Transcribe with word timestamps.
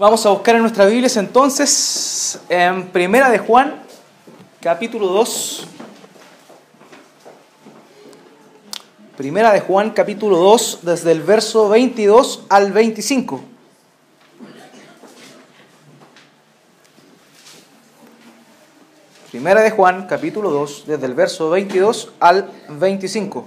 Vamos 0.00 0.24
a 0.24 0.30
buscar 0.30 0.54
en 0.54 0.62
nuestra 0.62 0.86
Biblia 0.86 1.10
entonces 1.16 2.40
en 2.48 2.88
Primera 2.88 3.28
de 3.28 3.36
Juan, 3.36 3.82
capítulo 4.58 5.08
2. 5.08 5.66
Primera 9.18 9.52
de 9.52 9.60
Juan, 9.60 9.90
capítulo 9.90 10.38
2, 10.38 10.78
desde 10.84 11.12
el 11.12 11.20
verso 11.20 11.68
22 11.68 12.44
al 12.48 12.72
25. 12.72 13.42
Primera 19.30 19.60
de 19.60 19.70
Juan, 19.70 20.06
capítulo 20.06 20.50
2, 20.50 20.84
desde 20.86 21.04
el 21.04 21.12
verso 21.12 21.50
22 21.50 22.12
al 22.20 22.50
25. 22.70 23.44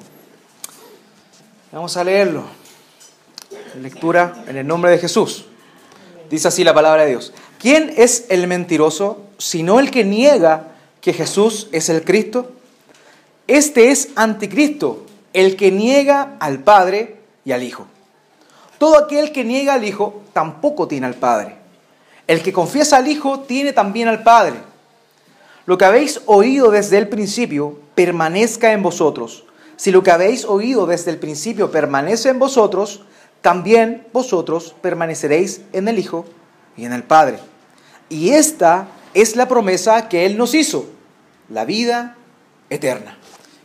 Vamos 1.71 1.97
a 1.97 2.03
leerlo. 2.03 2.43
Lectura 3.81 4.43
en 4.45 4.57
el 4.57 4.67
nombre 4.67 4.91
de 4.91 4.99
Jesús. 4.99 5.47
Dice 6.33 6.47
así 6.47 6.63
la 6.63 6.73
palabra 6.73 7.03
de 7.03 7.11
Dios. 7.11 7.31
¿Quién 7.59 7.93
es 7.95 8.25
el 8.29 8.47
mentiroso 8.47 9.21
sino 9.37 9.79
el 9.79 9.91
que 9.91 10.03
niega 10.03 10.69
que 10.99 11.13
Jesús 11.13 11.67
es 11.71 11.89
el 11.89 12.03
Cristo? 12.03 12.53
Este 13.45 13.91
es 13.91 14.07
anticristo, 14.15 15.05
el 15.33 15.55
que 15.55 15.69
niega 15.69 16.35
al 16.39 16.57
Padre 16.63 17.17
y 17.45 17.51
al 17.51 17.61
Hijo. 17.61 17.85
Todo 18.79 18.97
aquel 18.97 19.31
que 19.31 19.43
niega 19.43 19.75
al 19.75 19.85
Hijo 19.85 20.23
tampoco 20.33 20.87
tiene 20.87 21.05
al 21.05 21.13
Padre. 21.13 21.55
El 22.25 22.41
que 22.41 22.51
confiesa 22.51 22.97
al 22.97 23.07
Hijo 23.07 23.41
tiene 23.41 23.71
también 23.71 24.07
al 24.07 24.23
Padre. 24.23 24.55
Lo 25.67 25.77
que 25.77 25.85
habéis 25.85 26.19
oído 26.25 26.71
desde 26.71 26.97
el 26.97 27.09
principio 27.09 27.77
permanezca 27.93 28.71
en 28.71 28.81
vosotros. 28.81 29.43
Si 29.75 29.91
lo 29.91 30.01
que 30.01 30.09
habéis 30.09 30.45
oído 30.45 30.87
desde 30.87 31.11
el 31.11 31.19
principio 31.19 31.69
permanece 31.69 32.29
en 32.29 32.39
vosotros, 32.39 33.03
también 33.43 34.07
vosotros 34.13 34.73
permaneceréis 34.81 35.63
en 35.73 35.89
el 35.89 35.99
Hijo 35.99 36.25
y 36.77 36.85
en 36.85 36.93
el 36.93 37.03
Padre. 37.03 37.39
Y 38.07 38.29
esta 38.29 38.87
es 39.13 39.35
la 39.35 39.49
promesa 39.49 40.07
que 40.07 40.25
Él 40.25 40.37
nos 40.37 40.55
hizo, 40.55 40.89
la 41.49 41.65
vida 41.65 42.15
eterna. 42.69 43.17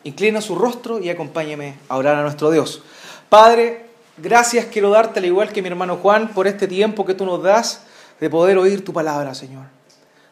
Inclina 0.03 0.41
su 0.41 0.57
rostro 0.57 0.99
y 0.99 1.11
acompáñeme 1.11 1.77
a 1.89 1.97
orar 1.97 2.17
a 2.17 2.23
nuestro 2.23 2.51
Dios. 2.51 2.83
Padre, 3.29 3.87
gracias 4.17 4.67
quiero 4.67 4.91
darte, 4.91 5.21
al 5.21 5.27
igual 5.27 5.53
que 5.53 5.63
mi 5.63 5.69
hermano 5.69 5.99
Juan, 5.99 6.35
por 6.35 6.49
este 6.49 6.67
tiempo 6.67 7.07
que 7.07 7.15
tú 7.15 7.25
nos 7.25 7.41
das 7.41 7.83
de 8.19 8.29
poder 8.29 8.59
oír 8.59 8.85
tu 8.85 8.93
palabra, 8.93 9.33
Señor. 9.37 9.67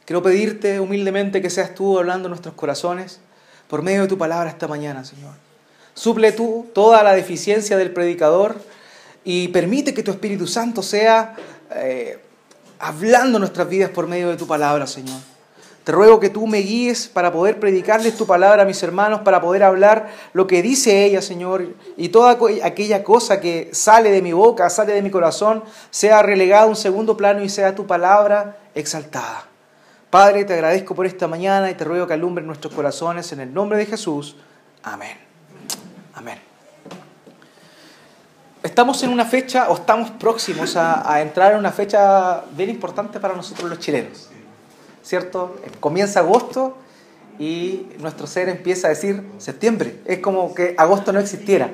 Quiero 0.04 0.24
pedirte 0.24 0.80
humildemente 0.80 1.40
que 1.40 1.50
seas 1.50 1.72
tú 1.72 1.96
hablando 2.00 2.28
nuestros 2.28 2.56
corazones 2.56 3.20
por 3.68 3.82
medio 3.82 4.02
de 4.02 4.08
tu 4.08 4.18
palabra 4.18 4.50
esta 4.50 4.66
mañana, 4.66 5.04
Señor. 5.04 5.34
Suple 5.94 6.32
tú 6.32 6.66
toda 6.74 7.04
la 7.04 7.14
deficiencia 7.14 7.76
del 7.76 7.92
predicador 7.92 8.56
y 9.28 9.48
permite 9.48 9.92
que 9.92 10.04
tu 10.04 10.12
Espíritu 10.12 10.46
Santo 10.46 10.82
sea 10.82 11.34
eh, 11.74 12.16
hablando 12.78 13.40
nuestras 13.40 13.68
vidas 13.68 13.90
por 13.90 14.06
medio 14.06 14.28
de 14.28 14.36
tu 14.36 14.46
palabra, 14.46 14.86
Señor. 14.86 15.18
Te 15.82 15.90
ruego 15.90 16.20
que 16.20 16.30
tú 16.30 16.46
me 16.46 16.58
guíes 16.58 17.08
para 17.08 17.32
poder 17.32 17.58
predicarles 17.58 18.16
tu 18.16 18.24
palabra 18.24 18.62
a 18.62 18.64
mis 18.64 18.80
hermanos, 18.84 19.22
para 19.22 19.40
poder 19.40 19.64
hablar 19.64 20.10
lo 20.32 20.46
que 20.46 20.62
dice 20.62 21.04
ella, 21.04 21.20
Señor, 21.20 21.74
y 21.96 22.10
toda 22.10 22.38
aquella 22.62 23.02
cosa 23.02 23.40
que 23.40 23.68
sale 23.72 24.12
de 24.12 24.22
mi 24.22 24.32
boca, 24.32 24.70
sale 24.70 24.92
de 24.92 25.02
mi 25.02 25.10
corazón, 25.10 25.64
sea 25.90 26.22
relegada 26.22 26.62
a 26.62 26.66
un 26.66 26.76
segundo 26.76 27.16
plano 27.16 27.42
y 27.42 27.48
sea 27.48 27.74
tu 27.74 27.84
palabra 27.84 28.58
exaltada. 28.76 29.48
Padre, 30.08 30.44
te 30.44 30.54
agradezco 30.54 30.94
por 30.94 31.04
esta 31.04 31.26
mañana 31.26 31.68
y 31.68 31.74
te 31.74 31.82
ruego 31.82 32.06
que 32.06 32.14
alumbre 32.14 32.44
nuestros 32.44 32.72
corazones 32.72 33.32
en 33.32 33.40
el 33.40 33.52
nombre 33.52 33.76
de 33.76 33.86
Jesús. 33.86 34.36
Amén. 34.84 35.16
Amén. 36.14 36.45
Estamos 38.66 39.00
en 39.04 39.10
una 39.10 39.24
fecha, 39.24 39.70
o 39.70 39.76
estamos 39.76 40.10
próximos 40.10 40.74
a, 40.76 41.20
entrar 41.20 41.52
en 41.52 41.58
una 41.60 41.70
fecha 41.70 42.42
bien 42.50 42.68
importante 42.68 43.20
para 43.20 43.32
nosotros 43.32 43.70
los 43.70 43.78
chilenos. 43.78 44.28
¿Cierto? 45.04 45.60
Comienza 45.78 46.18
agosto 46.18 46.76
y 47.38 47.86
nuestro 48.00 48.26
ser 48.26 48.48
empieza 48.48 48.88
a 48.88 48.90
decir 48.90 49.22
septiembre. 49.38 50.00
Es 50.04 50.18
como 50.18 50.52
que 50.52 50.74
agosto 50.76 51.12
no 51.12 51.20
existiera. 51.20 51.70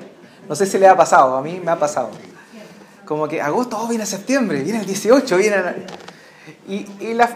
No 0.47 0.55
sé 0.55 0.67
si 0.67 0.77
le 0.77 0.87
ha 0.87 0.95
pasado, 0.95 1.35
a 1.35 1.41
mí 1.41 1.63
me 1.65 1.71
ha 1.71 1.79
pasado. 1.79 2.11
Como 3.07 3.27
que 3.27 3.41
agosto, 3.41 3.79
oh, 3.81 3.89
viene 3.89 4.05
septiembre, 4.05 4.61
viene 4.63 4.81
el 4.81 4.87
18, 4.87 5.37
viene... 5.39 5.57
Y, 6.69 6.87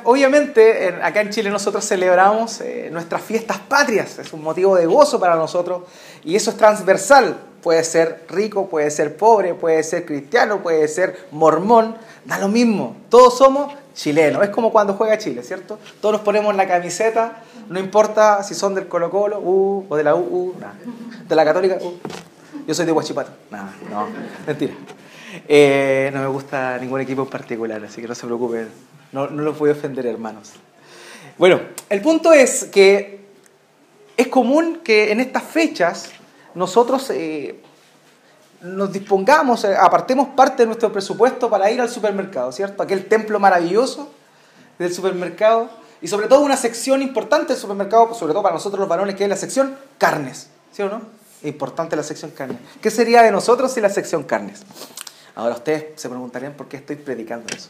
obviamente 0.04 0.98
acá 1.02 1.22
en 1.22 1.30
Chile 1.30 1.48
nosotros 1.48 1.82
celebramos 1.86 2.60
eh, 2.60 2.90
nuestras 2.92 3.22
fiestas 3.22 3.58
patrias, 3.58 4.18
es 4.18 4.32
un 4.32 4.42
motivo 4.42 4.76
de 4.76 4.84
gozo 4.84 5.18
para 5.18 5.36
nosotros 5.36 5.84
y 6.24 6.34
eso 6.34 6.50
es 6.50 6.56
transversal, 6.56 7.38
puede 7.66 7.82
ser 7.82 8.22
rico, 8.28 8.68
puede 8.68 8.92
ser 8.92 9.16
pobre, 9.16 9.52
puede 9.52 9.82
ser 9.82 10.06
cristiano, 10.06 10.62
puede 10.62 10.86
ser 10.86 11.26
mormón, 11.32 11.96
da 12.24 12.38
lo 12.38 12.46
mismo, 12.46 12.94
todos 13.08 13.38
somos 13.38 13.74
chilenos, 13.92 14.44
es 14.44 14.50
como 14.50 14.70
cuando 14.70 14.94
juega 14.94 15.18
Chile, 15.18 15.42
¿cierto? 15.42 15.76
Todos 16.00 16.12
nos 16.12 16.22
ponemos 16.22 16.54
la 16.54 16.68
camiseta, 16.68 17.42
no 17.68 17.80
importa 17.80 18.44
si 18.44 18.54
son 18.54 18.76
del 18.76 18.86
Colo 18.86 19.10
Colo, 19.10 19.40
uh, 19.40 19.84
o 19.88 19.96
de 19.96 20.04
la 20.04 20.14
U, 20.14 20.20
uh, 20.20 20.54
de 21.28 21.34
la 21.34 21.44
Católica, 21.44 21.76
uh. 21.80 21.94
yo 22.68 22.72
soy 22.72 22.86
de 22.86 22.92
Huachipato, 22.92 23.32
nada, 23.50 23.74
no, 23.90 24.06
mentira. 24.46 24.74
Eh, 25.48 26.12
no 26.14 26.20
me 26.20 26.28
gusta 26.28 26.78
ningún 26.78 27.00
equipo 27.00 27.22
en 27.22 27.28
particular, 27.30 27.84
así 27.84 28.00
que 28.00 28.06
no 28.06 28.14
se 28.14 28.26
preocupen 28.26 28.68
no, 29.10 29.26
no 29.26 29.42
los 29.42 29.58
voy 29.58 29.70
a 29.70 29.72
ofender, 29.72 30.06
hermanos. 30.06 30.52
Bueno, 31.36 31.60
el 31.90 32.00
punto 32.00 32.32
es 32.32 32.66
que 32.66 33.22
es 34.16 34.28
común 34.28 34.82
que 34.84 35.10
en 35.10 35.18
estas 35.18 35.42
fechas 35.42 36.12
nosotros 36.56 37.10
eh, 37.10 37.62
nos 38.62 38.90
dispongamos, 38.90 39.64
eh, 39.64 39.76
apartemos 39.78 40.28
parte 40.28 40.62
de 40.62 40.66
nuestro 40.66 40.90
presupuesto 40.90 41.50
para 41.50 41.70
ir 41.70 41.80
al 41.80 41.90
supermercado, 41.90 42.50
¿cierto? 42.50 42.82
Aquel 42.82 43.06
templo 43.06 43.38
maravilloso 43.38 44.10
del 44.78 44.92
supermercado 44.92 45.68
y 46.00 46.08
sobre 46.08 46.28
todo 46.28 46.40
una 46.40 46.56
sección 46.56 47.02
importante 47.02 47.52
del 47.52 47.60
supermercado, 47.60 48.14
sobre 48.14 48.32
todo 48.32 48.42
para 48.42 48.54
nosotros 48.54 48.80
los 48.80 48.88
varones, 48.88 49.14
que 49.16 49.24
es 49.24 49.30
la 49.30 49.36
sección 49.36 49.76
carnes, 49.98 50.48
¿sí 50.72 50.82
o 50.82 50.88
no? 50.88 51.02
Importante 51.42 51.94
la 51.94 52.02
sección 52.02 52.30
carnes. 52.30 52.58
¿Qué 52.80 52.90
sería 52.90 53.22
de 53.22 53.30
nosotros 53.30 53.72
si 53.72 53.82
la 53.82 53.90
sección 53.90 54.24
carnes? 54.24 54.62
Ahora 55.34 55.56
ustedes 55.56 56.00
se 56.00 56.08
preguntarían 56.08 56.54
por 56.54 56.68
qué 56.68 56.78
estoy 56.78 56.96
predicando 56.96 57.54
eso. 57.54 57.68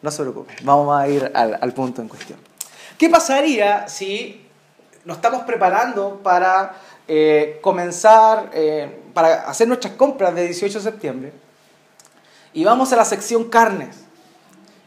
No 0.00 0.12
se 0.12 0.22
preocupen, 0.22 0.54
vamos 0.62 0.96
a 0.96 1.08
ir 1.08 1.32
al, 1.34 1.74
punto 1.74 2.00
en 2.02 2.08
cuestión. 2.08 2.38
¿Qué 2.96 3.08
pasaría 3.08 3.88
si 3.88 4.46
nos 5.04 5.16
estamos 5.16 5.42
preparando 5.42 6.20
para 6.22 6.76
eh, 7.08 7.58
comenzar, 7.62 8.50
eh, 8.52 9.00
para 9.14 9.48
hacer 9.48 9.66
nuestras 9.66 9.94
compras 9.94 10.34
de 10.34 10.44
18 10.44 10.78
de 10.78 10.84
septiembre 10.84 11.32
y 12.52 12.64
vamos 12.64 12.92
a 12.92 12.96
la 12.96 13.04
sección 13.04 13.44
carnes? 13.48 14.04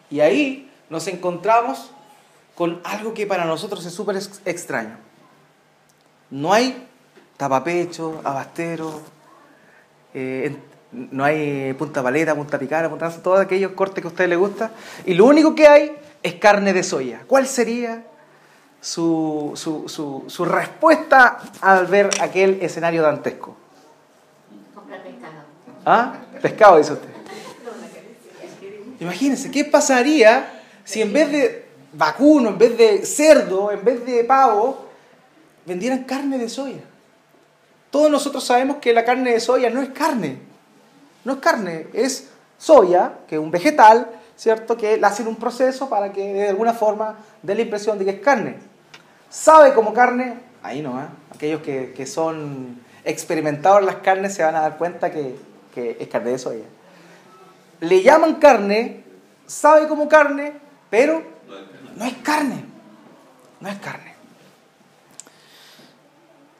Y 0.10 0.20
ahí 0.20 0.72
nos 0.90 1.08
encontramos 1.08 1.92
con 2.56 2.80
algo 2.84 3.14
que 3.14 3.26
para 3.26 3.46
nosotros 3.46 3.86
es 3.86 3.94
súper 3.94 4.18
extraño. 4.46 4.98
No 6.30 6.54
hay 6.54 6.88
tapapecho, 7.38 8.22
abastero, 8.24 9.02
eh, 10.14 10.56
no 10.92 11.24
hay 11.24 11.74
punta 11.74 12.04
paleta, 12.04 12.36
punta 12.36 12.60
picada, 12.60 12.90
punta 12.90 13.10
todos 13.22 13.40
aquellos 13.40 13.72
cortes 13.72 14.02
que 14.02 14.08
a 14.08 14.12
ustedes 14.12 14.30
les 14.30 14.38
gusta. 14.38 14.72
Y 15.06 15.14
lo 15.14 15.26
único 15.26 15.56
que 15.56 15.68
hay 15.68 15.98
es 16.22 16.36
carne 16.36 16.74
de 16.74 16.84
soya. 16.84 17.24
¿Cuál 17.26 17.48
sería 17.48 18.04
su, 18.82 19.54
su, 19.56 20.26
su, 20.28 20.46
respuesta 20.46 21.40
al 21.62 21.86
ver 21.86 22.10
aquel 22.20 22.60
escenario 22.62 23.02
dantesco? 23.02 23.56
Comprar 24.76 25.02
pescado. 25.04 25.34
¿Ah? 25.86 26.14
Pescado, 26.42 26.78
dice 26.78 26.94
usted. 26.94 27.10
Imagínense, 29.00 29.50
¿qué 29.50 29.64
pasaría 29.64 30.62
si 30.84 31.02
en 31.02 31.14
vez 31.14 31.32
de 31.32 31.70
vacuno, 31.94 32.50
en 32.50 32.58
vez 32.58 32.78
de 32.78 33.06
cerdo, 33.06 33.72
en 33.72 33.84
vez 33.84 34.06
de 34.06 34.24
pavo, 34.24 34.88
vendieran 35.66 36.04
carne 36.04 36.38
de 36.38 36.50
soya? 36.50 36.82
Todos 37.90 38.12
nosotros 38.12 38.44
sabemos 38.44 38.78
que 38.78 38.94
la 38.94 39.06
carne 39.06 39.32
de 39.32 39.40
soya 39.40 39.70
no 39.70 39.82
es 39.82 39.90
carne 39.90 40.52
no 41.24 41.34
es 41.34 41.40
carne, 41.40 41.88
es 41.94 42.30
soya, 42.58 43.14
que 43.28 43.36
es 43.36 43.42
un 43.42 43.52
vegetal, 43.52 44.10
¿cierto? 44.36 44.78
Que 44.78 44.98
le 44.98 45.06
hacen 45.06 45.28
un 45.28 45.36
proceso 45.36 45.90
para 45.90 46.12
que 46.12 46.34
de 46.34 46.50
alguna 46.50 46.74
forma 46.74 47.18
dé 47.42 47.56
la 47.56 47.62
impresión 47.62 47.98
de 48.00 48.06
que 48.06 48.12
es 48.12 48.20
carne. 48.20 48.58
¿Sabe 49.32 49.74
como 49.74 49.94
carne? 49.94 50.36
Ahí 50.62 50.82
no, 50.82 51.02
¿eh? 51.02 51.06
Aquellos 51.34 51.62
que, 51.62 52.06
son 52.06 52.82
experimentados 53.06 53.80
en 53.80 53.86
las 53.86 53.96
carnes 53.96 54.36
se 54.36 54.44
van 54.44 54.56
a 54.56 54.62
dar 54.62 54.78
cuenta 54.78 55.10
que, 55.10 55.36
que 55.74 55.98
es 56.00 56.08
carne 56.10 56.32
de 56.32 56.38
soya. 56.38 56.66
Le 57.80 58.04
llaman 58.04 58.36
carne, 58.36 59.06
sabe 59.48 59.88
como 59.88 60.10
carne, 60.10 60.54
pero 60.90 61.24
no 61.96 62.06
es 62.06 62.14
carne. 62.18 62.66
No 63.62 63.70
es 63.70 63.80
carne. 63.80 64.14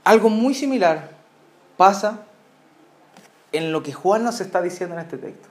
Algo 0.06 0.30
muy 0.30 0.54
similar 0.54 1.10
pasa 1.76 2.22
en 3.52 3.74
lo 3.74 3.84
que 3.84 3.92
Juan 3.92 4.24
nos 4.24 4.40
está 4.40 4.62
diciendo 4.62 4.96
en 4.96 5.02
este 5.02 5.18
texto. 5.18 5.50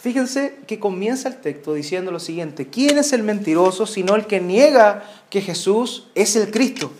Fíjense 0.00 0.54
que 0.68 0.78
comienza 0.78 1.28
el 1.28 1.38
texto 1.38 1.74
diciendo 1.74 2.12
lo 2.12 2.20
siguiente, 2.20 2.68
¿quién 2.68 2.98
es 2.98 3.12
el 3.12 3.24
mentiroso 3.24 3.84
sino 3.84 4.14
el 4.14 4.26
que 4.26 4.40
niega 4.40 5.02
que 5.28 5.40
Jesús 5.40 6.06
es 6.14 6.36
el 6.36 6.52
Cristo? 6.52 6.92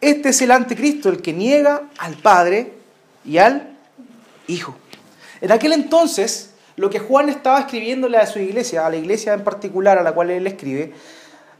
Este 0.00 0.30
es 0.30 0.42
el 0.42 0.50
anticristo, 0.50 1.08
el 1.10 1.22
que 1.22 1.32
niega 1.32 1.82
al 1.98 2.14
Padre 2.16 2.72
y 3.24 3.38
al 3.38 3.76
Hijo. 4.48 4.76
En 5.40 5.52
aquel 5.52 5.72
entonces 5.72 6.50
lo 6.74 6.90
que 6.90 6.98
Juan 6.98 7.28
estaba 7.28 7.60
escribiéndole 7.60 8.18
a 8.18 8.26
su 8.26 8.40
iglesia, 8.40 8.84
a 8.84 8.90
la 8.90 8.96
iglesia 8.96 9.34
en 9.34 9.44
particular 9.44 9.96
a 9.98 10.02
la 10.02 10.12
cual 10.12 10.30
él 10.30 10.46
escribe, 10.46 10.92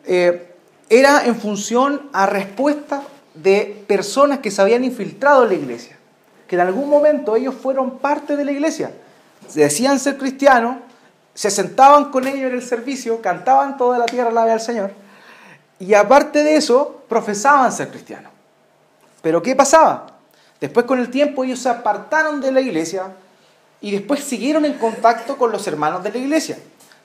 eh, 0.07 0.55
era 0.89 1.25
en 1.27 1.37
función 1.37 2.09
a 2.13 2.27
respuesta 2.27 3.03
de 3.35 3.85
personas 3.87 4.41
que 4.41 4.51
se 4.51 4.61
habían 4.61 4.83
infiltrado 4.83 5.45
en 5.45 5.49
la 5.51 5.55
iglesia, 5.55 5.97
que 6.49 6.57
en 6.57 6.63
algún 6.63 6.89
momento 6.89 7.37
ellos 7.37 7.55
fueron 7.55 7.99
parte 7.99 8.37
de 8.37 8.45
la 8.45 8.53
iglesia, 8.53 8.93
decían 9.55 9.99
ser 9.99 10.19
cristianos, 10.19 10.77
se 11.35 11.51
sentaban 11.51 12.11
con 12.11 12.27
ellos 12.27 12.51
en 12.51 12.57
el 12.57 12.63
servicio, 12.63 13.23
cantaban 13.23 13.77
toda 13.77 13.99
la 13.99 14.07
tierra 14.07 14.31
la 14.31 14.43
al 14.43 14.61
Señor, 14.61 14.93
y 15.79 15.95
aparte 15.95 16.43
de 16.43 16.57
eso, 16.57 17.03
profesaban 17.09 17.71
ser 17.73 17.91
cristianos. 17.91 18.33
Pero 19.23 19.43
¿qué 19.43 19.55
pasaba? 19.55 20.07
Después 20.61 20.87
con 20.87 20.99
el 20.99 21.11
tiempo 21.11 21.45
ellos 21.45 21.61
se 21.61 21.69
apartaron 21.69 22.41
de 22.41 22.51
la 22.51 22.61
iglesia 22.61 23.13
y 23.81 23.93
después 23.93 24.25
siguieron 24.25 24.65
en 24.65 24.75
contacto 24.75 25.37
con 25.37 25.53
los 25.53 25.67
hermanos 25.67 26.03
de 26.03 26.11
la 26.11 26.19
iglesia. 26.19 26.59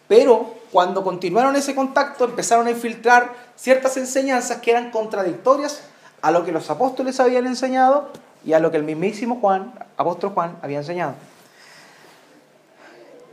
Pero 0.07 0.55
cuando 0.71 1.03
continuaron 1.03 1.55
ese 1.55 1.75
contacto 1.75 2.25
empezaron 2.25 2.67
a 2.67 2.71
infiltrar 2.71 3.31
ciertas 3.55 3.95
enseñanzas 3.97 4.57
que 4.57 4.71
eran 4.71 4.89
contradictorias 4.89 5.81
a 6.21 6.31
lo 6.31 6.43
que 6.45 6.51
los 6.51 6.69
apóstoles 6.69 7.19
habían 7.19 7.45
enseñado 7.45 8.09
y 8.43 8.53
a 8.53 8.59
lo 8.59 8.71
que 8.71 8.77
el 8.77 8.83
mismísimo 8.83 9.37
Juan, 9.39 9.73
apóstol 9.97 10.31
Juan, 10.31 10.57
había 10.61 10.79
enseñado. 10.79 11.13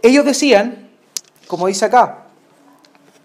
Ellos 0.02 0.24
decían, 0.24 0.88
como 1.46 1.66
dice 1.66 1.84
acá, 1.84 2.24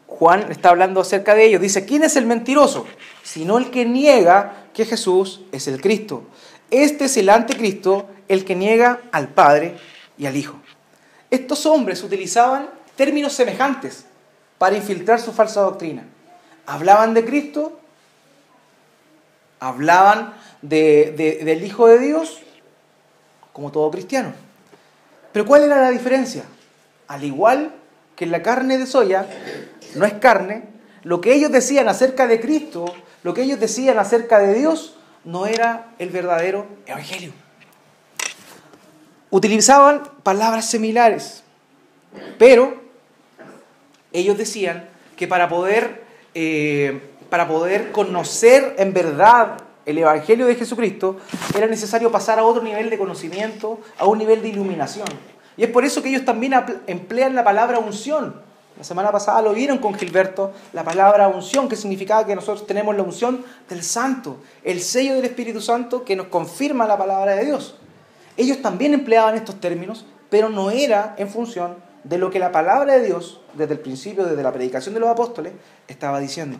Juan 0.07 0.51
está 0.51 0.69
hablando 0.69 1.01
acerca 1.01 1.35
de 1.35 1.45
ellos, 1.45 1.61
dice, 1.61 1.85
¿quién 1.85 2.03
es 2.03 2.15
el 2.15 2.25
mentiroso? 2.25 2.85
Sino 3.23 3.57
el 3.57 3.69
que 3.69 3.85
niega 3.85 4.67
que 4.73 4.85
Jesús 4.85 5.41
es 5.51 5.67
el 5.67 5.81
Cristo. 5.81 6.23
Este 6.71 7.05
es 7.05 7.17
el 7.17 7.29
anticristo, 7.29 8.07
el 8.27 8.45
que 8.45 8.55
niega 8.55 9.01
al 9.11 9.29
Padre 9.29 9.77
y 10.17 10.25
al 10.25 10.35
Hijo. 10.35 10.55
Estos 11.29 11.65
hombres 11.65 12.03
utilizaban 12.03 12.69
términos 12.95 13.33
semejantes 13.33 14.05
para 14.57 14.75
infiltrar 14.75 15.19
su 15.19 15.31
falsa 15.33 15.61
doctrina. 15.61 16.05
Hablaban 16.65 17.13
de 17.13 17.25
Cristo, 17.25 17.79
hablaban 19.59 20.33
del 20.61 21.63
Hijo 21.63 21.87
de 21.87 21.99
Dios, 21.99 22.39
como 23.53 23.71
todo 23.71 23.91
cristiano. 23.91 24.33
Pero 25.31 25.45
¿cuál 25.45 25.63
era 25.63 25.81
la 25.81 25.91
diferencia? 25.91 26.45
Al 27.07 27.23
igual 27.23 27.73
que 28.15 28.25
la 28.25 28.41
carne 28.41 28.77
de 28.77 28.85
soya 28.85 29.27
no 29.95 30.05
es 30.05 30.13
carne, 30.13 30.63
lo 31.03 31.21
que 31.21 31.33
ellos 31.33 31.51
decían 31.51 31.87
acerca 31.87 32.27
de 32.27 32.39
Cristo, 32.39 32.85
lo 33.23 33.33
que 33.33 33.43
ellos 33.43 33.59
decían 33.59 33.99
acerca 33.99 34.39
de 34.39 34.53
Dios, 34.53 34.97
no 35.23 35.45
era 35.45 35.87
el 35.99 36.09
verdadero 36.09 36.67
evangelio. 36.85 37.31
Utilizaban 39.29 40.03
palabras 40.23 40.69
similares, 40.69 41.43
pero 42.37 42.81
ellos 44.13 44.37
decían 44.37 44.87
que 45.15 45.27
para 45.27 45.49
poder, 45.49 46.03
eh, 46.33 47.01
para 47.29 47.47
poder 47.47 47.91
conocer 47.91 48.75
en 48.77 48.93
verdad 48.93 49.57
el 49.85 49.97
Evangelio 49.97 50.45
de 50.47 50.55
Jesucristo, 50.55 51.17
era 51.55 51.67
necesario 51.67 52.11
pasar 52.11 52.39
a 52.39 52.43
otro 52.43 52.63
nivel 52.63 52.89
de 52.89 52.97
conocimiento, 52.97 53.79
a 53.97 54.05
un 54.05 54.17
nivel 54.17 54.41
de 54.41 54.49
iluminación. 54.49 55.07
Y 55.57 55.63
es 55.63 55.69
por 55.69 55.85
eso 55.85 56.01
que 56.01 56.09
ellos 56.09 56.25
también 56.25 56.53
emplean 56.87 57.35
la 57.35 57.43
palabra 57.43 57.79
unción. 57.79 58.41
La 58.77 58.83
semana 58.83 59.11
pasada 59.11 59.41
lo 59.41 59.53
vieron 59.53 59.77
con 59.77 59.93
Gilberto, 59.93 60.51
la 60.73 60.83
palabra 60.83 61.29
unción, 61.29 61.69
que 61.69 61.77
significaba 61.77 62.25
que 62.25 62.35
nosotros 62.35 62.67
tenemos 62.67 62.95
la 62.95 63.03
unción 63.03 63.45
del 63.69 63.83
Santo, 63.83 64.37
el 64.63 64.81
sello 64.81 65.15
del 65.15 65.25
Espíritu 65.25 65.61
Santo 65.61 66.03
que 66.03 66.17
nos 66.17 66.27
confirma 66.27 66.85
la 66.85 66.97
palabra 66.97 67.35
de 67.35 67.45
Dios. 67.45 67.77
Ellos 68.35 68.61
también 68.61 68.93
empleaban 68.93 69.35
estos 69.35 69.61
términos, 69.61 70.05
pero 70.29 70.49
no 70.49 70.71
era 70.71 71.15
en 71.17 71.29
función 71.29 71.77
de 72.03 72.17
lo 72.17 72.29
que 72.29 72.39
la 72.39 72.51
palabra 72.51 72.95
de 72.97 73.05
Dios, 73.05 73.39
desde 73.53 73.75
el 73.75 73.79
principio, 73.79 74.25
desde 74.25 74.43
la 74.43 74.51
predicación 74.51 74.93
de 74.93 74.99
los 74.99 75.09
apóstoles, 75.09 75.53
estaba 75.87 76.19
diciendo. 76.19 76.57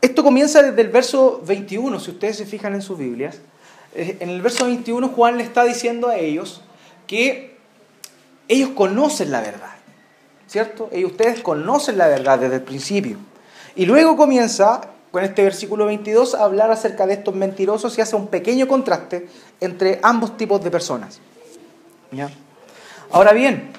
Esto 0.00 0.24
comienza 0.24 0.62
desde 0.62 0.80
el 0.80 0.88
verso 0.88 1.42
21, 1.46 2.00
si 2.00 2.10
ustedes 2.10 2.38
se 2.38 2.46
fijan 2.46 2.74
en 2.74 2.82
sus 2.82 2.98
Biblias. 2.98 3.40
Eh, 3.94 4.16
en 4.20 4.30
el 4.30 4.42
verso 4.42 4.64
21 4.66 5.08
Juan 5.08 5.38
le 5.38 5.44
está 5.44 5.64
diciendo 5.64 6.08
a 6.08 6.16
ellos 6.16 6.62
que 7.06 7.56
ellos 8.48 8.70
conocen 8.70 9.30
la 9.30 9.40
verdad, 9.40 9.74
¿cierto? 10.46 10.90
Y 10.92 11.04
ustedes 11.04 11.40
conocen 11.40 11.98
la 11.98 12.08
verdad 12.08 12.38
desde 12.38 12.56
el 12.56 12.62
principio. 12.62 13.18
Y 13.74 13.86
luego 13.86 14.16
comienza 14.16 14.80
con 15.10 15.22
este 15.22 15.42
versículo 15.42 15.86
22 15.86 16.34
a 16.34 16.44
hablar 16.44 16.70
acerca 16.70 17.06
de 17.06 17.14
estos 17.14 17.34
mentirosos 17.34 17.96
y 17.98 18.00
hace 18.00 18.16
un 18.16 18.28
pequeño 18.28 18.66
contraste 18.66 19.28
entre 19.60 20.00
ambos 20.02 20.36
tipos 20.36 20.64
de 20.64 20.70
personas. 20.70 21.20
Ahora 23.10 23.32
bien, 23.32 23.70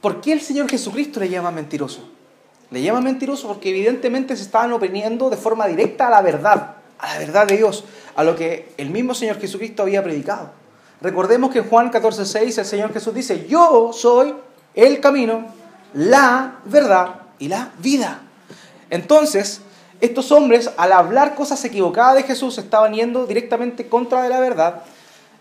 ¿por 0.00 0.20
qué 0.20 0.32
el 0.32 0.40
Señor 0.40 0.68
Jesucristo 0.70 1.18
le 1.20 1.28
llama 1.28 1.50
mentiroso? 1.50 2.08
Le 2.70 2.82
llama 2.82 3.00
mentiroso 3.00 3.48
porque 3.48 3.70
evidentemente 3.70 4.36
se 4.36 4.44
estaban 4.44 4.72
oponiendo 4.72 5.28
de 5.28 5.36
forma 5.36 5.66
directa 5.66 6.06
a 6.06 6.10
la 6.10 6.22
verdad, 6.22 6.76
a 6.98 7.14
la 7.14 7.18
verdad 7.18 7.46
de 7.46 7.56
Dios, 7.56 7.84
a 8.14 8.24
lo 8.24 8.36
que 8.36 8.72
el 8.76 8.90
mismo 8.90 9.14
Señor 9.14 9.40
Jesucristo 9.40 9.82
había 9.82 10.02
predicado. 10.02 10.50
Recordemos 11.00 11.50
que 11.50 11.58
en 11.60 11.68
Juan 11.68 11.90
14:6 11.90 12.58
el 12.58 12.64
Señor 12.64 12.92
Jesús 12.92 13.14
dice, 13.14 13.46
yo 13.48 13.92
soy 13.92 14.34
el 14.74 15.00
camino, 15.00 15.46
la 15.94 16.60
verdad 16.64 17.16
y 17.38 17.48
la 17.48 17.72
vida. 17.78 18.20
Entonces, 18.90 19.60
estos 20.00 20.32
hombres, 20.32 20.70
al 20.76 20.92
hablar 20.92 21.34
cosas 21.34 21.64
equivocadas 21.64 22.16
de 22.16 22.22
Jesús, 22.24 22.58
estaban 22.58 22.94
yendo 22.94 23.26
directamente 23.26 23.88
contra 23.88 24.22
de 24.22 24.28
la 24.28 24.40
verdad 24.40 24.82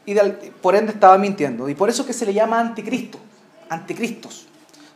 y 0.05 0.15
por 0.61 0.75
ende 0.75 0.93
estaban 0.93 1.21
mintiendo. 1.21 1.69
Y 1.69 1.75
por 1.75 1.89
eso 1.89 2.05
que 2.05 2.13
se 2.13 2.25
le 2.25 2.33
llama 2.33 2.59
anticristo, 2.59 3.17
anticristos. 3.69 4.47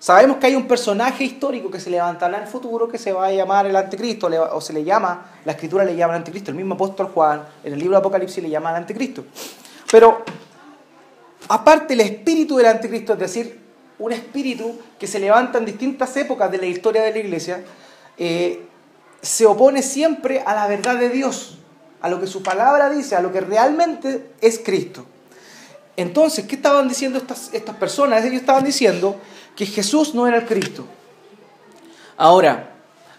Sabemos 0.05 0.37
que 0.37 0.45
hay 0.45 0.55
un 0.55 0.67
personaje 0.67 1.23
histórico 1.23 1.71
que 1.71 1.79
se 1.79 1.89
levantará 1.89 2.37
en 2.37 2.43
el 2.43 2.47
futuro 2.47 2.87
que 2.87 2.99
se 2.99 3.11
va 3.11 3.25
a 3.25 3.31
llamar 3.31 3.65
el 3.65 3.75
anticristo, 3.75 4.27
o 4.27 4.61
se 4.61 4.71
le 4.71 4.83
llama, 4.83 5.31
la 5.43 5.53
escritura 5.53 5.83
le 5.83 5.95
llama 5.95 6.13
el 6.13 6.19
anticristo, 6.19 6.51
el 6.51 6.57
mismo 6.57 6.75
apóstol 6.75 7.07
Juan 7.07 7.43
en 7.63 7.73
el 7.73 7.79
libro 7.79 7.93
de 7.95 8.01
Apocalipsis 8.01 8.43
le 8.43 8.51
llama 8.51 8.69
el 8.69 8.75
anticristo. 8.75 9.25
Pero 9.91 10.23
aparte 11.47 11.95
el 11.95 12.01
espíritu 12.01 12.57
del 12.57 12.67
anticristo, 12.67 13.13
es 13.13 13.19
decir, 13.19 13.59
un 13.97 14.11
espíritu 14.11 14.79
que 14.99 15.07
se 15.07 15.17
levanta 15.17 15.57
en 15.57 15.65
distintas 15.65 16.15
épocas 16.17 16.51
de 16.51 16.59
la 16.59 16.67
historia 16.67 17.01
de 17.01 17.11
la 17.11 17.17
iglesia, 17.17 17.63
eh, 18.15 18.63
se 19.23 19.47
opone 19.47 19.81
siempre 19.81 20.43
a 20.45 20.53
la 20.53 20.67
verdad 20.67 20.99
de 20.99 21.09
Dios, 21.09 21.57
a 22.01 22.09
lo 22.09 22.19
que 22.19 22.27
su 22.27 22.43
palabra 22.43 22.91
dice, 22.91 23.15
a 23.15 23.21
lo 23.21 23.31
que 23.31 23.41
realmente 23.41 24.33
es 24.39 24.59
Cristo. 24.59 25.03
Entonces, 25.97 26.45
¿qué 26.45 26.57
estaban 26.57 26.87
diciendo 26.87 27.17
estas, 27.17 27.51
estas 27.53 27.75
personas? 27.77 28.23
Ellos 28.23 28.41
estaban 28.41 28.63
diciendo 28.63 29.19
que 29.55 29.65
Jesús 29.65 30.13
no 30.13 30.27
era 30.27 30.37
el 30.37 30.45
Cristo. 30.45 30.85
Ahora, 32.17 32.71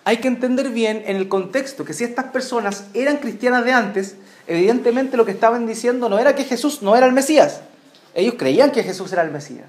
hay 0.04 0.18
que 0.18 0.28
entender 0.28 0.70
bien 0.70 1.02
en 1.06 1.16
el 1.16 1.28
contexto 1.28 1.84
que 1.84 1.92
si 1.92 2.04
estas 2.04 2.26
personas 2.26 2.84
eran 2.94 3.16
cristianas 3.16 3.64
de 3.64 3.72
antes, 3.72 4.16
evidentemente 4.46 5.16
lo 5.16 5.24
que 5.24 5.32
estaban 5.32 5.66
diciendo 5.66 6.08
no 6.08 6.18
era 6.18 6.34
que 6.34 6.44
Jesús 6.44 6.82
no 6.82 6.96
era 6.96 7.06
el 7.06 7.12
Mesías. 7.12 7.60
Ellos 8.14 8.34
creían 8.38 8.70
que 8.70 8.82
Jesús 8.82 9.12
era 9.12 9.22
el 9.22 9.30
Mesías. 9.30 9.66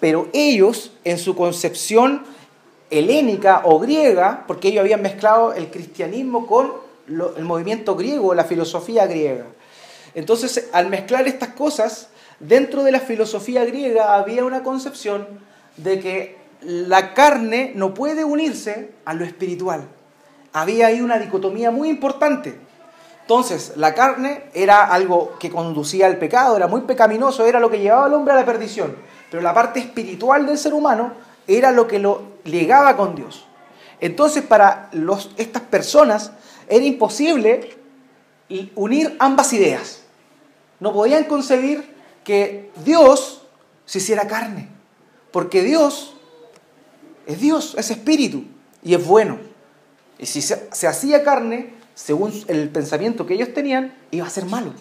Pero 0.00 0.28
ellos, 0.32 0.92
en 1.04 1.18
su 1.18 1.36
concepción 1.36 2.24
helénica 2.90 3.62
o 3.64 3.78
griega, 3.78 4.44
porque 4.46 4.68
ellos 4.68 4.80
habían 4.80 5.02
mezclado 5.02 5.52
el 5.52 5.70
cristianismo 5.70 6.46
con 6.46 6.72
el 7.08 7.44
movimiento 7.44 7.94
griego, 7.94 8.34
la 8.34 8.44
filosofía 8.44 9.06
griega. 9.06 9.46
Entonces, 10.14 10.68
al 10.72 10.88
mezclar 10.88 11.28
estas 11.28 11.50
cosas, 11.50 12.08
dentro 12.40 12.82
de 12.82 12.92
la 12.92 13.00
filosofía 13.00 13.64
griega 13.64 14.16
había 14.16 14.44
una 14.44 14.62
concepción 14.62 15.26
de 15.82 16.00
que 16.00 16.38
la 16.62 17.14
carne 17.14 17.72
no 17.74 17.94
puede 17.94 18.24
unirse 18.24 18.92
a 19.04 19.14
lo 19.14 19.24
espiritual. 19.24 19.88
Había 20.52 20.88
ahí 20.88 21.00
una 21.00 21.18
dicotomía 21.18 21.70
muy 21.70 21.88
importante. 21.88 22.58
Entonces, 23.22 23.74
la 23.76 23.94
carne 23.94 24.44
era 24.54 24.84
algo 24.84 25.38
que 25.38 25.50
conducía 25.50 26.06
al 26.06 26.18
pecado, 26.18 26.56
era 26.56 26.66
muy 26.66 26.80
pecaminoso, 26.82 27.46
era 27.46 27.60
lo 27.60 27.70
que 27.70 27.78
llevaba 27.78 28.06
al 28.06 28.14
hombre 28.14 28.32
a 28.32 28.36
la 28.36 28.44
perdición. 28.44 28.96
Pero 29.30 29.42
la 29.42 29.54
parte 29.54 29.78
espiritual 29.78 30.46
del 30.46 30.58
ser 30.58 30.74
humano 30.74 31.12
era 31.46 31.70
lo 31.70 31.86
que 31.86 31.98
lo 31.98 32.22
ligaba 32.44 32.96
con 32.96 33.14
Dios. 33.14 33.46
Entonces 34.00 34.42
para 34.42 34.88
los, 34.92 35.30
estas 35.36 35.62
personas 35.62 36.32
era 36.68 36.84
imposible 36.84 37.76
unir 38.74 39.16
ambas 39.18 39.52
ideas. 39.52 40.02
No 40.80 40.92
podían 40.92 41.24
concebir 41.24 41.94
que 42.24 42.70
Dios 42.84 43.46
se 43.84 43.98
hiciera 43.98 44.26
carne, 44.26 44.68
porque 45.30 45.62
Dios 45.62 46.14
es 47.26 47.40
Dios, 47.40 47.74
es 47.78 47.90
espíritu 47.90 48.44
y 48.82 48.94
es 48.94 49.06
bueno. 49.06 49.38
Y 50.18 50.26
si 50.26 50.42
se, 50.42 50.86
hacía 50.86 51.22
carne, 51.22 51.74
según 51.94 52.32
el 52.48 52.68
pensamiento 52.68 53.26
que 53.26 53.34
ellos 53.34 53.54
tenían, 53.54 53.94
iba 54.10 54.26
a 54.26 54.30
ser 54.30 54.44
malo. 54.44 54.72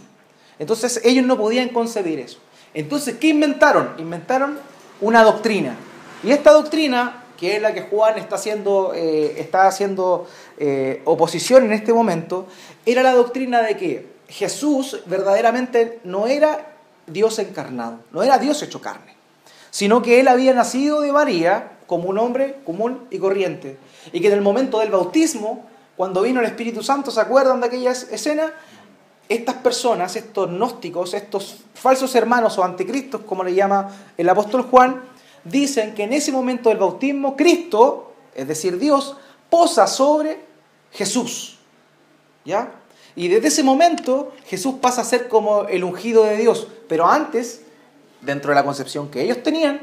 Entonces 0.58 1.02
ellos 1.04 1.26
no 1.26 1.38
podían 1.38 1.70
concebir 1.70 2.20
eso. 2.20 2.40
Entonces, 2.74 3.16
¿qué 3.20 3.28
inventaron? 3.28 3.94
Inventaron 3.98 4.60
una 5.02 5.24
doctrina, 5.24 5.78
y 6.24 6.32
esta 6.32 6.52
doctrina, 6.52 7.24
que 7.38 7.56
es 7.56 7.62
la 7.62 7.74
que 7.74 7.84
Juan 7.84 8.18
está 8.18 8.36
haciendo, 8.36 8.94
eh, 8.94 9.36
está 9.40 9.68
haciendo 9.68 10.28
eh, 10.58 11.02
oposición 11.06 11.66
en 11.66 11.74
este 11.74 11.94
momento, 11.94 12.48
era 12.86 13.04
la 13.04 13.14
doctrina 13.14 13.62
de 13.62 13.78
que 13.78 14.08
Jesús 14.28 15.02
verdaderamente 15.06 16.00
no 16.04 16.28
era 16.28 16.76
Dios 17.08 17.40
encarnado, 17.40 18.00
no 18.12 18.22
era 18.22 18.38
Dios 18.38 18.62
hecho 18.62 18.82
carne, 18.82 19.16
sino 19.72 20.02
que 20.02 20.20
él 20.20 20.28
había 20.28 20.54
nacido 20.54 21.02
de 21.02 21.12
María 21.12 21.72
como 21.88 22.10
un 22.10 22.18
hombre 22.18 22.60
común 22.66 23.08
y 23.10 23.18
corriente. 23.18 23.78
Y 24.12 24.22
que 24.22 24.28
en 24.28 24.34
el 24.34 24.42
momento 24.42 24.80
del 24.80 24.92
bautismo, 24.92 25.66
cuando 25.98 26.22
vino 26.22 26.40
el 26.40 26.46
Espíritu 26.46 26.84
Santo, 26.84 27.12
¿se 27.12 27.20
acuerdan 27.20 27.60
de 27.62 27.68
aquella 27.68 27.92
escena? 27.92 28.54
Estas 29.28 29.56
personas, 29.56 30.16
estos 30.16 30.50
gnósticos, 30.50 31.14
estos 31.14 31.58
falsos 31.74 32.16
hermanos 32.16 32.58
o 32.58 32.64
anticristos, 32.64 33.22
como 33.22 33.44
le 33.44 33.54
llama 33.54 33.90
el 34.18 34.28
apóstol 34.30 34.64
Juan, 34.64 35.04
dicen 35.44 35.94
que 35.94 36.04
en 36.04 36.14
ese 36.14 36.32
momento 36.32 36.70
del 36.70 36.78
bautismo, 36.78 37.36
Cristo, 37.36 38.14
es 38.34 38.48
decir, 38.48 38.80
Dios, 38.80 39.18
posa 39.50 39.88
sobre 39.88 40.40
Jesús. 40.92 41.58
¿Ya? 42.46 42.72
Y 43.16 43.28
desde 43.28 43.50
ese 43.50 43.64
momento 43.64 44.32
Jesús 44.46 44.76
pasa 44.82 45.02
a 45.02 45.06
ser 45.06 45.28
como 45.28 45.66
el 45.66 45.84
ungido 45.84 46.24
de 46.24 46.38
Dios. 46.38 46.68
Pero 46.88 47.08
antes, 47.08 47.64
dentro 48.22 48.50
de 48.50 48.56
la 48.56 48.64
concepción 48.64 49.10
que 49.10 49.22
ellos 49.22 49.42
tenían, 49.44 49.80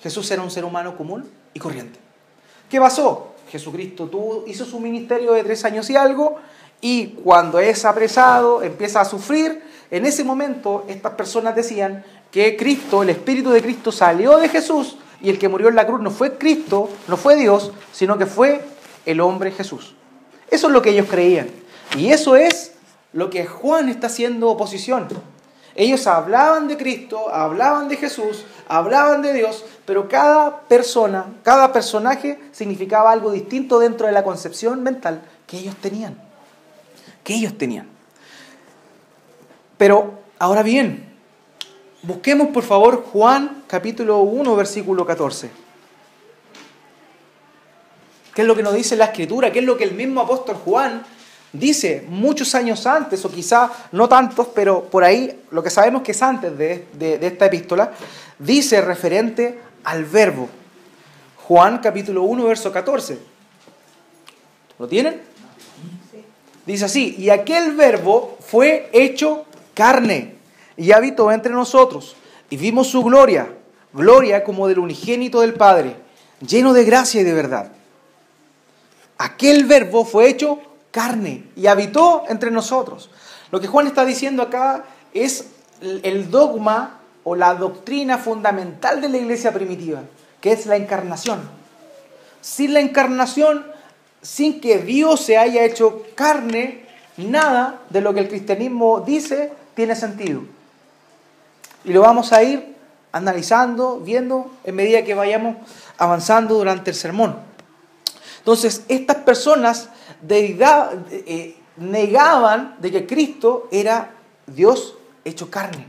Jesús 0.00 0.30
era 0.30 0.42
un 0.42 0.50
ser 0.50 0.64
humano 0.64 0.96
común 0.96 1.28
y 1.54 1.58
corriente. 1.58 1.98
¿Qué 2.68 2.80
pasó? 2.80 3.34
Jesucristo 3.50 4.06
tuvo, 4.06 4.44
hizo 4.46 4.64
su 4.64 4.80
ministerio 4.80 5.32
de 5.32 5.44
tres 5.44 5.64
años 5.64 5.88
y 5.90 5.96
algo, 5.96 6.38
y 6.80 7.08
cuando 7.08 7.58
es 7.58 7.84
apresado, 7.84 8.62
empieza 8.62 9.00
a 9.00 9.04
sufrir, 9.04 9.62
en 9.90 10.04
ese 10.04 10.24
momento 10.24 10.84
estas 10.88 11.12
personas 11.12 11.54
decían 11.54 12.04
que 12.30 12.56
Cristo, 12.56 13.02
el 13.02 13.10
Espíritu 13.10 13.50
de 13.50 13.62
Cristo 13.62 13.92
salió 13.92 14.36
de 14.38 14.48
Jesús, 14.48 14.98
y 15.20 15.30
el 15.30 15.38
que 15.38 15.48
murió 15.48 15.68
en 15.68 15.76
la 15.76 15.86
cruz 15.86 16.00
no 16.00 16.10
fue 16.10 16.36
Cristo, 16.36 16.90
no 17.08 17.16
fue 17.16 17.36
Dios, 17.36 17.72
sino 17.92 18.18
que 18.18 18.26
fue 18.26 18.62
el 19.06 19.20
hombre 19.20 19.50
Jesús. 19.52 19.94
Eso 20.50 20.66
es 20.66 20.72
lo 20.72 20.82
que 20.82 20.90
ellos 20.90 21.06
creían. 21.08 21.48
Y 21.96 22.10
eso 22.10 22.36
es 22.36 22.72
lo 23.12 23.30
que 23.30 23.46
Juan 23.46 23.88
está 23.88 24.08
haciendo 24.08 24.50
oposición. 24.50 25.08
Ellos 25.76 26.06
hablaban 26.06 26.68
de 26.68 26.78
Cristo, 26.78 27.32
hablaban 27.32 27.88
de 27.88 27.98
Jesús, 27.98 28.46
hablaban 28.66 29.20
de 29.20 29.34
Dios, 29.34 29.62
pero 29.84 30.08
cada 30.08 30.62
persona, 30.62 31.26
cada 31.42 31.70
personaje 31.70 32.40
significaba 32.50 33.12
algo 33.12 33.30
distinto 33.30 33.78
dentro 33.78 34.06
de 34.06 34.14
la 34.14 34.24
concepción 34.24 34.82
mental 34.82 35.22
que 35.46 35.58
ellos 35.58 35.76
tenían. 35.76 36.18
Que 37.22 37.34
ellos 37.34 37.58
tenían. 37.58 37.86
Pero 39.76 40.14
ahora 40.38 40.62
bien, 40.62 41.14
busquemos 42.02 42.48
por 42.48 42.62
favor 42.62 43.04
Juan 43.12 43.62
capítulo 43.66 44.20
1, 44.20 44.56
versículo 44.56 45.04
14. 45.04 45.50
¿Qué 48.34 48.42
es 48.42 48.48
lo 48.48 48.56
que 48.56 48.62
nos 48.62 48.74
dice 48.74 48.96
la 48.96 49.06
escritura? 49.06 49.52
¿Qué 49.52 49.58
es 49.58 49.64
lo 49.66 49.76
que 49.76 49.84
el 49.84 49.94
mismo 49.94 50.22
apóstol 50.22 50.56
Juan 50.56 51.04
dice 51.58 52.04
muchos 52.08 52.54
años 52.54 52.86
antes, 52.86 53.24
o 53.24 53.30
quizá 53.30 53.70
no 53.92 54.08
tantos, 54.08 54.48
pero 54.54 54.84
por 54.84 55.04
ahí 55.04 55.42
lo 55.50 55.62
que 55.62 55.70
sabemos 55.70 56.02
que 56.02 56.12
es 56.12 56.22
antes 56.22 56.56
de, 56.56 57.18
esta 57.22 57.46
epístola, 57.46 57.92
dice 58.38 58.80
referente 58.80 59.58
al 59.84 60.04
verbo. 60.04 60.48
Juan 61.44 61.78
capítulo 61.78 62.22
1, 62.22 62.44
verso 62.44 62.72
14. 62.72 63.18
¿Lo 64.78 64.88
tienen? 64.88 65.20
Dice 66.66 66.84
así, 66.84 67.14
y 67.18 67.30
aquel 67.30 67.72
verbo 67.72 68.36
fue 68.40 68.90
hecho 68.92 69.44
carne 69.74 70.34
y 70.76 70.92
habitó 70.92 71.30
entre 71.30 71.52
nosotros, 71.52 72.16
y 72.50 72.56
vimos 72.56 72.88
su 72.88 73.02
gloria, 73.02 73.48
gloria 73.92 74.42
como 74.42 74.66
del 74.66 74.80
unigénito 74.80 75.40
del 75.40 75.54
Padre, 75.54 75.96
lleno 76.40 76.72
de 76.72 76.84
gracia 76.84 77.20
y 77.20 77.24
de 77.24 77.32
verdad. 77.32 77.72
Aquel 79.18 79.64
verbo 79.64 80.04
fue 80.04 80.28
hecho 80.28 80.60
carne 80.96 81.44
y 81.56 81.66
habitó 81.66 82.24
entre 82.30 82.50
nosotros. 82.50 83.10
Lo 83.50 83.60
que 83.60 83.66
Juan 83.66 83.86
está 83.86 84.06
diciendo 84.06 84.42
acá 84.42 84.86
es 85.12 85.48
el 85.82 86.30
dogma 86.30 87.00
o 87.22 87.36
la 87.36 87.52
doctrina 87.52 88.16
fundamental 88.16 89.02
de 89.02 89.10
la 89.10 89.18
iglesia 89.18 89.52
primitiva, 89.52 90.00
que 90.40 90.52
es 90.52 90.64
la 90.64 90.76
encarnación. 90.76 91.40
Sin 92.40 92.72
la 92.72 92.80
encarnación, 92.80 93.66
sin 94.22 94.58
que 94.58 94.78
Dios 94.78 95.20
se 95.20 95.36
haya 95.36 95.66
hecho 95.66 96.02
carne, 96.14 96.86
nada 97.18 97.78
de 97.90 98.00
lo 98.00 98.14
que 98.14 98.20
el 98.20 98.28
cristianismo 98.28 99.00
dice 99.00 99.52
tiene 99.74 99.94
sentido. 99.96 100.44
Y 101.84 101.92
lo 101.92 102.00
vamos 102.00 102.32
a 102.32 102.42
ir 102.42 102.74
analizando, 103.12 104.00
viendo 104.00 104.50
en 104.64 104.74
medida 104.76 105.04
que 105.04 105.12
vayamos 105.12 105.56
avanzando 105.98 106.54
durante 106.54 106.88
el 106.88 106.96
sermón. 106.96 107.36
Entonces, 108.38 108.84
estas 108.88 109.16
personas 109.16 109.90
eh, 110.28 111.56
negaban 111.76 112.76
de 112.78 112.90
que 112.90 113.06
Cristo 113.06 113.68
era 113.70 114.10
Dios 114.46 114.94
hecho 115.24 115.50
carne. 115.50 115.86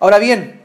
Ahora 0.00 0.18
bien, 0.18 0.60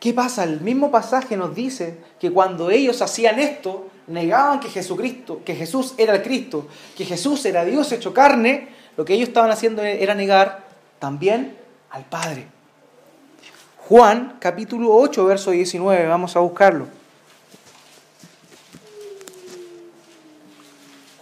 ¿qué 0.00 0.12
pasa? 0.12 0.44
El 0.44 0.60
mismo 0.60 0.90
pasaje 0.90 1.36
nos 1.36 1.54
dice 1.54 1.98
que 2.20 2.30
cuando 2.30 2.70
ellos 2.70 3.00
hacían 3.02 3.38
esto, 3.38 3.88
negaban 4.06 4.60
que 4.60 4.68
Jesucristo, 4.68 5.40
que 5.44 5.54
Jesús 5.54 5.94
era 5.96 6.14
el 6.14 6.22
Cristo, 6.22 6.66
que 6.96 7.04
Jesús 7.04 7.44
era 7.46 7.64
Dios 7.64 7.90
hecho 7.92 8.12
carne, 8.12 8.68
lo 8.96 9.04
que 9.04 9.14
ellos 9.14 9.28
estaban 9.28 9.50
haciendo 9.50 9.82
era 9.82 10.14
negar 10.14 10.64
también 10.98 11.56
al 11.90 12.04
Padre. 12.04 12.46
Juan 13.88 14.36
capítulo 14.40 14.94
8, 14.94 15.24
verso 15.26 15.50
19, 15.50 16.06
vamos 16.06 16.36
a 16.36 16.40
buscarlo. 16.40 16.86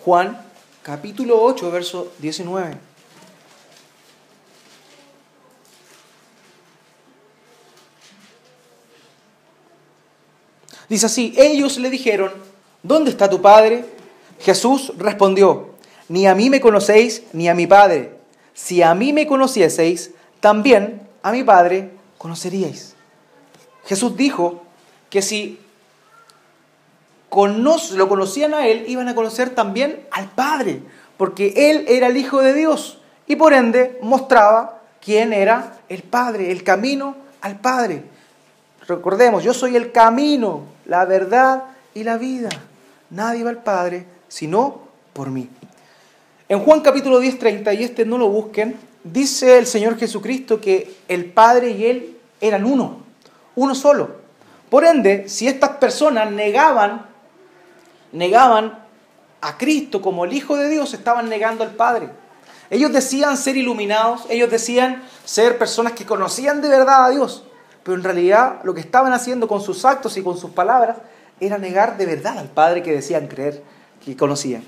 Juan 0.05 0.37
capítulo 0.83 1.41
8, 1.41 1.71
verso 1.71 2.13
19. 2.19 2.77
Dice 10.89 11.07
así, 11.07 11.33
ellos 11.39 11.79
le 11.79 11.89
dijeron, 11.89 12.33
¿dónde 12.83 13.11
está 13.11 13.31
tu 13.31 13.41
Padre? 13.41 13.85
Jesús 14.41 14.93
respondió, 14.99 15.71
ni 16.09 16.27
a 16.27 16.35
mí 16.35 16.51
me 16.51 16.61
conocéis, 16.61 17.23
ni 17.33 17.49
a 17.49 17.55
mi 17.55 17.67
Padre. 17.67 18.19
Si 18.53 18.83
a 18.83 18.95
mí 18.95 19.13
me 19.13 19.27
conocieseis, 19.27 20.11
también 20.41 21.01
a 21.23 21.31
mi 21.33 21.45
Padre 21.45 21.93
conoceríais. 22.19 22.95
Jesús 23.87 24.17
dijo 24.17 24.65
que 25.09 25.23
si 25.23 25.62
lo 27.35 28.09
conocían 28.09 28.55
a 28.55 28.67
Él, 28.67 28.85
iban 28.89 29.09
a 29.09 29.15
conocer 29.15 29.51
también 29.51 30.07
al 30.11 30.29
Padre, 30.31 30.83
porque 31.17 31.71
Él 31.71 31.87
era 31.89 32.09
el 32.09 32.17
Hijo 32.17 32.41
de 32.41 32.53
Dios 32.53 32.99
y 33.27 33.37
por 33.37 33.55
ende 33.55 33.99
mostraba 34.03 34.81
quién 35.01 35.33
era 35.33 35.79
el 35.89 36.03
Padre, 36.03 36.53
el 36.53 36.63
camino 36.63 37.17
al 37.41 37.59
Padre. 37.59 38.03
Recordemos, 38.87 39.43
yo 39.43 39.55
soy 39.55 39.77
el 39.77 39.93
camino, 39.93 40.63
la 40.87 41.05
verdad 41.05 41.65
y 41.95 42.05
la 42.05 42.19
vida. 42.19 42.51
Nadie 43.11 43.45
va 43.45 43.51
al 43.51 43.63
Padre 43.63 44.07
sino 44.29 44.83
por 45.13 45.31
mí. 45.31 45.49
En 46.49 46.61
Juan 46.61 46.81
capítulo 46.81 47.19
10, 47.19 47.39
30, 47.39 47.75
y 47.75 47.85
este 47.85 48.05
no 48.05 48.19
lo 48.19 48.29
busquen, 48.29 48.77
dice 49.05 49.59
el 49.59 49.67
Señor 49.67 49.99
Jesucristo 49.99 50.61
que 50.61 50.97
el 51.09 51.27
Padre 51.27 51.71
y 51.71 51.87
Él 51.87 52.17
eran 52.41 52.65
uno, 52.65 52.99
uno 53.55 53.75
solo. 53.75 54.23
Por 54.69 54.85
ende, 54.85 55.29
si 55.29 55.49
estas 55.49 55.71
personas 55.77 56.31
negaban 56.31 57.12
negaban 58.13 58.79
a 59.41 59.59
Cristo 59.59 60.01
como 60.01 60.25
el 60.25 60.33
Hijo 60.33 60.57
de 60.57 60.69
Dios, 60.69 60.95
estaban 60.95 61.29
negando 61.29 61.65
al 61.65 61.73
Padre. 61.73 62.11
Ellos 62.71 62.93
decían 62.93 63.37
ser 63.37 63.57
iluminados, 63.57 64.25
ellos 64.31 64.51
decían 64.51 65.03
ser 65.25 65.59
personas 65.59 65.93
que 65.93 66.07
conocían 66.07 66.63
de 66.63 66.69
verdad 66.69 67.05
a 67.05 67.11
Dios, 67.11 67.45
pero 67.83 67.97
en 67.97 68.05
realidad 68.05 68.61
lo 68.63 68.73
que 68.73 68.81
estaban 68.81 69.13
haciendo 69.13 69.49
con 69.49 69.61
sus 69.61 69.85
actos 69.85 70.17
y 70.17 70.23
con 70.23 70.39
sus 70.39 70.53
palabras 70.53 70.97
era 71.41 71.59
negar 71.59 71.97
de 71.97 72.07
verdad 72.07 72.39
al 72.39 72.49
Padre 72.49 72.83
que 72.83 72.93
decían 72.93 73.27
creer, 73.27 73.63
que 74.03 74.17
conocían. 74.17 74.65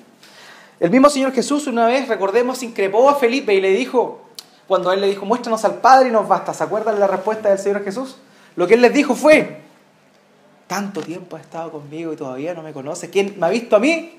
El 0.80 0.90
mismo 0.90 1.08
Señor 1.08 1.32
Jesús 1.32 1.66
una 1.66 1.86
vez, 1.86 2.08
recordemos, 2.08 2.62
increpó 2.62 3.08
a 3.08 3.14
Felipe 3.14 3.54
y 3.54 3.60
le 3.60 3.70
dijo, 3.70 4.20
cuando 4.66 4.92
él 4.92 5.00
le 5.00 5.06
dijo, 5.06 5.24
muéstranos 5.24 5.64
al 5.64 5.76
Padre 5.76 6.08
y 6.08 6.12
nos 6.12 6.26
basta, 6.26 6.52
¿se 6.52 6.64
acuerdan 6.64 6.98
la 6.98 7.06
respuesta 7.06 7.48
del 7.48 7.58
Señor 7.58 7.84
Jesús? 7.84 8.16
Lo 8.56 8.66
que 8.66 8.74
él 8.74 8.82
les 8.82 8.92
dijo 8.92 9.14
fue, 9.14 9.63
tanto 10.66 11.02
tiempo 11.02 11.36
ha 11.36 11.40
estado 11.40 11.70
conmigo 11.70 12.12
y 12.12 12.16
todavía 12.16 12.54
no 12.54 12.62
me 12.62 12.72
conoce. 12.72 13.10
¿Quién 13.10 13.34
me 13.38 13.46
ha 13.46 13.50
visto 13.50 13.76
a 13.76 13.80
mí? 13.80 14.18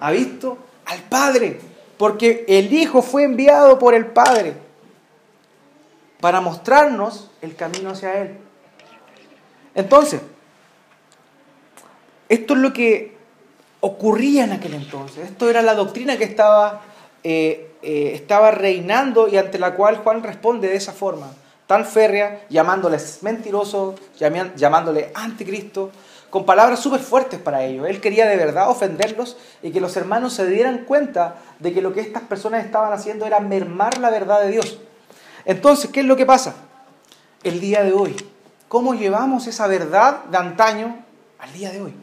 Ha 0.00 0.10
visto 0.10 0.58
al 0.84 1.00
Padre. 1.02 1.60
Porque 1.98 2.44
el 2.48 2.72
Hijo 2.72 3.02
fue 3.02 3.24
enviado 3.24 3.78
por 3.78 3.94
el 3.94 4.06
Padre 4.06 4.54
para 6.20 6.40
mostrarnos 6.40 7.30
el 7.42 7.54
camino 7.54 7.90
hacia 7.90 8.22
Él. 8.22 8.38
Entonces, 9.74 10.20
esto 12.28 12.54
es 12.54 12.60
lo 12.60 12.72
que 12.72 13.16
ocurría 13.80 14.44
en 14.44 14.52
aquel 14.52 14.74
entonces. 14.74 15.28
Esto 15.30 15.48
era 15.48 15.62
la 15.62 15.74
doctrina 15.74 16.16
que 16.16 16.24
estaba, 16.24 16.82
eh, 17.22 17.74
eh, 17.82 18.12
estaba 18.14 18.50
reinando 18.50 19.28
y 19.28 19.36
ante 19.36 19.58
la 19.58 19.74
cual 19.74 19.98
Juan 19.98 20.22
responde 20.22 20.68
de 20.68 20.76
esa 20.76 20.92
forma 20.92 21.30
tan 21.66 21.84
férrea, 21.84 22.46
llamándoles 22.48 23.22
mentirosos, 23.22 23.96
llamándole 24.18 25.10
anticristo, 25.14 25.90
con 26.30 26.44
palabras 26.44 26.80
súper 26.80 27.00
fuertes 27.00 27.40
para 27.40 27.64
ellos. 27.64 27.88
Él 27.88 28.00
quería 28.00 28.26
de 28.26 28.36
verdad 28.36 28.70
ofenderlos 28.70 29.36
y 29.62 29.70
que 29.70 29.80
los 29.80 29.96
hermanos 29.96 30.34
se 30.34 30.46
dieran 30.46 30.84
cuenta 30.84 31.36
de 31.58 31.72
que 31.72 31.82
lo 31.82 31.92
que 31.92 32.00
estas 32.00 32.22
personas 32.24 32.64
estaban 32.64 32.92
haciendo 32.92 33.26
era 33.26 33.40
mermar 33.40 33.98
la 33.98 34.10
verdad 34.10 34.40
de 34.42 34.50
Dios. 34.50 34.78
Entonces, 35.44 35.90
¿qué 35.90 36.00
es 36.00 36.06
lo 36.06 36.16
que 36.16 36.26
pasa? 36.26 36.54
el 37.46 37.60
día 37.60 37.82
de 37.82 37.92
hoy? 37.92 38.16
¿Cómo 38.68 38.94
llevamos 38.94 39.46
esa 39.46 39.66
verdad 39.66 40.24
de 40.24 40.36
antaño 40.36 41.04
al 41.38 41.52
día 41.52 41.70
de 41.70 41.80
hoy? 41.80 41.94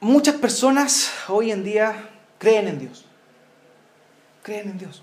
Muchas 0.00 0.36
personas 0.36 1.10
hoy 1.28 1.50
en 1.50 1.64
día 1.64 2.10
creen 2.38 2.68
en 2.68 2.78
Dios. 2.78 3.04
Creen 4.42 4.70
en 4.70 4.78
Dios. 4.78 5.02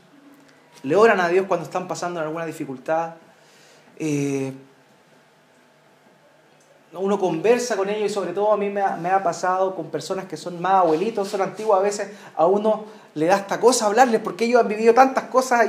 Le 0.84 0.96
oran 0.96 1.20
a 1.20 1.30
Dios 1.30 1.46
cuando 1.48 1.66
están 1.66 1.88
pasando 1.88 2.20
en 2.20 2.28
alguna 2.28 2.46
dificultad. 2.46 3.16
Eh, 3.98 4.54
uno 7.00 7.20
conversa 7.20 7.76
con 7.76 7.90
ellos 7.90 8.12
y 8.12 8.14
sobre 8.14 8.34
todo 8.34 8.52
a 8.52 8.58
mí 8.58 8.70
me 8.70 8.82
ha, 8.82 9.24
pasado 9.24 9.76
con 9.76 9.88
personas 9.88 10.26
que 10.26 10.38
son 10.38 10.62
más 10.62 10.74
abuelitos, 10.74 11.28
son 11.28 11.42
antiguos, 11.42 11.80
a 11.80 11.82
veces 11.82 12.10
a 12.36 12.46
uno 12.46 12.86
le 13.16 13.26
da 13.26 13.38
esta 13.38 13.60
cosa 13.60 13.88
hablarles 13.88 14.22
porque 14.22 14.46
ellos 14.46 14.62
han 14.62 14.68
vivido 14.68 14.94
tantas 14.94 15.26
cosas 15.26 15.68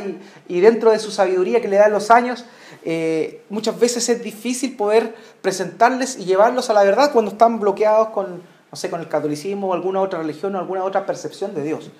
y, 0.48 0.60
dentro 0.60 0.90
de 0.90 0.98
su 0.98 1.10
sabiduría 1.10 1.60
que 1.62 1.68
le 1.68 1.76
dan 1.76 1.92
los 1.92 2.10
años, 2.10 2.44
eh, 2.82 3.42
muchas 3.48 3.78
veces 3.78 4.06
es 4.08 4.22
difícil 4.22 4.76
poder 4.76 5.14
presentarles 5.40 6.18
y 6.18 6.24
llevarlos 6.24 6.68
a 6.68 6.74
la 6.74 6.84
verdad 6.84 7.12
cuando 7.12 7.30
están 7.30 7.58
bloqueados 7.58 8.08
con, 8.08 8.42
no 8.70 8.76
sé, 8.76 8.90
con 8.90 9.00
el 9.00 9.08
catolicismo 9.08 9.68
o 9.68 9.72
alguna 9.72 10.02
otra 10.02 10.18
religión 10.18 10.54
o 10.56 10.58
alguna 10.58 10.84
otra 10.84 11.06
percepción 11.06 11.54
de 11.54 11.62
Dios. 11.62 11.90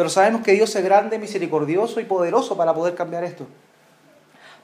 Pero 0.00 0.08
sabemos 0.08 0.40
que 0.40 0.52
Dios 0.52 0.74
es 0.74 0.82
grande, 0.82 1.18
misericordioso 1.18 2.00
y 2.00 2.06
poderoso 2.06 2.56
para 2.56 2.72
poder 2.72 2.94
cambiar 2.94 3.22
esto. 3.22 3.46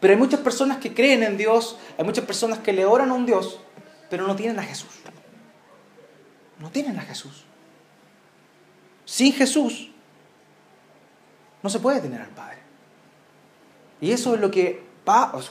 Pero 0.00 0.14
hay 0.14 0.18
muchas 0.18 0.40
personas 0.40 0.78
que 0.78 0.94
creen 0.94 1.22
en 1.22 1.36
Dios, 1.36 1.76
hay 1.98 2.06
muchas 2.06 2.24
personas 2.24 2.60
que 2.60 2.72
le 2.72 2.86
oran 2.86 3.10
a 3.10 3.12
un 3.12 3.26
Dios, 3.26 3.60
pero 4.08 4.26
no 4.26 4.34
tienen 4.34 4.58
a 4.58 4.62
Jesús. 4.62 4.88
No 6.58 6.70
tienen 6.70 6.98
a 6.98 7.02
Jesús. 7.02 7.44
Sin 9.04 9.34
Jesús 9.34 9.90
no 11.62 11.68
se 11.68 11.80
puede 11.80 12.00
tener 12.00 12.22
al 12.22 12.30
Padre. 12.30 12.56
Y 14.00 14.12
eso 14.12 14.36
es 14.36 14.40
lo 14.40 14.50
que 14.50 14.84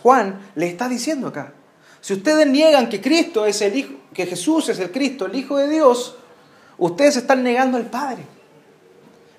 Juan 0.01 0.49
le 0.55 0.67
está 0.67 0.89
diciendo 0.89 1.27
acá. 1.27 1.53
Si 2.01 2.13
ustedes 2.13 2.47
niegan 2.47 2.89
que 2.89 2.99
Cristo 2.99 3.45
es 3.45 3.61
el 3.61 3.75
Hijo, 3.75 3.93
que 4.15 4.25
Jesús 4.25 4.67
es 4.69 4.79
el 4.79 4.91
Cristo, 4.91 5.27
el 5.27 5.35
Hijo 5.35 5.57
de 5.57 5.69
Dios, 5.69 6.15
ustedes 6.79 7.17
están 7.17 7.43
negando 7.43 7.77
al 7.77 7.85
Padre. 7.85 8.33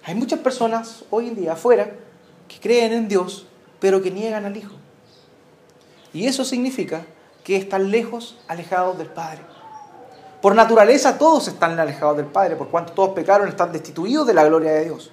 Hay 0.07 0.15
muchas 0.15 0.39
personas 0.39 1.05
hoy 1.11 1.27
en 1.27 1.35
día 1.35 1.55
afuera 1.55 1.91
que 2.47 2.61
creen 2.61 2.93
en 2.93 3.09
Dios, 3.09 3.49
pero 3.81 4.01
que 4.01 4.13
niegan 4.13 4.45
al 4.45 4.57
Hijo. 4.57 4.73
Y 6.13 6.29
eso 6.29 6.45
significa 6.45 7.05
que 7.43 7.57
están 7.57 7.91
lejos, 7.91 8.39
alejados 8.47 8.97
del 8.99 9.09
Padre. 9.09 9.41
Por 10.41 10.55
naturaleza 10.55 11.19
todos 11.19 11.49
están 11.49 11.79
alejados 11.81 12.17
del 12.19 12.27
Padre, 12.27 12.55
por 12.55 12.69
cuanto 12.69 12.93
todos 12.93 13.15
pecaron, 13.15 13.49
están 13.49 13.73
destituidos 13.73 14.29
de 14.29 14.35
la 14.35 14.45
gloria 14.45 14.75
de 14.75 14.85
Dios. 14.85 15.11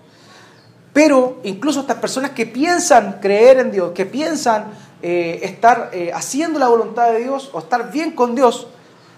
Pero 0.93 1.39
incluso 1.41 1.79
estas 1.79 1.97
personas 1.97 2.31
que 2.31 2.45
piensan 2.45 3.17
creer 3.19 3.57
en 3.57 3.71
Dios, 3.71 3.93
que 3.93 4.05
piensan 4.05 4.65
eh, 5.01 5.39
estar 5.41 5.89
eh, 5.91 6.11
haciendo 6.13 6.59
la 6.59 6.67
voluntad 6.67 7.11
de 7.11 7.23
Dios 7.23 7.49
o 7.51 7.57
estar 7.57 7.91
bien 7.91 8.11
con 8.11 8.35
Dios, 8.35 8.67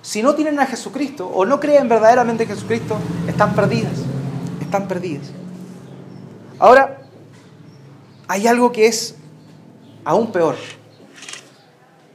si 0.01 0.24
no 0.24 0.36
tienen 0.36 0.58
a 0.58 0.67
Jesucristo 0.67 1.27
o 1.27 1.44
no 1.44 1.60
creen 1.60 1.89
verdaderamente 1.89 2.44
en 2.44 2.50
Jesucristo, 2.50 2.96
están 3.27 3.53
perdidas, 3.53 3.98
están 4.62 4.88
perdidas. 4.88 5.32
Ahora, 6.59 7.01
hay 8.27 8.47
algo 8.47 8.71
que 8.71 8.88
es 8.88 9.15
aún 10.03 10.31
peor. 10.31 10.55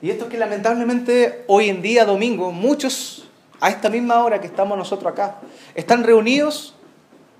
Y 0.02 0.10
esto 0.10 0.24
es 0.24 0.30
que 0.30 0.38
lamentablemente 0.38 1.44
hoy 1.46 1.68
en 1.68 1.82
día, 1.82 2.04
domingo, 2.04 2.52
muchos 2.52 3.28
a 3.60 3.68
esta 3.68 3.90
misma 3.90 4.24
hora 4.24 4.40
que 4.40 4.46
estamos 4.46 4.76
nosotros 4.78 5.12
acá, 5.12 5.36
están 5.74 6.02
reunidos 6.02 6.74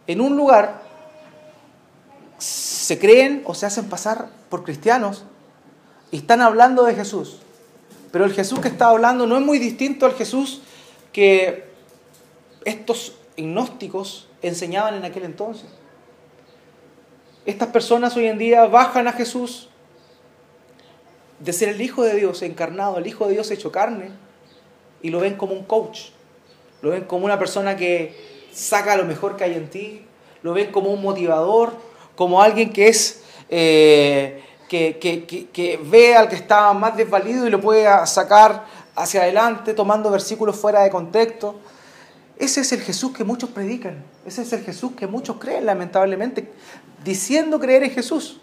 en 0.06 0.20
un 0.20 0.36
lugar, 0.36 0.82
se 2.38 2.98
creen 2.98 3.42
o 3.46 3.54
se 3.54 3.64
hacen 3.64 3.88
pasar 3.88 4.28
por 4.50 4.64
cristianos 4.64 5.24
y 6.10 6.18
están 6.18 6.42
hablando 6.42 6.84
de 6.84 6.94
Jesús. 6.94 7.38
Pero 8.12 8.24
el 8.26 8.32
Jesús 8.32 8.60
que 8.60 8.68
está 8.68 8.88
hablando 8.88 9.26
no 9.26 9.36
es 9.38 9.42
muy 9.42 9.58
distinto 9.58 10.04
al 10.04 10.12
Jesús 10.12 10.60
que 11.12 11.70
estos 12.64 13.14
gnósticos 13.36 14.28
enseñaban 14.42 14.94
en 14.94 15.04
aquel 15.04 15.24
entonces. 15.24 15.66
Estas 17.50 17.70
personas 17.70 18.16
hoy 18.16 18.28
en 18.28 18.38
día 18.38 18.64
bajan 18.66 19.08
a 19.08 19.12
Jesús 19.12 19.68
de 21.40 21.52
ser 21.52 21.70
el 21.70 21.80
Hijo 21.80 22.04
de 22.04 22.14
Dios 22.14 22.42
encarnado, 22.42 22.98
el 22.98 23.08
Hijo 23.08 23.26
de 23.26 23.32
Dios 23.32 23.50
hecho 23.50 23.72
carne, 23.72 24.12
y 25.02 25.10
lo 25.10 25.18
ven 25.18 25.34
como 25.34 25.54
un 25.54 25.64
coach, 25.64 26.10
lo 26.80 26.90
ven 26.90 27.02
como 27.06 27.24
una 27.24 27.40
persona 27.40 27.76
que 27.76 28.46
saca 28.52 28.96
lo 28.96 29.04
mejor 29.04 29.36
que 29.36 29.42
hay 29.42 29.54
en 29.54 29.68
ti, 29.68 30.06
lo 30.44 30.54
ven 30.54 30.70
como 30.70 30.92
un 30.92 31.02
motivador, 31.02 31.72
como 32.14 32.40
alguien 32.40 32.72
que 32.72 32.86
es... 32.86 33.24
Eh, 33.48 34.44
que, 34.68 35.00
que, 35.52 35.80
ve 35.82 36.14
al 36.14 36.28
que 36.28 36.36
está 36.36 36.72
más 36.72 36.96
desvalido 36.96 37.44
y 37.44 37.50
lo 37.50 37.60
puede 37.60 37.88
sacar 38.06 38.64
hacia 38.94 39.22
adelante 39.22 39.74
tomando 39.74 40.08
versículos 40.12 40.54
fuera 40.54 40.82
de 40.82 40.90
contexto. 40.90 41.56
Ese 42.40 42.62
es 42.62 42.72
el 42.72 42.80
Jesús 42.80 43.12
que 43.12 43.22
muchos 43.22 43.50
predican, 43.50 44.02
ese 44.24 44.40
es 44.40 44.52
el 44.54 44.64
Jesús 44.64 44.92
que 44.96 45.06
muchos 45.06 45.36
creen 45.36 45.66
lamentablemente, 45.66 46.50
diciendo 47.04 47.60
creer 47.60 47.84
en 47.84 47.90
Jesús. 47.90 48.40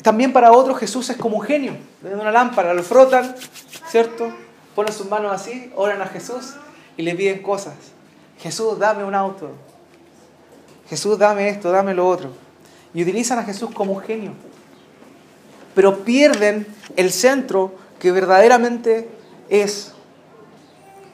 También 0.00 0.32
para 0.32 0.52
otros 0.52 0.78
Jesús 0.78 1.10
es 1.10 1.16
como 1.16 1.38
un 1.38 1.42
genio. 1.42 1.76
de 2.02 2.14
una 2.14 2.30
lámpara, 2.30 2.72
lo 2.72 2.84
frotan, 2.84 3.34
¿cierto? 3.88 4.32
Ponen 4.76 4.92
sus 4.92 5.08
manos 5.10 5.32
así, 5.32 5.72
oran 5.74 6.00
a 6.02 6.06
Jesús 6.06 6.54
y 6.96 7.02
le 7.02 7.16
piden 7.16 7.42
cosas. 7.42 7.74
Jesús, 8.38 8.78
dame 8.78 9.02
un 9.02 9.16
auto. 9.16 9.50
Jesús, 10.88 11.18
dame 11.18 11.48
esto, 11.48 11.72
dame 11.72 11.94
lo 11.94 12.06
otro. 12.06 12.30
Y 12.92 13.02
utilizan 13.02 13.40
a 13.40 13.42
Jesús 13.42 13.70
como 13.74 13.94
un 13.94 14.00
genio. 14.00 14.34
Pero 15.74 16.04
pierden 16.04 16.64
el 16.94 17.10
centro 17.10 17.74
que 17.98 18.12
verdaderamente 18.12 19.08
es. 19.48 19.93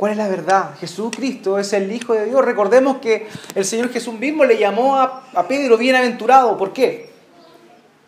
¿Cuál 0.00 0.12
es 0.12 0.16
la 0.16 0.28
verdad? 0.28 0.70
Jesucristo 0.80 1.58
es 1.58 1.74
el 1.74 1.92
Hijo 1.92 2.14
de 2.14 2.24
Dios. 2.24 2.42
Recordemos 2.42 3.00
que 3.02 3.28
el 3.54 3.66
Señor 3.66 3.90
Jesús 3.90 4.14
mismo 4.14 4.46
le 4.46 4.56
llamó 4.56 4.96
a, 4.96 5.24
a 5.34 5.46
Pedro 5.46 5.76
bienaventurado. 5.76 6.56
¿Por 6.56 6.72
qué? 6.72 7.10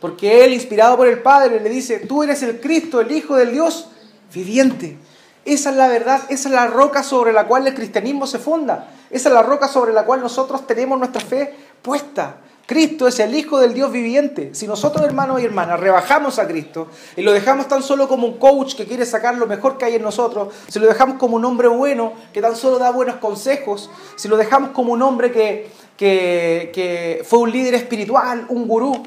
Porque 0.00 0.42
él, 0.42 0.54
inspirado 0.54 0.96
por 0.96 1.06
el 1.06 1.20
Padre, 1.20 1.60
le 1.60 1.68
dice, 1.68 1.98
tú 1.98 2.22
eres 2.22 2.42
el 2.42 2.62
Cristo, 2.62 3.02
el 3.02 3.12
Hijo 3.12 3.36
del 3.36 3.52
Dios 3.52 3.90
viviente. 4.32 4.96
Esa 5.44 5.68
es 5.68 5.76
la 5.76 5.86
verdad, 5.86 6.22
esa 6.30 6.48
es 6.48 6.54
la 6.54 6.66
roca 6.66 7.02
sobre 7.02 7.30
la 7.30 7.46
cual 7.46 7.66
el 7.66 7.74
cristianismo 7.74 8.26
se 8.26 8.38
funda. 8.38 8.88
Esa 9.10 9.28
es 9.28 9.34
la 9.34 9.42
roca 9.42 9.68
sobre 9.68 9.92
la 9.92 10.06
cual 10.06 10.22
nosotros 10.22 10.66
tenemos 10.66 10.98
nuestra 10.98 11.20
fe 11.20 11.54
puesta. 11.82 12.36
Cristo 12.72 13.06
es 13.06 13.20
el 13.20 13.34
Hijo 13.34 13.60
del 13.60 13.74
Dios 13.74 13.92
viviente. 13.92 14.54
Si 14.54 14.66
nosotros, 14.66 15.04
hermanos 15.04 15.42
y 15.42 15.44
hermanas, 15.44 15.78
rebajamos 15.78 16.38
a 16.38 16.48
Cristo 16.48 16.88
y 17.16 17.20
lo 17.20 17.32
dejamos 17.32 17.68
tan 17.68 17.82
solo 17.82 18.08
como 18.08 18.26
un 18.26 18.38
coach 18.38 18.74
que 18.74 18.86
quiere 18.86 19.04
sacar 19.04 19.36
lo 19.36 19.46
mejor 19.46 19.76
que 19.76 19.84
hay 19.84 19.96
en 19.96 20.02
nosotros, 20.02 20.54
si 20.68 20.78
lo 20.78 20.86
dejamos 20.86 21.18
como 21.18 21.36
un 21.36 21.44
hombre 21.44 21.68
bueno 21.68 22.14
que 22.32 22.40
tan 22.40 22.56
solo 22.56 22.78
da 22.78 22.90
buenos 22.90 23.16
consejos, 23.16 23.90
si 24.16 24.26
lo 24.26 24.38
dejamos 24.38 24.70
como 24.70 24.94
un 24.94 25.02
hombre 25.02 25.30
que, 25.32 25.70
que, 25.98 26.70
que 26.72 27.22
fue 27.26 27.40
un 27.40 27.52
líder 27.52 27.74
espiritual, 27.74 28.46
un 28.48 28.66
gurú, 28.66 29.02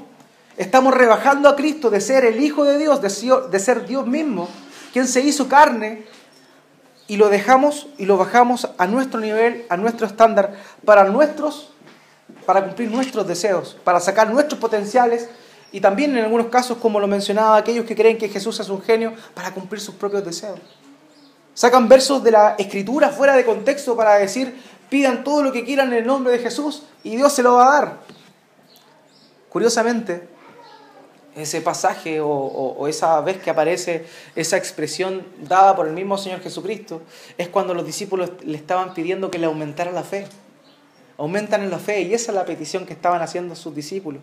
Estamos 0.57 0.93
rebajando 0.93 1.49
a 1.49 1.55
Cristo 1.57 1.89
de 1.89 1.99
ser 1.99 2.23
el 2.23 2.41
Hijo 2.41 2.63
de 2.63 2.77
Dios, 2.77 3.01
de 3.01 3.59
ser 3.59 3.85
Dios 3.85 4.07
mismo, 4.07 4.47
quien 4.93 5.05
se 5.05 5.19
hizo 5.19 5.49
carne, 5.49 6.05
y 7.07 7.17
lo 7.17 7.27
dejamos 7.29 7.87
y 7.97 8.05
lo 8.05 8.17
bajamos 8.17 8.69
a 8.77 8.87
nuestro 8.87 9.19
nivel, 9.19 9.65
a 9.69 9.75
nuestro 9.75 10.07
estándar, 10.07 10.55
para 10.85 11.03
nuestros, 11.05 11.74
para 12.45 12.63
cumplir 12.63 12.89
nuestros 12.89 13.27
deseos, 13.27 13.77
para 13.83 13.99
sacar 13.99 14.29
nuestros 14.29 14.59
potenciales 14.59 15.29
y 15.71 15.81
también 15.81 16.15
en 16.17 16.23
algunos 16.23 16.47
casos, 16.47 16.77
como 16.77 16.99
lo 16.99 17.07
mencionaba, 17.07 17.57
aquellos 17.57 17.85
que 17.85 17.95
creen 17.95 18.17
que 18.17 18.29
Jesús 18.29 18.59
es 18.59 18.69
un 18.69 18.81
genio, 18.81 19.13
para 19.33 19.53
cumplir 19.53 19.81
sus 19.81 19.95
propios 19.95 20.23
deseos. 20.23 20.59
Sacan 21.53 21.87
versos 21.87 22.23
de 22.23 22.31
la 22.31 22.55
escritura 22.57 23.09
fuera 23.09 23.35
de 23.35 23.45
contexto 23.45 23.95
para 23.95 24.15
decir, 24.15 24.55
pidan 24.89 25.23
todo 25.23 25.43
lo 25.43 25.51
que 25.51 25.63
quieran 25.63 25.87
en 25.91 25.99
el 25.99 26.07
nombre 26.07 26.31
de 26.33 26.39
Jesús 26.39 26.83
y 27.03 27.15
Dios 27.15 27.33
se 27.33 27.43
lo 27.43 27.55
va 27.55 27.67
a 27.67 27.79
dar. 27.81 27.97
Curiosamente, 29.49 30.27
ese 31.35 31.61
pasaje 31.61 32.19
o, 32.21 32.87
esa 32.87 33.19
vez 33.21 33.41
que 33.41 33.49
aparece 33.49 34.05
esa 34.35 34.57
expresión 34.57 35.25
dada 35.41 35.75
por 35.75 35.87
el 35.87 35.93
mismo 35.93 36.17
Señor 36.17 36.39
Jesucristo, 36.41 37.01
es 37.37 37.49
cuando 37.49 37.73
los 37.73 37.85
discípulos 37.85 38.31
le 38.43 38.57
estaban 38.57 38.93
pidiendo 38.93 39.29
que 39.29 39.39
le 39.39 39.45
aumentara 39.45 39.91
la 39.91 40.03
fe. 40.03 40.27
Aumentan 41.17 41.63
en 41.63 41.69
la 41.69 41.79
fe 41.79 42.01
y 42.01 42.13
esa 42.13 42.31
es 42.31 42.35
la 42.35 42.45
petición 42.45 42.85
que 42.85 42.93
estaban 42.93 43.21
haciendo 43.21 43.55
sus 43.55 43.73
discípulos. 43.73 44.21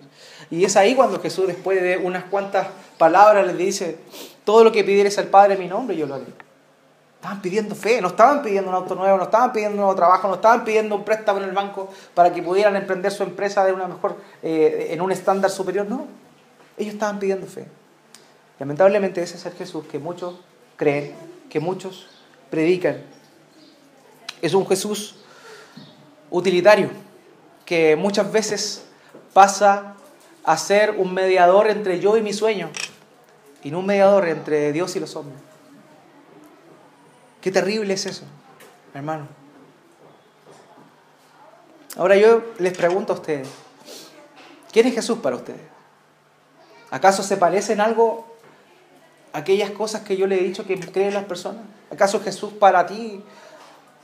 Y 0.50 0.64
es 0.64 0.76
ahí 0.76 0.94
cuando 0.94 1.20
Jesús, 1.20 1.46
después 1.46 1.80
de 1.80 1.96
unas 1.96 2.24
cuantas 2.24 2.68
palabras, 2.98 3.46
les 3.46 3.56
dice, 3.56 3.98
todo 4.44 4.62
lo 4.64 4.72
que 4.72 4.84
pidieres 4.84 5.16
al 5.18 5.28
Padre 5.28 5.54
en 5.54 5.60
mi 5.60 5.68
nombre, 5.68 5.96
yo 5.96 6.06
lo 6.06 6.16
haré. 6.16 6.24
Estaban 7.16 7.40
pidiendo 7.40 7.74
fe, 7.74 8.00
no 8.02 8.08
estaban 8.08 8.42
pidiendo 8.42 8.68
un 8.68 8.76
auto 8.76 8.94
nuevo, 8.94 9.16
no 9.16 9.24
estaban 9.24 9.52
pidiendo 9.52 9.74
un 9.74 9.80
nuevo 9.80 9.94
trabajo, 9.94 10.28
no 10.28 10.34
estaban 10.34 10.64
pidiendo 10.64 10.96
un 10.96 11.04
préstamo 11.04 11.38
en 11.38 11.44
el 11.44 11.52
banco 11.52 11.88
para 12.14 12.32
que 12.32 12.42
pudieran 12.42 12.74
emprender 12.76 13.12
su 13.12 13.22
empresa 13.22 13.64
de 13.64 13.72
una 13.72 13.86
mejor, 13.86 14.16
eh, 14.42 14.88
en 14.90 15.00
un 15.00 15.12
estándar 15.12 15.50
superior, 15.50 15.86
no 15.88 16.08
ellos 16.76 16.94
estaban 16.94 17.18
pidiendo 17.18 17.46
fe. 17.46 17.66
Lamentablemente 18.58 19.22
ese 19.22 19.36
es 19.36 19.46
el 19.46 19.52
Jesús 19.52 19.84
que 19.90 19.98
muchos 19.98 20.34
creen, 20.76 21.14
que 21.48 21.60
muchos 21.60 22.08
predican. 22.50 23.02
Es 24.40 24.54
un 24.54 24.66
Jesús 24.66 25.16
utilitario 26.32 26.90
que 27.64 27.94
muchas 27.94 28.32
veces 28.32 28.84
pasa 29.32 29.94
a 30.42 30.56
ser 30.56 30.90
un 30.98 31.14
mediador 31.14 31.70
entre 31.70 32.00
yo 32.00 32.16
y 32.16 32.22
mi 32.22 32.32
sueño 32.32 32.70
y 33.62 33.70
no 33.70 33.78
un 33.78 33.86
mediador 33.86 34.26
entre 34.26 34.72
Dios 34.72 34.96
y 34.96 35.00
los 35.00 35.14
hombres. 35.14 35.38
Qué 37.40 37.52
terrible 37.52 37.94
es 37.94 38.06
eso, 38.06 38.24
hermano. 38.94 39.28
Ahora 41.96 42.16
yo 42.16 42.42
les 42.58 42.76
pregunto 42.76 43.12
a 43.12 43.16
ustedes, 43.16 43.48
¿quién 44.72 44.86
es 44.86 44.94
Jesús 44.94 45.18
para 45.18 45.36
ustedes? 45.36 45.60
¿Acaso 46.90 47.22
se 47.22 47.36
parece 47.36 47.74
en 47.74 47.80
algo 47.80 48.26
a 49.32 49.38
aquellas 49.38 49.70
cosas 49.70 50.02
que 50.02 50.16
yo 50.16 50.26
le 50.26 50.40
he 50.40 50.42
dicho 50.42 50.64
que 50.66 50.78
creen 50.78 51.14
las 51.14 51.24
personas? 51.24 51.62
¿Acaso 51.90 52.20
Jesús 52.20 52.52
para 52.54 52.86
ti, 52.86 53.22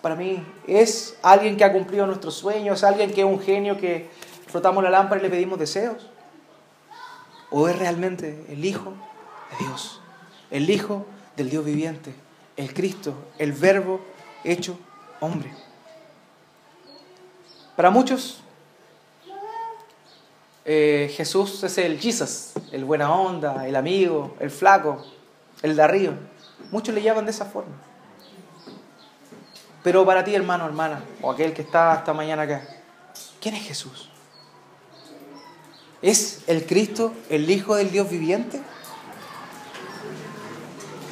para 0.01 0.15
mí, 0.15 0.45
es 0.67 1.17
alguien 1.23 1.57
que 1.57 1.65
ha 1.65 1.73
cumplido 1.73 2.07
nuestros 2.07 2.35
sueños, 2.35 2.85
alguien 2.85 3.13
que 3.13 3.23
es 3.23 3.27
un 3.27 3.41
genio 3.41 3.77
que 3.77 4.09
frotamos 4.47 4.83
la 4.83 4.91
lámpara 4.91 5.21
y 5.21 5.25
le 5.25 5.31
pedimos 5.31 5.59
deseos? 5.59 6.09
¿O 7.51 7.69
es 7.69 7.79
realmente 7.79 8.45
el 8.49 8.65
Hijo 8.65 8.93
de 9.51 9.67
Dios, 9.67 10.01
el 10.51 10.69
Hijo 10.71 11.07
del 11.37 11.51
Dios 11.51 11.65
viviente, 11.65 12.15
el 12.57 12.73
Cristo, 12.75 13.15
el 13.39 13.53
Verbo 13.53 14.01
hecho 14.45 14.79
hombre? 15.21 15.53
Para 17.75 17.91
muchos, 17.91 18.43
eh, 20.65 21.13
Jesús 21.17 21.63
es 21.65 21.79
el 21.79 21.99
Jesus, 21.99 22.53
el 22.73 22.85
buena 22.85 23.13
onda, 23.13 23.67
el 23.67 23.77
amigo, 23.77 24.37
el 24.41 24.51
flaco, 24.51 25.05
el 25.63 25.77
de 25.77 25.83
arriba. 25.83 26.15
Muchos 26.71 26.95
le 26.95 27.03
llaman 27.03 27.25
de 27.25 27.31
esa 27.31 27.47
forma. 27.47 27.88
Pero 29.83 30.05
para 30.05 30.25
ti, 30.25 30.35
hermano, 30.35 30.67
hermana, 30.67 31.03
o 31.23 31.31
aquel 31.31 31.53
que 31.53 31.63
está 31.63 31.95
esta 31.95 32.13
mañana 32.13 32.43
acá, 32.43 32.63
¿quién 33.41 33.55
es 33.55 33.63
Jesús? 33.63 34.11
¿Es 36.03 36.43
el 36.47 36.67
Cristo, 36.67 37.13
el 37.29 37.51
Hijo 37.51 37.75
del 37.77 37.91
Dios 37.91 38.09
viviente? 38.09 38.61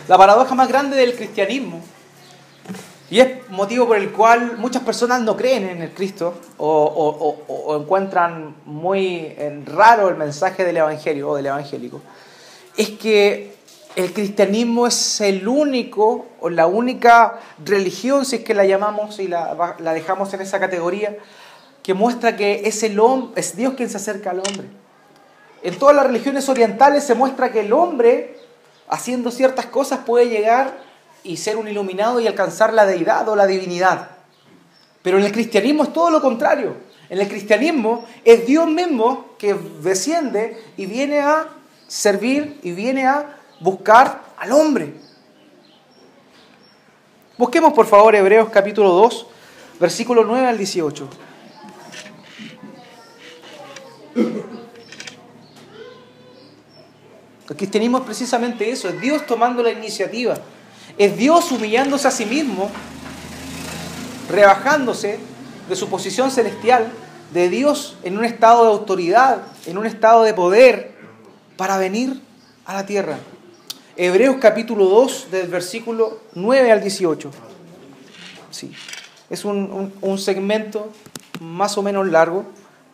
La 0.08 0.16
paradoja 0.16 0.54
más 0.54 0.68
grande 0.68 0.96
del 0.96 1.16
cristianismo, 1.16 1.82
y 3.08 3.20
es 3.20 3.48
motivo 3.50 3.86
por 3.86 3.96
el 3.96 4.10
cual 4.10 4.56
muchas 4.58 4.82
personas 4.82 5.20
no 5.22 5.36
creen 5.36 5.68
en 5.68 5.82
el 5.82 5.92
Cristo 5.92 6.34
o, 6.58 7.78
encuentran 7.80 8.56
muy 8.64 9.34
raro 9.64 10.08
el 10.08 10.16
mensaje 10.16 10.64
del 10.64 10.78
Evangelio 10.78 11.30
o 11.30 11.36
del 11.36 11.46
Evangélico, 11.46 12.00
es 12.76 12.90
que 12.90 13.55
el 13.96 14.12
cristianismo 14.12 14.86
es 14.86 15.22
el 15.22 15.48
único 15.48 16.26
o 16.40 16.50
la 16.50 16.66
única 16.66 17.40
religión, 17.64 18.26
si 18.26 18.36
es 18.36 18.44
que 18.44 18.52
la 18.52 18.66
llamamos 18.66 19.18
y 19.18 19.26
la, 19.26 19.74
dejamos 19.94 20.32
en 20.34 20.42
esa 20.42 20.60
categoría, 20.60 21.16
que 21.82 21.94
muestra 21.94 22.36
que 22.36 22.62
es, 22.66 22.82
el, 22.82 23.00
es 23.36 23.56
Dios 23.56 23.72
quien 23.74 23.88
se 23.88 23.96
acerca 23.96 24.30
al 24.30 24.40
hombre. 24.40 24.68
En 25.62 25.78
todas 25.78 25.96
las 25.96 26.06
religiones 26.06 26.46
orientales 26.50 27.04
se 27.04 27.14
muestra 27.14 27.50
que 27.50 27.60
el 27.60 27.72
hombre, 27.72 28.38
haciendo 28.86 29.30
ciertas 29.30 29.64
cosas, 29.64 30.00
puede 30.04 30.28
llegar 30.28 30.76
y 31.24 31.38
ser 31.38 31.56
un 31.56 31.66
iluminado 31.66 32.20
y 32.20 32.26
alcanzar 32.26 32.74
la 32.74 32.84
deidad 32.84 33.26
o 33.30 33.34
la 33.34 33.46
divinidad. 33.46 34.10
Pero 35.00 35.18
en 35.18 35.24
el 35.24 35.32
cristianismo 35.32 35.84
es 35.84 35.92
todo 35.94 36.10
lo 36.10 36.20
contrario. 36.20 36.76
En 37.08 37.18
el 37.18 37.28
cristianismo 37.28 38.04
es 38.26 38.46
Dios 38.46 38.68
mismo 38.68 39.36
que 39.38 39.54
desciende 39.54 40.62
y 40.76 40.84
viene 40.84 41.20
a 41.20 41.48
servir 41.88 42.60
y 42.62 42.72
viene 42.72 43.06
a 43.06 43.35
buscar 43.60 44.22
al 44.38 44.52
hombre. 44.52 44.94
Busquemos 47.38 47.72
por 47.72 47.86
favor 47.86 48.14
Hebreos 48.14 48.48
capítulo 48.50 48.90
2, 48.90 49.26
versículo 49.78 50.24
9 50.24 50.46
al 50.46 50.58
18. 50.58 51.08
El 57.48 57.56
cristianismo 57.56 57.98
es 57.98 58.04
precisamente 58.04 58.70
eso, 58.70 58.88
es 58.88 59.00
Dios 59.00 59.24
tomando 59.26 59.62
la 59.62 59.70
iniciativa, 59.70 60.36
es 60.98 61.16
Dios 61.16 61.52
humillándose 61.52 62.08
a 62.08 62.10
sí 62.10 62.26
mismo, 62.26 62.70
rebajándose 64.30 65.20
de 65.68 65.76
su 65.76 65.88
posición 65.88 66.30
celestial, 66.30 66.90
de 67.32 67.48
Dios 67.48 67.96
en 68.02 68.18
un 68.18 68.24
estado 68.24 68.64
de 68.64 68.70
autoridad, 68.70 69.42
en 69.66 69.78
un 69.78 69.86
estado 69.86 70.22
de 70.22 70.34
poder, 70.34 70.96
para 71.56 71.78
venir 71.78 72.20
a 72.64 72.74
la 72.74 72.86
tierra. 72.86 73.18
Hebreos 73.98 74.36
capítulo 74.38 74.84
2, 74.84 75.30
del 75.30 75.48
versículo 75.48 76.20
9 76.34 76.70
al 76.70 76.82
18. 76.82 77.30
Sí, 78.50 78.70
es 79.30 79.42
un, 79.46 79.90
un 80.02 80.18
segmento 80.18 80.92
más 81.40 81.78
o 81.78 81.82
menos 81.82 82.06
largo, 82.06 82.44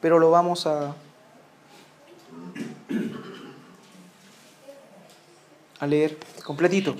pero 0.00 0.20
lo 0.20 0.30
vamos 0.30 0.64
a 0.64 0.94
leer 5.84 6.16
completito. 6.44 6.94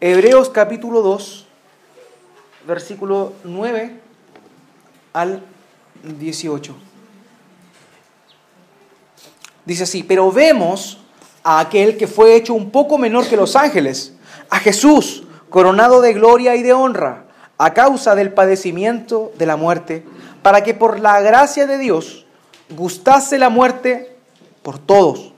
Hebreos 0.00 0.50
capítulo 0.50 1.02
2, 1.02 1.44
versículo 2.64 3.32
9 3.42 4.00
al 5.14 5.42
18. 6.04 6.76
Dice 9.64 9.82
así, 9.82 10.04
pero 10.04 10.30
vemos 10.30 10.98
a 11.48 11.60
aquel 11.60 11.96
que 11.96 12.06
fue 12.06 12.36
hecho 12.36 12.52
un 12.52 12.70
poco 12.70 12.98
menor 12.98 13.26
que 13.26 13.34
los 13.34 13.56
ángeles, 13.56 14.12
a 14.50 14.58
Jesús, 14.58 15.22
coronado 15.48 16.02
de 16.02 16.12
gloria 16.12 16.54
y 16.56 16.62
de 16.62 16.74
honra, 16.74 17.24
a 17.56 17.72
causa 17.72 18.14
del 18.14 18.34
padecimiento 18.34 19.32
de 19.38 19.46
la 19.46 19.56
muerte, 19.56 20.04
para 20.42 20.62
que 20.62 20.74
por 20.74 21.00
la 21.00 21.22
gracia 21.22 21.66
de 21.66 21.78
Dios 21.78 22.26
gustase 22.76 23.38
la 23.38 23.48
muerte 23.48 24.14
por 24.62 24.78
todos, 24.78 25.32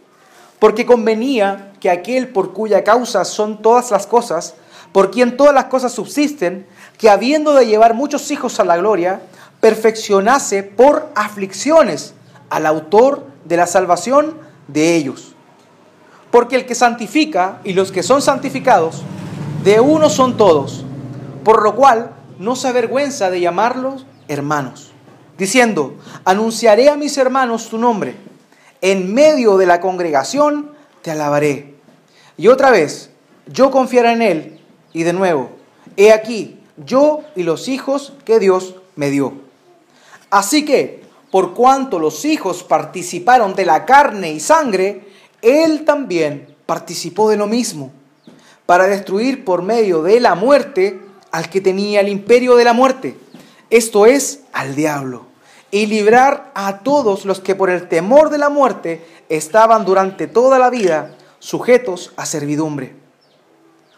porque 0.58 0.84
convenía 0.84 1.74
que 1.78 1.90
aquel 1.90 2.30
por 2.30 2.54
cuya 2.54 2.82
causa 2.82 3.24
son 3.24 3.62
todas 3.62 3.92
las 3.92 4.08
cosas, 4.08 4.56
por 4.90 5.12
quien 5.12 5.36
todas 5.36 5.54
las 5.54 5.66
cosas 5.66 5.92
subsisten, 5.92 6.66
que 6.98 7.08
habiendo 7.08 7.54
de 7.54 7.68
llevar 7.68 7.94
muchos 7.94 8.32
hijos 8.32 8.58
a 8.58 8.64
la 8.64 8.76
gloria, 8.78 9.22
perfeccionase 9.60 10.64
por 10.64 11.08
aflicciones 11.14 12.14
al 12.48 12.66
autor 12.66 13.28
de 13.44 13.56
la 13.56 13.68
salvación 13.68 14.34
de 14.66 14.96
ellos. 14.96 15.36
Porque 16.30 16.56
el 16.56 16.66
que 16.66 16.74
santifica 16.74 17.60
y 17.64 17.72
los 17.72 17.92
que 17.92 18.02
son 18.02 18.22
santificados, 18.22 19.02
de 19.64 19.80
uno 19.80 20.08
son 20.08 20.36
todos, 20.36 20.84
por 21.44 21.62
lo 21.62 21.74
cual 21.74 22.12
no 22.38 22.56
se 22.56 22.68
avergüenza 22.68 23.30
de 23.30 23.40
llamarlos 23.40 24.06
hermanos, 24.28 24.92
diciendo, 25.36 25.94
anunciaré 26.24 26.88
a 26.88 26.96
mis 26.96 27.18
hermanos 27.18 27.68
tu 27.68 27.78
nombre, 27.78 28.14
en 28.80 29.12
medio 29.12 29.56
de 29.56 29.66
la 29.66 29.80
congregación 29.80 30.72
te 31.02 31.10
alabaré. 31.10 31.74
Y 32.36 32.48
otra 32.48 32.70
vez, 32.70 33.10
yo 33.46 33.70
confiaré 33.70 34.12
en 34.12 34.22
Él. 34.22 34.60
Y 34.92 35.02
de 35.02 35.12
nuevo, 35.12 35.50
he 35.96 36.12
aquí, 36.12 36.58
yo 36.76 37.20
y 37.36 37.42
los 37.42 37.68
hijos 37.68 38.14
que 38.24 38.38
Dios 38.38 38.76
me 38.96 39.10
dio. 39.10 39.34
Así 40.30 40.64
que, 40.64 41.02
por 41.30 41.54
cuanto 41.54 41.98
los 41.98 42.24
hijos 42.24 42.62
participaron 42.62 43.54
de 43.54 43.66
la 43.66 43.84
carne 43.84 44.32
y 44.32 44.40
sangre, 44.40 45.08
Él 45.42 45.84
también 45.84 46.54
participó 46.66 47.30
de 47.30 47.36
lo 47.36 47.46
mismo, 47.46 47.90
para 48.66 48.86
destruir 48.86 49.44
por 49.44 49.62
medio 49.62 50.02
de 50.02 50.20
la 50.20 50.36
muerte 50.36 51.00
al 51.32 51.50
que 51.50 51.60
tenía 51.60 52.00
el 52.00 52.08
imperio 52.08 52.54
de 52.56 52.64
la 52.64 52.72
muerte, 52.72 53.16
esto 53.68 54.06
es, 54.06 54.42
al 54.52 54.74
diablo, 54.74 55.26
y 55.70 55.86
librar 55.86 56.52
a 56.54 56.78
todos 56.78 57.24
los 57.24 57.40
que 57.40 57.54
por 57.54 57.70
el 57.70 57.88
temor 57.88 58.30
de 58.30 58.38
la 58.38 58.48
muerte 58.48 59.04
estaban 59.28 59.84
durante 59.84 60.26
toda 60.26 60.58
la 60.58 60.70
vida 60.70 61.16
sujetos 61.38 62.12
a 62.16 62.26
servidumbre. 62.26 62.94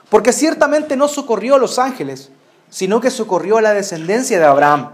Porque 0.08 0.32
ciertamente 0.32 0.96
no 0.96 1.08
socorrió 1.08 1.56
a 1.56 1.58
los 1.58 1.78
ángeles, 1.78 2.30
sino 2.70 3.00
que 3.00 3.10
socorrió 3.10 3.58
a 3.58 3.62
la 3.62 3.74
descendencia 3.74 4.38
de 4.38 4.46
Abraham, 4.46 4.90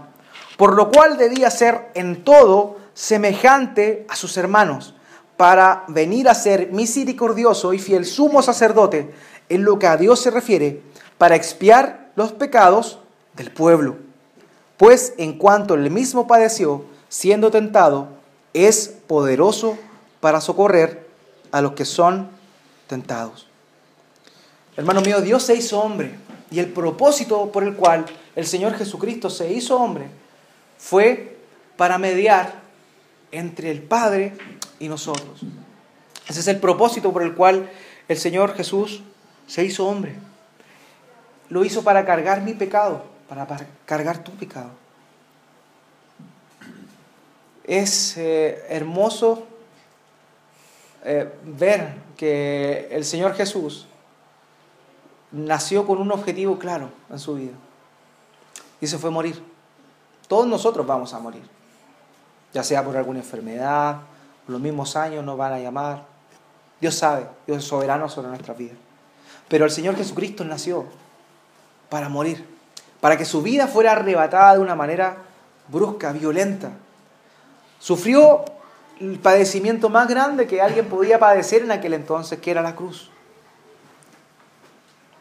por 0.57 0.75
lo 0.75 0.91
cual 0.91 1.17
debía 1.17 1.49
ser 1.51 1.89
en 1.93 2.23
todo 2.23 2.77
semejante 2.93 4.05
a 4.09 4.17
sus 4.17 4.35
hermanos, 4.35 4.93
para 5.39 5.85
venir 5.87 6.27
a 6.27 6.35
ser 6.35 6.73
misericordioso 6.73 7.73
y 7.73 7.79
fiel 7.79 8.03
sumo 8.05 8.41
sacerdote 8.41 9.09
en 9.47 9.63
lo 9.63 9.79
que 9.79 9.87
a 9.87 9.95
Dios 9.95 10.19
se 10.19 10.31
refiere, 10.31 10.81
para 11.17 11.37
expiar 11.37 12.11
los 12.17 12.33
pecados 12.33 12.99
del 13.37 13.49
pueblo. 13.49 13.95
Pues 14.75 15.13
en 15.17 15.37
cuanto 15.37 15.75
él 15.75 15.89
mismo 15.91 16.27
padeció, 16.27 16.83
siendo 17.07 17.51
tentado, 17.51 18.09
es 18.53 18.89
poderoso 19.07 19.77
para 20.19 20.41
socorrer 20.41 21.07
a 21.53 21.61
los 21.61 21.71
que 21.71 21.85
son 21.85 22.27
tentados. 22.87 23.47
Hermano 24.75 24.99
mío, 24.99 25.21
Dios 25.21 25.43
se 25.43 25.55
hizo 25.55 25.79
hombre 25.79 26.19
y 26.51 26.59
el 26.59 26.67
propósito 26.73 27.49
por 27.49 27.63
el 27.63 27.77
cual 27.77 28.05
el 28.35 28.45
Señor 28.45 28.73
Jesucristo 28.73 29.29
se 29.29 29.53
hizo 29.53 29.77
hombre 29.77 30.07
fue 30.77 31.37
para 31.77 31.97
mediar 31.97 32.55
entre 33.31 33.71
el 33.71 33.81
Padre 33.81 34.33
y 34.79 34.87
nosotros. 34.87 35.41
Ese 36.27 36.39
es 36.39 36.47
el 36.47 36.59
propósito 36.59 37.11
por 37.11 37.23
el 37.23 37.35
cual 37.35 37.69
el 38.07 38.17
Señor 38.17 38.55
Jesús 38.55 39.01
se 39.47 39.63
hizo 39.63 39.87
hombre. 39.87 40.15
Lo 41.49 41.65
hizo 41.65 41.83
para 41.83 42.05
cargar 42.05 42.41
mi 42.41 42.53
pecado, 42.53 43.03
para, 43.27 43.47
cargar 43.85 44.23
tu 44.23 44.31
pecado. 44.33 44.69
Es 47.63 48.17
eh, 48.17 48.63
hermoso 48.69 49.47
eh, 51.03 51.31
ver 51.43 51.93
que 52.17 52.87
el 52.91 53.05
Señor 53.05 53.33
Jesús 53.33 53.87
nació 55.31 55.85
con 55.85 55.99
un 55.99 56.11
objetivo 56.11 56.59
claro 56.59 56.89
en 57.09 57.19
su 57.19 57.35
vida. 57.35 57.53
Y 58.81 58.87
se 58.87 58.97
fue 58.97 59.09
morir. 59.09 59.41
Todos 60.27 60.47
nosotros 60.47 60.85
vamos 60.85 61.13
a 61.13 61.19
morir. 61.19 61.43
Ya 62.53 62.63
sea 62.63 62.83
por 62.83 62.97
alguna 62.97 63.19
enfermedad, 63.19 63.97
los 64.49 64.59
mismos 64.59 64.95
años 64.95 65.23
nos 65.23 65.37
van 65.37 65.53
a 65.53 65.59
llamar. 65.59 66.05
Dios 66.81 66.95
sabe, 66.95 67.27
Dios 67.45 67.59
es 67.59 67.65
soberano 67.65 68.09
sobre 68.09 68.29
nuestras 68.29 68.57
vidas. 68.57 68.77
Pero 69.47 69.65
el 69.65 69.71
Señor 69.71 69.95
Jesucristo 69.95 70.43
nació 70.43 70.85
para 71.89 72.09
morir, 72.09 72.45
para 72.99 73.17
que 73.17 73.25
su 73.25 73.41
vida 73.41 73.67
fuera 73.67 73.91
arrebatada 73.91 74.55
de 74.55 74.59
una 74.59 74.75
manera 74.75 75.17
brusca, 75.67 76.11
violenta. 76.11 76.71
Sufrió 77.79 78.45
el 78.99 79.19
padecimiento 79.19 79.89
más 79.89 80.07
grande 80.07 80.47
que 80.47 80.61
alguien 80.61 80.87
podía 80.87 81.19
padecer 81.19 81.63
en 81.63 81.71
aquel 81.71 81.93
entonces, 81.93 82.39
que 82.39 82.51
era 82.51 82.61
la 82.61 82.75
cruz. 82.75 83.09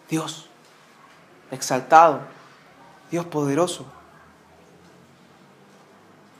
Dios, 0.09 0.49
exaltado, 1.51 2.21
Dios 3.11 3.27
poderoso. 3.27 3.85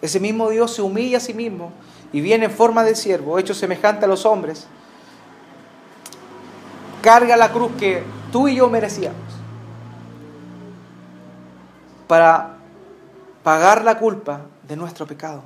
Ese 0.01 0.21
mismo 0.21 0.49
Dios 0.51 0.75
se 0.75 0.83
humilla 0.83 1.19
a 1.19 1.21
sí 1.21 1.35
mismo 1.35 1.73
y 2.13 2.21
viene 2.21 2.47
en 2.47 2.51
forma 2.51 2.85
de 2.85 2.95
siervo, 2.95 3.39
hecho 3.39 3.55
semejante 3.55 4.05
a 4.05 4.09
los 4.09 4.25
hombres. 4.25 4.67
Carga 7.03 7.37
la 7.37 7.53
cruz 7.53 7.73
que 7.79 8.03
tú 8.33 8.49
y 8.49 8.57
yo 8.57 8.69
merecíamos 8.69 9.29
para 12.07 12.57
pagar 13.43 13.85
la 13.85 13.99
culpa 13.99 14.43
de 14.67 14.77
nuestro 14.77 15.07
pecado. 15.07 15.43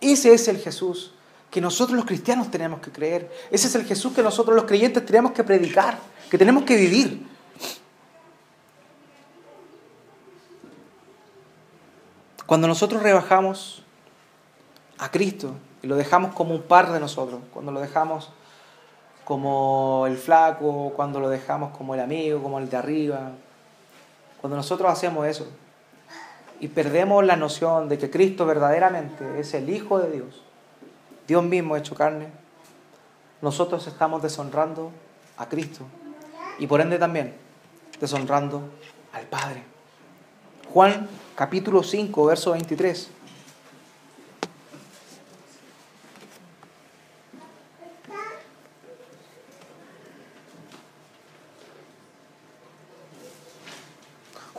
Ese 0.00 0.32
es 0.32 0.48
el 0.48 0.58
Jesús 0.58 1.12
que 1.50 1.60
nosotros 1.60 1.96
los 1.96 2.06
cristianos 2.06 2.50
tenemos 2.50 2.80
que 2.80 2.90
creer. 2.90 3.30
Ese 3.50 3.66
es 3.66 3.74
el 3.74 3.84
Jesús 3.84 4.12
que 4.12 4.22
nosotros 4.22 4.54
los 4.54 4.64
creyentes 4.64 5.04
tenemos 5.04 5.32
que 5.32 5.42
predicar, 5.42 5.98
que 6.30 6.38
tenemos 6.38 6.62
que 6.64 6.76
vivir. 6.76 7.26
Cuando 12.46 12.68
nosotros 12.68 13.02
rebajamos 13.02 13.82
a 15.00 15.10
Cristo 15.10 15.54
y 15.82 15.86
lo 15.86 15.96
dejamos 15.96 16.34
como 16.34 16.54
un 16.54 16.62
par 16.62 16.92
de 16.92 17.00
nosotros, 17.00 17.40
cuando 17.52 17.72
lo 17.72 17.80
dejamos 17.80 18.30
como 19.24 20.04
el 20.06 20.16
flaco, 20.16 20.92
cuando 20.94 21.20
lo 21.20 21.28
dejamos 21.28 21.76
como 21.76 21.94
el 21.94 22.00
amigo, 22.00 22.42
como 22.42 22.58
el 22.58 22.68
de 22.68 22.76
arriba, 22.76 23.32
cuando 24.40 24.56
nosotros 24.56 24.90
hacemos 24.90 25.26
eso 25.26 25.46
y 26.60 26.68
perdemos 26.68 27.24
la 27.24 27.36
noción 27.36 27.88
de 27.88 27.96
que 27.96 28.10
Cristo 28.10 28.44
verdaderamente 28.44 29.40
es 29.40 29.54
el 29.54 29.70
Hijo 29.70 29.98
de 29.98 30.10
Dios, 30.10 30.42
Dios 31.26 31.42
mismo 31.44 31.76
hecho 31.76 31.94
carne, 31.94 32.28
nosotros 33.40 33.86
estamos 33.86 34.22
deshonrando 34.22 34.92
a 35.38 35.48
Cristo 35.48 35.84
y 36.58 36.66
por 36.66 36.82
ende 36.82 36.98
también 36.98 37.34
deshonrando 37.98 38.64
al 39.14 39.24
Padre. 39.24 39.62
Juan 40.72 41.08
capítulo 41.34 41.82
5, 41.82 42.26
verso 42.26 42.52
23. 42.52 43.10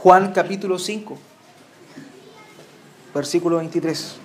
Juan 0.04 0.34
capítulo 0.34 0.80
5, 0.80 1.16
versículo 3.14 3.58
23. 3.58 4.16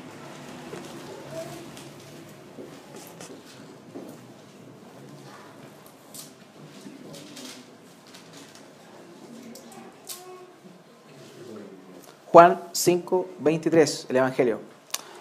Juan 12.32 12.58
5, 12.72 13.26
23, 13.40 14.06
el 14.08 14.16
Evangelio. 14.16 14.60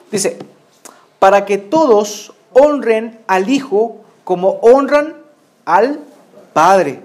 Dice, 0.09 0.37
para 1.19 1.43
que 1.43 1.57
todos 1.57 2.31
honren 2.53 3.19
al 3.27 3.49
Hijo 3.49 3.97
como 4.23 4.51
honran 4.61 5.17
al 5.65 5.99
Padre. 6.53 7.01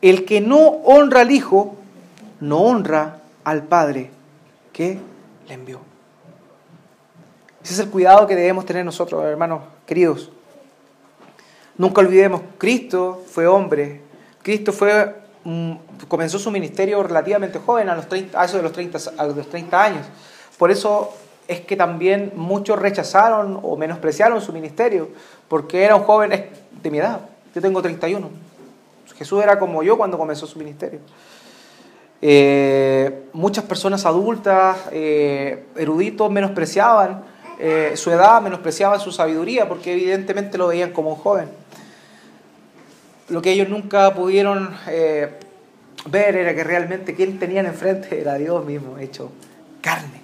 El 0.00 0.24
que 0.24 0.40
no 0.40 0.60
honra 0.60 1.20
al 1.20 1.30
Hijo, 1.30 1.76
no 2.40 2.58
honra 2.58 3.18
al 3.44 3.64
Padre 3.64 4.10
que 4.72 4.98
le 5.46 5.54
envió. 5.54 5.80
Ese 7.62 7.74
es 7.74 7.78
el 7.80 7.90
cuidado 7.90 8.26
que 8.26 8.34
debemos 8.34 8.64
tener 8.64 8.84
nosotros, 8.84 9.22
hermanos 9.24 9.62
queridos. 9.86 10.30
Nunca 11.76 12.00
olvidemos, 12.00 12.42
Cristo 12.58 13.22
fue 13.26 13.46
hombre. 13.46 14.00
Cristo 14.42 14.72
fue, 14.72 15.14
comenzó 16.08 16.38
su 16.38 16.50
ministerio 16.50 17.02
relativamente 17.02 17.58
joven, 17.58 17.88
a, 17.88 17.94
los 17.94 18.08
30, 18.08 18.40
a 18.40 18.44
eso 18.44 18.56
de 18.56 18.62
los 18.62 18.72
30, 18.72 18.98
a 19.16 19.26
los 19.26 19.48
30 19.48 19.82
años. 19.82 20.06
Por 20.58 20.70
eso 20.70 21.12
es 21.48 21.60
que 21.60 21.76
también 21.76 22.32
muchos 22.36 22.78
rechazaron 22.78 23.60
o 23.62 23.76
menospreciaron 23.76 24.40
su 24.40 24.52
ministerio, 24.52 25.08
porque 25.48 25.82
era 25.82 25.96
un 25.96 26.04
joven 26.04 26.48
de 26.82 26.90
mi 26.90 26.98
edad. 26.98 27.20
Yo 27.54 27.60
tengo 27.60 27.82
31. 27.82 28.28
Jesús 29.16 29.42
era 29.42 29.58
como 29.58 29.82
yo 29.82 29.98
cuando 29.98 30.16
comenzó 30.16 30.46
su 30.46 30.58
ministerio. 30.58 31.00
Eh, 32.22 33.24
muchas 33.32 33.64
personas 33.64 34.04
adultas, 34.04 34.76
eh, 34.92 35.64
eruditos, 35.76 36.30
menospreciaban 36.30 37.22
eh, 37.58 37.92
su 37.94 38.10
edad, 38.10 38.42
menospreciaban 38.42 39.00
su 39.00 39.10
sabiduría, 39.10 39.68
porque 39.68 39.92
evidentemente 39.92 40.58
lo 40.58 40.68
veían 40.68 40.92
como 40.92 41.10
un 41.10 41.16
joven. 41.16 41.48
Lo 43.28 43.40
que 43.40 43.52
ellos 43.52 43.68
nunca 43.68 44.12
pudieron 44.14 44.74
ver 46.06 46.36
era 46.36 46.54
que 46.54 46.64
realmente 46.64 47.14
quien 47.14 47.38
tenían 47.38 47.66
enfrente 47.66 48.20
era 48.20 48.34
Dios 48.34 48.64
mismo 48.64 48.98
hecho 48.98 49.30
carne. 49.80 50.20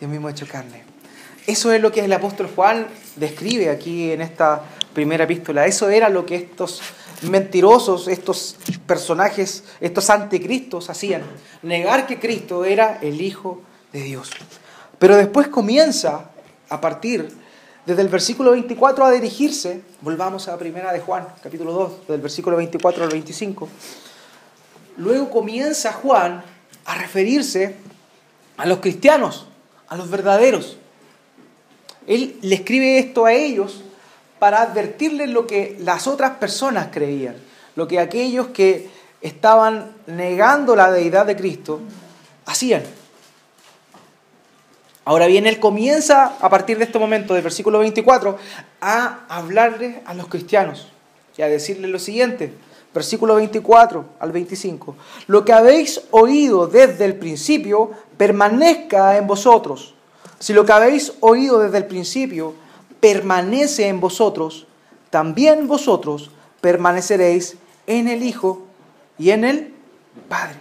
Dios 0.00 0.10
mismo 0.10 0.30
hecho 0.30 0.46
carne. 0.46 0.84
Eso 1.46 1.70
es 1.72 1.82
lo 1.82 1.92
que 1.92 2.02
el 2.02 2.12
apóstol 2.12 2.48
Juan 2.54 2.86
describe 3.16 3.68
aquí 3.68 4.12
en 4.12 4.22
esta 4.22 4.62
primera 4.94 5.24
epístola. 5.24 5.66
Eso 5.66 5.90
era 5.90 6.08
lo 6.08 6.24
que 6.24 6.36
estos 6.36 6.80
mentirosos, 7.22 8.08
estos 8.08 8.56
personajes, 8.86 9.64
estos 9.80 10.10
anticristos 10.10 10.90
hacían. 10.90 11.22
Negar 11.62 12.06
que 12.06 12.18
Cristo 12.18 12.64
era 12.64 12.98
el 13.00 13.20
Hijo 13.20 13.62
de 13.92 14.02
Dios. 14.02 14.30
Pero 14.98 15.16
después 15.16 15.48
comienza 15.48 16.30
a 16.68 16.80
partir 16.80 17.28
desde 17.86 18.02
el 18.02 18.08
versículo 18.08 18.52
24 18.52 19.04
a 19.04 19.10
dirigirse, 19.10 19.82
volvamos 20.00 20.48
a 20.48 20.52
la 20.52 20.58
primera 20.58 20.92
de 20.92 21.00
Juan, 21.00 21.26
capítulo 21.42 21.72
2, 21.72 22.08
del 22.08 22.20
versículo 22.20 22.56
24 22.56 23.04
al 23.04 23.10
25. 23.10 23.68
Luego 24.96 25.30
comienza 25.30 25.92
Juan 25.92 26.42
a 26.84 26.94
referirse 26.94 27.76
a 28.56 28.66
los 28.66 28.78
cristianos, 28.78 29.46
a 29.88 29.96
los 29.96 30.08
verdaderos. 30.08 30.78
Él 32.06 32.38
le 32.42 32.54
escribe 32.54 32.98
esto 32.98 33.26
a 33.26 33.32
ellos 33.32 33.82
para 34.44 34.60
advertirles 34.60 35.30
lo 35.30 35.46
que 35.46 35.74
las 35.80 36.06
otras 36.06 36.32
personas 36.32 36.88
creían, 36.92 37.34
lo 37.76 37.88
que 37.88 37.98
aquellos 37.98 38.48
que 38.48 38.90
estaban 39.22 39.92
negando 40.06 40.76
la 40.76 40.92
deidad 40.92 41.24
de 41.24 41.34
Cristo 41.34 41.80
hacían. 42.44 42.82
Ahora 45.06 45.28
bien, 45.28 45.46
él 45.46 45.58
comienza 45.58 46.36
a 46.38 46.50
partir 46.50 46.76
de 46.76 46.84
este 46.84 46.98
momento, 46.98 47.32
del 47.32 47.42
versículo 47.42 47.78
24, 47.78 48.36
a 48.82 49.20
hablarles 49.30 49.96
a 50.04 50.12
los 50.12 50.28
cristianos 50.28 50.88
y 51.38 51.40
a 51.40 51.48
decirles 51.48 51.90
lo 51.90 51.98
siguiente, 51.98 52.52
versículo 52.92 53.36
24 53.36 54.04
al 54.20 54.30
25, 54.30 54.94
lo 55.26 55.42
que 55.46 55.54
habéis 55.54 56.02
oído 56.10 56.66
desde 56.66 57.06
el 57.06 57.16
principio 57.16 57.92
permanezca 58.18 59.16
en 59.16 59.26
vosotros. 59.26 59.94
Si 60.38 60.52
lo 60.52 60.66
que 60.66 60.72
habéis 60.74 61.14
oído 61.20 61.60
desde 61.60 61.78
el 61.78 61.86
principio 61.86 62.62
permanece 63.04 63.88
en 63.88 64.00
vosotros, 64.00 64.66
también 65.10 65.68
vosotros 65.68 66.30
permaneceréis 66.62 67.58
en 67.86 68.08
el 68.08 68.22
Hijo 68.22 68.62
y 69.18 69.28
en 69.28 69.44
el 69.44 69.74
Padre. 70.26 70.56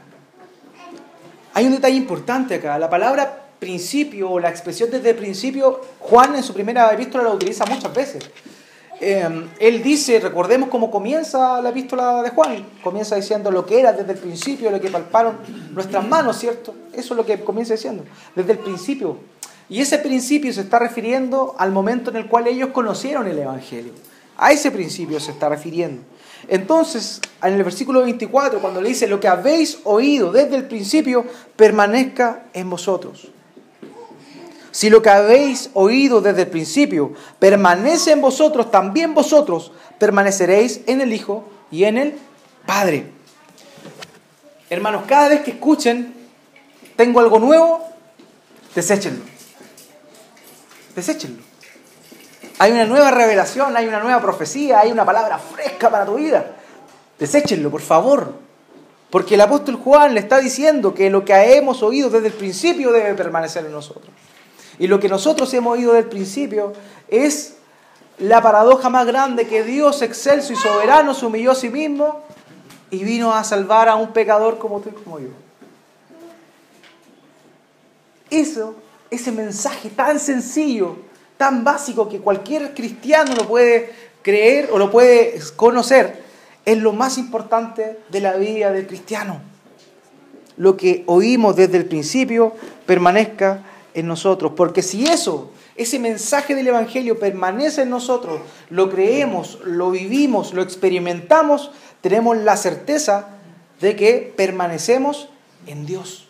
Hay 1.54 1.66
un 1.68 1.72
detalle 1.72 1.96
importante 1.96 2.56
acá. 2.56 2.78
La 2.78 2.90
palabra 2.90 3.46
principio 3.60 4.30
o 4.30 4.40
la 4.42 4.50
expresión 4.50 4.92
desde 4.92 5.12
el 5.12 5.16
principio, 5.16 5.80
Juan 6.00 6.36
en 6.36 6.44
su 6.44 6.54
primera 6.54 6.92
epístola 6.92 7.24
la 7.24 7.30
utiliza 7.30 7.66
muchas 7.66 7.94
veces. 7.94 8.30
Em, 9.00 9.48
él 9.58 9.82
dice, 9.82 10.20
recordemos 10.20 10.68
cómo 10.68 10.92
comienza 10.92 11.62
la 11.62 11.70
epístola 11.70 12.22
de 12.24 12.32
Juan, 12.32 12.66
comienza 12.84 13.16
diciendo 13.16 13.52
lo 13.52 13.66
que 13.66 13.80
era 13.80 13.94
desde 13.94 14.12
el 14.12 14.18
principio, 14.18 14.70
lo 14.70 14.82
que 14.82 14.90
palparon 14.90 15.38
nuestras 15.72 16.06
manos, 16.06 16.38
¿cierto? 16.38 16.76
Eso 16.92 17.14
es 17.14 17.18
lo 17.18 17.26
que 17.26 17.42
comienza 17.42 17.74
diciendo, 17.74 18.04
desde 18.36 18.52
el 18.52 18.60
principio 18.60 19.18
y 19.70 19.82
ese 19.82 19.98
principio 19.98 20.54
se 20.54 20.62
está 20.62 20.80
refiriendo 20.80 21.56
al 21.58 21.72
momento 21.72 22.10
en 22.10 22.18
el 22.18 22.28
cual 22.28 22.48
ellos 22.48 22.70
conocieron 22.70 23.28
el 23.28 23.40
Evangelio. 23.40 23.94
A 24.38 24.52
ese 24.52 24.72
principio 24.72 25.20
se 25.20 25.32
está 25.32 25.50
refiriendo. 25.50 26.04
Entonces, 26.48 27.22
en 27.42 27.54
el 27.54 27.64
versículo 27.64 28.04
24, 28.04 28.60
cuando 28.60 28.82
le 28.82 28.90
dice, 28.90 29.08
lo 29.08 29.20
que 29.20 29.28
habéis 29.28 29.80
oído 29.84 30.32
desde 30.32 30.56
el 30.56 30.66
principio, 30.66 31.26
permanezca 31.56 32.46
en 32.54 32.70
vosotros. 32.70 33.30
Si 34.72 34.90
lo 34.90 35.02
que 35.02 35.10
habéis 35.10 35.70
oído 35.74 36.20
desde 36.20 36.42
el 36.42 36.48
principio 36.48 37.14
permanece 37.40 38.12
en 38.12 38.22
vosotros, 38.22 38.72
también 38.72 39.14
vosotros 39.14 39.72
permaneceréis 40.00 40.82
en 40.88 41.00
el 41.00 41.14
Hijo 41.14 41.46
y 41.72 41.84
en 41.84 41.98
el 41.98 42.16
Padre. 42.66 43.12
Hermanos, 44.70 45.04
cada 45.08 45.30
vez 45.30 45.42
que 45.42 45.52
escuchen, 45.52 46.14
tengo 46.96 47.20
algo 47.20 47.38
nuevo, 47.38 47.82
deséchenlo. 48.74 49.33
Deséchenlo. 50.96 51.44
Hay 52.60 52.72
una 52.72 52.86
nueva 52.86 53.12
revelación, 53.12 53.76
hay 53.76 53.88
una 53.88 54.00
nueva 54.00 54.22
profecía, 54.22 54.80
hay 54.80 54.92
una 54.92 55.06
palabra 55.06 55.38
fresca 55.38 55.90
para 55.90 56.06
tu 56.06 56.16
vida. 56.16 56.56
Deséchenlo, 57.18 57.72
por 57.72 57.82
favor. 57.82 58.34
Porque 59.10 59.36
el 59.36 59.42
apóstol 59.42 59.76
Juan 59.76 60.14
le 60.14 60.20
está 60.20 60.40
diciendo 60.40 60.94
que 60.94 61.10
lo 61.10 61.24
que 61.24 61.56
hemos 61.56 61.84
oído 61.84 62.10
desde 62.10 62.28
el 62.28 62.34
principio 62.34 62.92
debe 62.92 63.14
permanecer 63.14 63.66
en 63.66 63.72
nosotros. 63.72 64.12
Y 64.80 64.88
lo 64.88 65.00
que 65.00 65.08
nosotros 65.10 65.54
hemos 65.54 65.74
oído 65.74 65.94
desde 65.94 66.06
el 66.06 66.10
principio 66.10 66.74
es 67.08 67.56
la 68.18 68.42
paradoja 68.42 68.90
más 68.90 69.06
grande 69.06 69.48
que 69.48 69.64
Dios 69.64 70.02
excelso 70.02 70.54
y 70.54 70.56
soberano 70.56 71.14
se 71.14 71.26
humilló 71.26 71.52
a 71.52 71.56
sí 71.56 71.70
mismo 71.70 72.24
y 72.90 73.04
vino 73.04 73.34
a 73.34 73.44
salvar 73.44 73.90
a 73.90 73.96
un 73.96 74.14
pecador 74.14 74.58
como 74.58 74.80
tú 74.80 74.90
y 74.90 74.94
como 74.94 75.20
yo. 75.20 75.30
Eso, 78.30 78.76
ese 79.14 79.32
mensaje 79.32 79.90
tan 79.90 80.20
sencillo, 80.20 80.98
tan 81.38 81.64
básico 81.64 82.10
que 82.10 82.20
cualquier 82.20 82.74
cristiano 82.74 83.36
lo 83.36 83.48
puede 83.48 83.92
creer 84.22 84.70
o 84.72 84.78
lo 84.78 84.92
puede 84.92 85.40
conocer, 85.56 86.24
es 86.66 86.78
lo 86.78 86.94
más 86.94 87.18
importante 87.18 88.00
de 88.10 88.22
la 88.22 88.34
vida 88.34 88.72
del 88.72 88.88
cristiano. 88.88 89.42
Lo 90.58 90.78
que 90.78 91.04
oímos 91.08 91.56
desde 91.56 91.78
el 91.78 91.86
principio 91.86 92.54
permanezca 92.86 93.64
en 93.94 94.08
nosotros, 94.08 94.54
porque 94.56 94.82
si 94.82 95.06
eso, 95.06 95.52
ese 95.76 96.00
mensaje 96.00 96.56
del 96.56 96.68
Evangelio 96.68 97.20
permanece 97.20 97.84
en 97.84 97.90
nosotros, 97.90 98.40
lo 98.70 98.90
creemos, 98.90 99.60
lo 99.66 99.92
vivimos, 99.92 100.54
lo 100.54 100.62
experimentamos, 100.62 101.72
tenemos 102.02 102.38
la 102.38 102.58
certeza 102.58 103.30
de 103.82 103.96
que 103.96 104.34
permanecemos 104.36 105.30
en 105.68 105.86
Dios. 105.86 106.28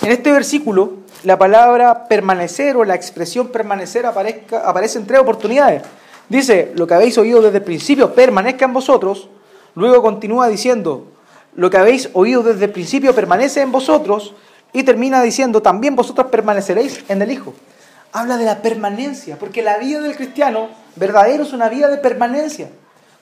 En 0.00 0.10
este 0.10 0.32
versículo, 0.32 0.94
la 1.24 1.38
palabra 1.38 2.08
permanecer 2.08 2.76
o 2.76 2.84
la 2.84 2.94
expresión 2.94 3.48
permanecer 3.48 4.06
aparezca, 4.06 4.68
aparece 4.68 4.98
en 4.98 5.06
tres 5.06 5.20
oportunidades. 5.20 5.82
Dice, 6.28 6.72
lo 6.74 6.86
que 6.86 6.94
habéis 6.94 7.18
oído 7.18 7.42
desde 7.42 7.58
el 7.58 7.64
principio 7.64 8.14
permanezca 8.14 8.64
en 8.64 8.72
vosotros. 8.72 9.28
Luego 9.74 10.02
continúa 10.02 10.48
diciendo, 10.48 11.06
lo 11.54 11.70
que 11.70 11.76
habéis 11.76 12.08
oído 12.14 12.42
desde 12.42 12.64
el 12.64 12.72
principio 12.72 13.14
permanece 13.14 13.60
en 13.60 13.70
vosotros. 13.70 14.34
Y 14.72 14.84
termina 14.84 15.22
diciendo, 15.22 15.60
también 15.60 15.94
vosotros 15.94 16.28
permaneceréis 16.28 17.04
en 17.08 17.20
el 17.20 17.30
Hijo. 17.30 17.52
Habla 18.12 18.38
de 18.38 18.46
la 18.46 18.62
permanencia, 18.62 19.38
porque 19.38 19.62
la 19.62 19.76
vida 19.76 20.00
del 20.00 20.16
cristiano 20.16 20.68
verdadero 20.96 21.42
es 21.42 21.52
una 21.52 21.68
vida 21.68 21.88
de 21.88 21.98
permanencia. 21.98 22.70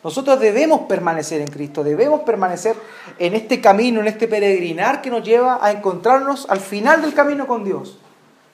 Nosotros 0.02 0.40
debemos 0.40 0.82
permanecer 0.82 1.42
en 1.42 1.48
Cristo, 1.48 1.84
debemos 1.84 2.20
permanecer 2.20 2.74
en 3.18 3.34
este 3.34 3.60
camino, 3.60 4.00
en 4.00 4.06
este 4.06 4.28
peregrinar 4.28 5.02
que 5.02 5.10
nos 5.10 5.22
lleva 5.22 5.58
a 5.60 5.70
encontrarnos 5.70 6.48
al 6.48 6.60
final 6.60 7.02
del 7.02 7.12
camino 7.12 7.46
con 7.46 7.64
Dios. 7.64 7.98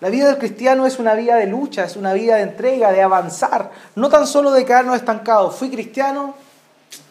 La 0.01 0.11
vida 0.11 0.27
del 0.27 0.39
cristiano 0.39 0.87
es 0.87 0.99
una 0.99 1.15
vida 1.15 1.37
de 1.37 1.47
lucha, 1.47 1.85
es 1.85 1.97
una 1.97 2.13
vida 2.13 2.37
de 2.37 2.43
entrega, 2.43 2.93
de 2.93 3.01
avanzar, 3.01 3.71
no 3.95 4.09
tan 4.09 4.27
solo 4.27 4.53
de 4.53 4.65
quedarnos 4.65 4.97
estancados. 4.97 5.55
Fui 5.55 5.71
cristiano, 5.71 6.35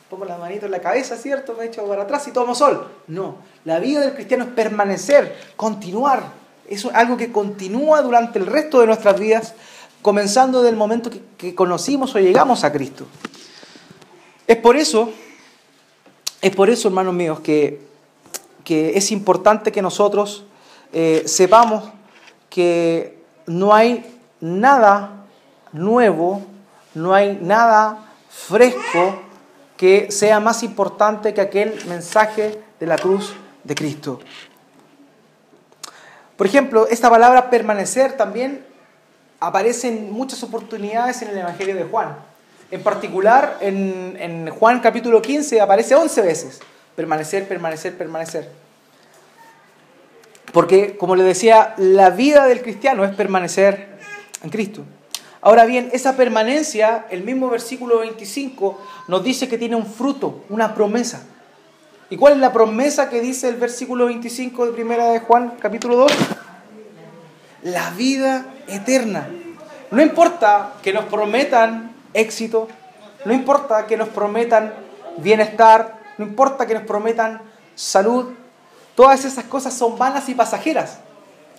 pongo 0.09 0.25
la 0.25 0.37
manito 0.37 0.65
en 0.65 0.71
la 0.71 0.81
cabeza, 0.81 1.15
¿cierto? 1.15 1.55
Me 1.57 1.65
echo 1.65 1.87
para 1.87 2.03
atrás 2.03 2.27
y 2.27 2.31
tomo 2.31 2.53
sol. 2.53 2.87
No, 3.07 3.37
la 3.63 3.79
vida 3.79 4.01
del 4.01 4.13
cristiano 4.13 4.43
es 4.43 4.49
permanecer, 4.51 5.35
continuar. 5.55 6.23
Es 6.67 6.85
algo 6.85 7.17
que 7.17 7.31
continúa 7.31 8.01
durante 8.01 8.37
el 8.37 8.45
resto 8.45 8.81
de 8.81 8.87
nuestras 8.87 9.19
vidas, 9.19 9.53
comenzando 10.01 10.59
desde 10.59 10.71
el 10.71 10.77
momento 10.77 11.09
que, 11.37 11.55
conocimos 11.55 12.13
o 12.13 12.19
llegamos 12.19 12.63
a 12.63 12.71
Cristo. 12.71 13.07
Es 14.47 14.57
por 14.57 14.77
eso, 14.77 15.11
es 16.41 16.55
por 16.55 16.69
eso, 16.69 16.87
hermanos 16.87 17.13
míos, 17.13 17.39
que, 17.39 17.81
que 18.63 18.97
es 18.97 19.11
importante 19.11 19.71
que 19.71 19.81
nosotros 19.81 20.45
eh, 20.93 21.23
sepamos 21.25 21.83
que 22.49 23.23
no 23.47 23.73
hay 23.73 24.05
nada 24.39 25.25
nuevo, 25.71 26.41
no 26.93 27.13
hay 27.13 27.37
nada 27.41 28.13
fresco 28.29 29.21
que 29.77 30.11
sea 30.11 30.39
más 30.39 30.63
importante 30.63 31.33
que 31.33 31.41
aquel 31.41 31.83
mensaje 31.87 32.61
de 32.79 32.85
la 32.85 32.97
cruz 32.97 33.33
de 33.63 33.75
Cristo. 33.75 34.19
Por 36.37 36.47
ejemplo, 36.47 36.87
esta 36.87 37.09
palabra 37.09 37.49
permanecer 37.49 38.15
también 38.15 38.65
aparece 39.39 39.87
en 39.87 40.11
muchas 40.11 40.43
oportunidades 40.43 41.21
en 41.21 41.29
el 41.29 41.37
Evangelio 41.39 41.75
de 41.75 41.83
Juan. 41.85 42.15
En 42.71 42.81
particular, 42.81 43.57
en, 43.61 44.49
Juan 44.49 44.79
capítulo 44.79 45.21
15 45.21 45.61
aparece 45.61 45.95
11 45.95 46.21
veces. 46.21 46.59
Permanecer, 46.95 47.47
permanecer, 47.47 47.97
permanecer. 47.97 48.49
Porque, 50.51 50.97
como 50.97 51.15
le 51.15 51.23
decía, 51.23 51.75
la 51.77 52.09
vida 52.09 52.47
del 52.47 52.61
cristiano 52.61 53.03
es 53.03 53.13
permanecer 53.15 53.97
en 54.43 54.49
Cristo. 54.49 54.83
Ahora 55.41 55.65
bien, 55.65 55.89
esa 55.93 56.15
permanencia, 56.15 57.05
el 57.09 57.23
mismo 57.23 57.49
versículo 57.49 57.99
25 57.99 58.81
nos 59.07 59.23
dice 59.23 59.47
que 59.47 59.57
tiene 59.57 59.75
un 59.75 59.85
fruto, 59.85 60.43
una 60.49 60.73
promesa. 60.73 61.23
¿Y 62.09 62.17
cuál 62.17 62.33
es 62.33 62.39
la 62.39 62.53
promesa 62.53 63.09
que 63.09 63.21
dice 63.21 63.49
el 63.49 63.55
versículo 63.55 64.05
25 64.07 64.67
de 64.67 64.71
primera 64.71 65.09
de 65.09 65.19
Juan, 65.19 65.53
capítulo 65.59 65.97
2? 65.97 66.11
La 67.63 67.91
vida 67.91 68.45
eterna. 68.67 69.27
No 69.91 70.01
importa 70.01 70.73
que 70.81 70.93
nos 70.93 71.05
prometan 71.05 71.94
éxito, 72.15 72.67
no 73.25 73.33
importa 73.33 73.85
que 73.85 73.97
nos 73.97 74.09
prometan 74.09 74.73
bienestar, 75.17 75.99
no 76.17 76.25
importa 76.25 76.65
que 76.65 76.73
nos 76.73 76.83
prometan 76.83 77.41
salud, 77.75 78.33
Todas 78.95 79.25
esas 79.25 79.43
cosas 79.43 79.73
son 79.73 79.97
vanas 79.97 80.27
y 80.29 80.33
pasajeras. 80.33 80.99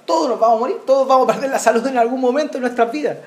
Todos 0.06 0.28
nos 0.28 0.40
vamos 0.40 0.56
a 0.56 0.60
morir, 0.60 0.76
todos 0.86 1.06
vamos 1.06 1.28
a 1.28 1.32
perder 1.32 1.50
la 1.50 1.58
salud 1.58 1.86
en 1.86 1.98
algún 1.98 2.20
momento 2.20 2.54
de 2.54 2.60
nuestras 2.60 2.90
vidas. 2.90 3.18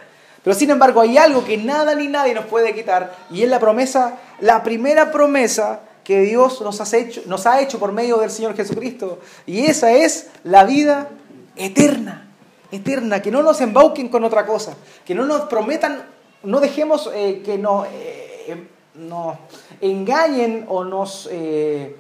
Pero 0.44 0.56
sin 0.56 0.70
embargo 0.72 1.02
hay 1.02 1.18
algo 1.18 1.46
que 1.46 1.58
nada 1.58 1.94
ni 1.94 2.08
nadie 2.08 2.34
nos 2.34 2.46
puede 2.46 2.74
quitar 2.74 3.14
y 3.30 3.44
es 3.44 3.50
la 3.50 3.60
promesa, 3.60 4.18
la 4.40 4.64
primera 4.64 5.12
promesa 5.12 5.82
que 6.04 6.22
Dios 6.22 6.62
nos 6.62 6.82
ha 6.82 6.98
hecho, 6.98 7.22
nos 7.28 7.46
ha 7.46 7.60
hecho 7.60 7.78
por 7.78 7.92
medio 7.92 8.18
del 8.18 8.32
Señor 8.32 8.56
Jesucristo. 8.56 9.20
Y 9.46 9.66
esa 9.66 9.92
es 9.92 10.28
la 10.44 10.64
vida 10.64 11.10
eterna, 11.56 12.30
eterna, 12.72 13.22
que 13.22 13.30
no 13.32 13.44
nos 13.44 13.62
embauquen 13.62 14.08
con 14.08 14.24
otra 14.24 14.46
cosa, 14.46 14.74
que 15.06 15.14
no 15.14 15.26
nos 15.26 15.42
prometan, 15.42 16.04
no 16.44 16.60
dejemos 16.60 17.10
eh, 17.14 17.42
que 17.44 17.58
nos, 17.58 17.88
eh, 17.92 18.68
nos, 18.96 19.38
engañen 19.82 20.66
o 20.68 20.84
nos... 20.84 21.28
Eh, 21.32 21.96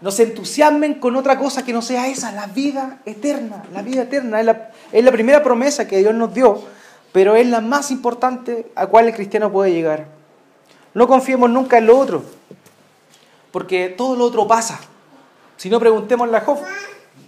nos 0.00 0.20
entusiasmen 0.20 1.00
con 1.00 1.16
otra 1.16 1.36
cosa 1.40 1.64
que 1.64 1.72
no 1.72 1.82
sea 1.82 2.06
esa, 2.06 2.30
la 2.30 2.46
vida 2.46 3.00
eterna. 3.04 3.64
La 3.72 3.82
vida 3.82 4.02
eterna 4.02 4.38
es 4.38 4.46
la, 4.46 4.70
es 4.92 5.04
la 5.04 5.10
primera 5.10 5.42
promesa 5.42 5.88
que 5.88 5.98
Dios 5.98 6.14
nos 6.14 6.32
dio, 6.32 6.62
pero 7.10 7.34
es 7.34 7.48
la 7.48 7.60
más 7.60 7.90
importante 7.90 8.70
a 8.76 8.86
cual 8.86 9.08
el 9.08 9.14
cristiano 9.14 9.50
puede 9.50 9.72
llegar. 9.72 10.06
No 10.94 11.08
confiemos 11.08 11.50
nunca 11.50 11.78
en 11.78 11.86
lo 11.86 11.98
otro, 11.98 12.22
porque 13.50 13.88
todo 13.88 14.14
lo 14.14 14.24
otro 14.26 14.46
pasa. 14.46 14.78
Si 15.56 15.68
no, 15.68 15.80
preguntémosle 15.80 16.36
a 16.36 16.42
Job, 16.42 16.58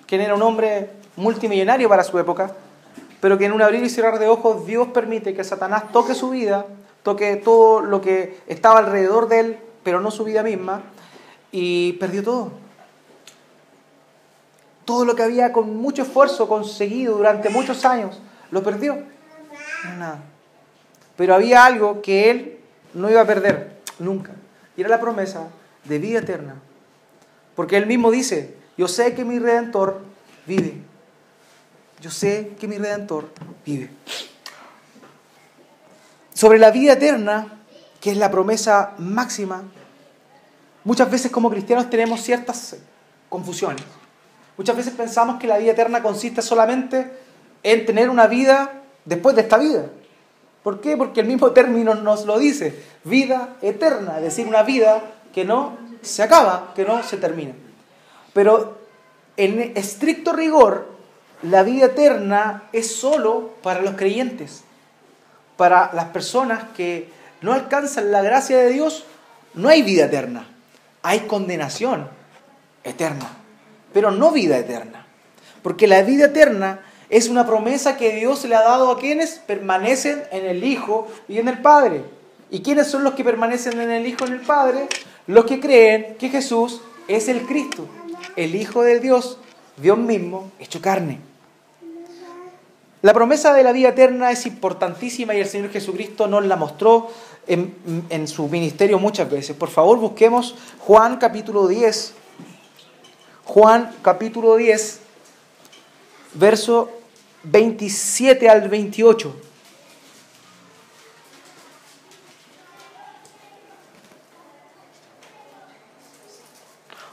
quien 0.06 0.20
era 0.20 0.36
un 0.36 0.42
hombre 0.42 0.90
multimillonario 1.16 1.88
para 1.88 2.04
su 2.04 2.16
época, 2.20 2.54
pero 3.20 3.38
que 3.38 3.44
en 3.44 3.52
un 3.52 3.62
abrir 3.62 3.82
y 3.84 3.90
cerrar 3.90 4.18
de 4.18 4.28
ojos 4.28 4.66
Dios 4.66 4.88
permite 4.88 5.34
que 5.34 5.44
Satanás 5.44 5.92
toque 5.92 6.14
su 6.14 6.30
vida, 6.30 6.66
toque 7.02 7.36
todo 7.36 7.80
lo 7.80 8.00
que 8.00 8.40
estaba 8.46 8.78
alrededor 8.78 9.28
de 9.28 9.40
él, 9.40 9.58
pero 9.82 10.00
no 10.00 10.10
su 10.10 10.24
vida 10.24 10.42
misma, 10.42 10.82
y 11.52 11.94
perdió 11.94 12.22
todo. 12.22 12.52
Todo 14.84 15.04
lo 15.04 15.14
que 15.14 15.22
había 15.22 15.52
con 15.52 15.76
mucho 15.76 16.02
esfuerzo 16.02 16.48
conseguido 16.48 17.16
durante 17.16 17.48
muchos 17.50 17.84
años, 17.84 18.20
lo 18.50 18.62
perdió. 18.62 18.98
nada. 19.98 20.20
Pero 21.16 21.34
había 21.34 21.64
algo 21.64 22.00
que 22.00 22.30
él 22.30 22.58
no 22.94 23.10
iba 23.10 23.20
a 23.20 23.26
perder 23.26 23.80
nunca. 23.98 24.32
Y 24.76 24.80
era 24.80 24.90
la 24.90 25.00
promesa 25.00 25.48
de 25.84 25.98
vida 25.98 26.20
eterna. 26.20 26.56
Porque 27.54 27.76
él 27.76 27.86
mismo 27.86 28.10
dice, 28.10 28.56
yo 28.76 28.88
sé 28.88 29.14
que 29.14 29.24
mi 29.24 29.38
redentor 29.38 30.00
vive. 30.46 30.89
Yo 32.00 32.10
sé 32.10 32.56
que 32.58 32.66
mi 32.66 32.78
redentor 32.78 33.30
vive. 33.64 33.90
Sobre 36.32 36.58
la 36.58 36.70
vida 36.70 36.94
eterna, 36.94 37.60
que 38.00 38.10
es 38.10 38.16
la 38.16 38.30
promesa 38.30 38.94
máxima 38.98 39.64
Muchas 40.84 41.10
veces 41.10 41.30
como 41.30 41.50
cristianos 41.50 41.90
tenemos 41.90 42.22
ciertas 42.22 42.76
confusiones. 43.28 43.82
Muchas 44.56 44.76
veces 44.76 44.94
pensamos 44.94 45.38
que 45.38 45.46
la 45.46 45.58
vida 45.58 45.72
eterna 45.72 46.02
consiste 46.02 46.42
solamente 46.42 47.12
en 47.62 47.84
tener 47.84 48.08
una 48.08 48.26
vida 48.26 48.82
después 49.04 49.36
de 49.36 49.42
esta 49.42 49.58
vida. 49.58 49.86
¿Por 50.62 50.80
qué? 50.80 50.96
Porque 50.96 51.20
el 51.20 51.26
mismo 51.26 51.52
término 51.52 51.94
nos 51.94 52.26
lo 52.26 52.38
dice, 52.38 52.82
vida 53.04 53.56
eterna, 53.62 54.16
es 54.18 54.24
decir, 54.24 54.46
una 54.46 54.62
vida 54.62 55.02
que 55.32 55.44
no 55.44 55.78
se 56.02 56.22
acaba, 56.22 56.72
que 56.74 56.84
no 56.84 57.02
se 57.02 57.16
termina. 57.16 57.54
Pero 58.32 58.78
en 59.36 59.76
estricto 59.76 60.32
rigor, 60.32 60.88
la 61.42 61.62
vida 61.62 61.86
eterna 61.86 62.64
es 62.72 62.94
solo 62.94 63.50
para 63.62 63.80
los 63.80 63.94
creyentes. 63.94 64.64
Para 65.56 65.90
las 65.94 66.06
personas 66.06 66.64
que 66.76 67.08
no 67.40 67.52
alcanzan 67.52 68.12
la 68.12 68.22
gracia 68.22 68.58
de 68.58 68.70
Dios, 68.70 69.04
no 69.54 69.68
hay 69.68 69.82
vida 69.82 70.04
eterna. 70.04 70.46
Hay 71.02 71.20
condenación 71.20 72.08
eterna, 72.84 73.30
pero 73.92 74.10
no 74.10 74.32
vida 74.32 74.58
eterna. 74.58 75.06
Porque 75.62 75.86
la 75.86 76.02
vida 76.02 76.26
eterna 76.26 76.80
es 77.08 77.28
una 77.28 77.46
promesa 77.46 77.96
que 77.96 78.14
Dios 78.14 78.44
le 78.44 78.54
ha 78.54 78.62
dado 78.62 78.90
a 78.90 78.98
quienes 78.98 79.40
permanecen 79.46 80.22
en 80.30 80.44
el 80.44 80.62
Hijo 80.62 81.08
y 81.26 81.38
en 81.38 81.48
el 81.48 81.58
Padre. 81.58 82.04
¿Y 82.50 82.60
quiénes 82.60 82.88
son 82.88 83.04
los 83.04 83.14
que 83.14 83.24
permanecen 83.24 83.80
en 83.80 83.90
el 83.90 84.06
Hijo 84.06 84.24
y 84.24 84.28
en 84.28 84.34
el 84.34 84.40
Padre? 84.40 84.88
Los 85.26 85.46
que 85.46 85.60
creen 85.60 86.16
que 86.18 86.28
Jesús 86.28 86.82
es 87.08 87.28
el 87.28 87.42
Cristo, 87.42 87.86
el 88.36 88.54
Hijo 88.54 88.82
de 88.82 89.00
Dios, 89.00 89.38
Dios 89.76 89.98
mismo 89.98 90.50
hecho 90.58 90.80
carne. 90.80 91.29
La 93.02 93.14
promesa 93.14 93.54
de 93.54 93.62
la 93.62 93.72
vida 93.72 93.90
eterna 93.90 94.30
es 94.30 94.44
importantísima 94.44 95.34
y 95.34 95.40
el 95.40 95.48
Señor 95.48 95.70
Jesucristo 95.70 96.26
nos 96.26 96.44
la 96.44 96.56
mostró 96.56 97.10
en, 97.46 97.74
en, 98.10 98.28
su 98.28 98.46
ministerio 98.48 98.98
muchas 98.98 99.30
veces. 99.30 99.56
Por 99.56 99.70
favor, 99.70 99.98
busquemos 99.98 100.54
Juan 100.80 101.16
capítulo 101.16 101.66
10. 101.66 102.12
Juan 103.44 103.90
capítulo 104.02 104.56
10, 104.56 105.00
verso 106.34 106.90
27 107.44 108.50
al 108.50 108.68
28. 108.68 109.34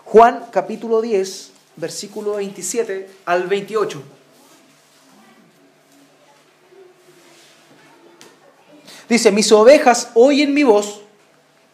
Juan 0.04 0.46
capítulo 0.52 1.02
10, 1.02 1.52
versículo 1.78 2.36
27 2.36 3.10
al 3.26 3.48
28. 3.48 4.17
Dice, 9.10 9.32
mis 9.32 9.52
ovejas 9.52 10.12
oyen 10.16 10.54
mi 10.54 10.64
voz 10.64 11.02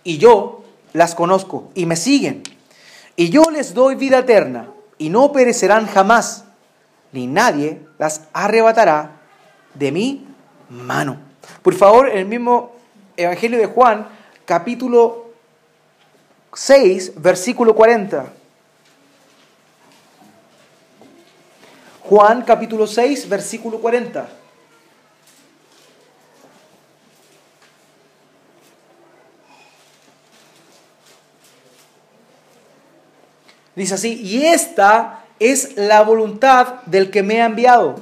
y 0.04 0.18
yo 0.18 0.64
las 0.94 1.16
conozco 1.16 1.70
y 1.74 1.86
me 1.86 1.96
siguen. 1.96 2.44
Y 3.16 3.30
yo 3.30 3.44
les 3.52 3.74
doy 3.74 3.96
vida 3.96 4.20
eterna 4.20 4.70
y 4.98 5.10
no 5.10 5.32
perecerán 5.32 5.88
jamás, 5.88 6.46
ni 7.12 7.28
nadie 7.28 7.82
las 7.98 8.22
arrebatará 8.34 9.22
de 9.74 9.92
mi 9.92 10.28
mano. 10.70 11.18
Por 11.62 11.74
favor, 11.74 12.10
en 12.10 12.20
el 12.20 12.26
mismo 12.26 12.72
Evangelio 13.18 13.60
de 13.60 13.66
Juan, 13.68 14.08
capítulo 14.46 15.32
6, 16.54 17.14
versículo 17.22 17.76
40. 17.76 18.34
Juan 22.02 22.42
capítulo 22.44 22.86
6, 22.86 23.30
versículo 23.30 23.80
40. 23.80 24.43
Dice 33.76 33.96
así, 33.96 34.22
y 34.22 34.46
esta 34.46 35.26
es 35.40 35.76
la 35.76 36.02
voluntad 36.04 36.82
del 36.86 37.10
que 37.10 37.24
me 37.24 37.42
ha 37.42 37.46
enviado, 37.46 37.96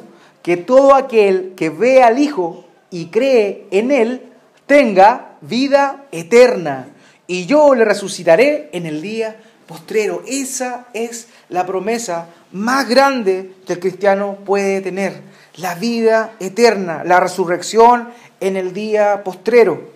que 0.44 0.58
todo 0.58 0.96
aquel 0.96 1.54
que 1.56 1.70
ve 1.70 2.04
al 2.04 2.20
Hijo 2.20 2.66
y 2.90 3.08
cree 3.08 3.68
en 3.72 3.92
Él 3.92 4.22
tenga 4.66 5.38
vida 5.42 6.06
eterna, 6.12 6.88
y 7.28 7.46
yo 7.46 7.74
le 7.74 7.86
resucitaré 7.86 8.70
en 8.74 8.86
el 8.86 9.02
día 9.02 9.38
postrero. 9.66 10.24
Esa 10.28 10.88
es 10.94 11.30
la 11.48 11.66
promesa 11.66 12.28
más 12.52 12.90
grande 12.90 13.54
que 13.66 13.74
el 13.74 13.80
cristiano 13.80 14.40
puede 14.46 14.82
tener, 14.82 15.22
la 15.56 15.76
vida 15.76 16.34
eterna, 16.42 17.04
la 17.06 17.22
resurrección 17.22 18.10
en 18.42 18.58
el 18.58 18.74
día 18.74 19.24
postrero. 19.24 19.92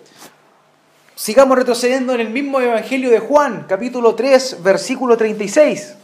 Sigamos 1.15 1.57
retrocediendo 1.57 2.13
en 2.13 2.19
el 2.19 2.29
mismo 2.29 2.59
Evangelio 2.59 3.09
de 3.09 3.19
Juan, 3.19 3.65
capítulo 3.69 4.15
3, 4.15 4.61
versículo 4.61 5.15
36. 5.15 5.95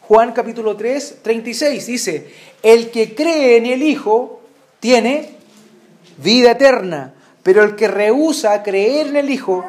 Juan 0.00 0.32
capítulo 0.32 0.76
3, 0.76 1.18
36 1.22 1.86
dice, 1.86 2.34
el 2.64 2.90
que 2.90 3.14
cree 3.14 3.56
en 3.56 3.66
el 3.66 3.82
Hijo 3.84 4.42
tiene 4.80 5.36
vida 6.16 6.50
eterna, 6.50 7.14
pero 7.44 7.62
el 7.62 7.76
que 7.76 7.86
rehúsa 7.86 8.64
creer 8.64 9.06
en 9.06 9.16
el 9.16 9.30
Hijo 9.30 9.64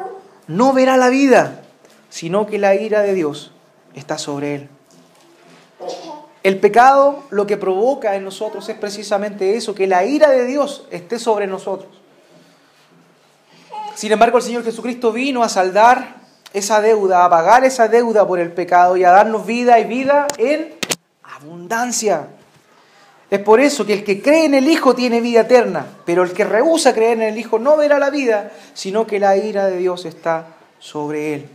no 0.48 0.72
verá 0.72 0.96
la 0.96 1.10
vida, 1.10 1.62
sino 2.10 2.46
que 2.46 2.58
la 2.58 2.74
ira 2.74 3.02
de 3.02 3.14
Dios 3.14 3.52
está 3.94 4.18
sobre 4.18 4.56
él. 4.56 4.68
El 6.44 6.60
pecado 6.60 7.24
lo 7.30 7.46
que 7.46 7.56
provoca 7.56 8.14
en 8.16 8.22
nosotros 8.22 8.68
es 8.68 8.76
precisamente 8.76 9.56
eso, 9.56 9.74
que 9.74 9.86
la 9.86 10.04
ira 10.04 10.30
de 10.30 10.44
Dios 10.44 10.86
esté 10.90 11.18
sobre 11.18 11.46
nosotros. 11.46 11.90
Sin 13.94 14.12
embargo, 14.12 14.36
el 14.36 14.44
Señor 14.44 14.62
Jesucristo 14.62 15.10
vino 15.10 15.42
a 15.42 15.48
saldar 15.48 16.16
esa 16.52 16.82
deuda, 16.82 17.24
a 17.24 17.30
pagar 17.30 17.64
esa 17.64 17.88
deuda 17.88 18.26
por 18.26 18.38
el 18.40 18.52
pecado 18.52 18.98
y 18.98 19.04
a 19.04 19.10
darnos 19.10 19.46
vida 19.46 19.80
y 19.80 19.84
vida 19.84 20.26
en 20.36 20.74
abundancia. 21.22 22.28
Es 23.30 23.40
por 23.40 23.58
eso 23.58 23.86
que 23.86 23.94
el 23.94 24.04
que 24.04 24.20
cree 24.20 24.44
en 24.44 24.52
el 24.52 24.68
Hijo 24.68 24.94
tiene 24.94 25.22
vida 25.22 25.40
eterna, 25.40 25.86
pero 26.04 26.24
el 26.24 26.32
que 26.32 26.44
rehúsa 26.44 26.92
creer 26.92 27.22
en 27.22 27.22
el 27.22 27.38
Hijo 27.38 27.58
no 27.58 27.78
verá 27.78 27.98
la 27.98 28.10
vida, 28.10 28.52
sino 28.74 29.06
que 29.06 29.18
la 29.18 29.34
ira 29.38 29.64
de 29.66 29.78
Dios 29.78 30.04
está 30.04 30.48
sobre 30.78 31.36
él. 31.36 31.48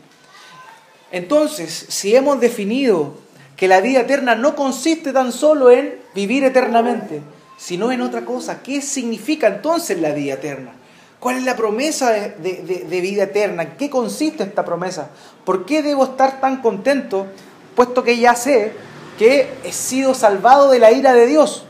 Entonces, 1.12 1.86
si 1.90 2.16
hemos 2.16 2.40
definido 2.40 3.29
que 3.60 3.68
la 3.68 3.82
vida 3.82 4.00
eterna 4.00 4.36
no 4.36 4.56
consiste 4.56 5.12
tan 5.12 5.34
solo 5.34 5.70
en 5.70 6.00
vivir 6.16 6.46
eternamente, 6.46 7.22
sino 7.58 7.92
en 7.92 8.00
otra 8.00 8.24
cosa. 8.24 8.64
¿Qué 8.64 8.82
significa 8.82 9.48
entonces 9.48 10.00
la 10.00 10.12
vida 10.12 10.36
eterna? 10.36 10.72
¿Cuál 11.20 11.36
es 11.36 11.44
la 11.44 11.58
promesa 11.58 12.12
de, 12.12 12.86
de, 12.88 13.02
vida 13.02 13.24
eterna? 13.24 13.64
¿En 13.64 13.72
qué 13.76 13.90
consiste 13.90 14.44
esta 14.44 14.64
promesa? 14.64 15.10
¿Por 15.44 15.66
qué 15.66 15.84
debo 15.84 16.06
estar 16.06 16.40
tan 16.40 16.62
contento, 16.62 17.28
puesto 17.76 18.02
que 18.02 18.18
ya 18.18 18.34
sé 18.34 18.72
que 19.18 19.50
he 19.66 19.74
sido 19.74 20.14
salvado 20.14 20.70
de 20.70 20.80
la 20.80 20.94
ira 20.94 21.14
de 21.14 21.28
Dios? 21.28 21.66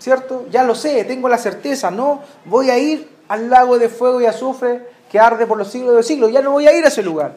¿Cierto? 0.00 0.46
Ya 0.50 0.64
lo 0.64 0.74
sé, 0.74 1.04
tengo 1.04 1.28
la 1.28 1.38
certeza, 1.38 1.92
no 1.92 2.22
voy 2.46 2.70
a 2.70 2.78
ir 2.78 3.08
al 3.28 3.48
lago 3.48 3.78
de 3.78 3.88
fuego 3.88 4.20
y 4.20 4.26
azufre 4.26 4.88
que 5.08 5.20
arde 5.20 5.46
por 5.46 5.56
los 5.56 5.70
siglos 5.70 5.90
de 5.90 5.98
los 5.98 6.06
siglos, 6.06 6.32
ya 6.32 6.42
no 6.42 6.50
voy 6.50 6.66
a 6.66 6.76
ir 6.76 6.84
a 6.84 6.88
ese 6.88 7.04
lugar. 7.04 7.36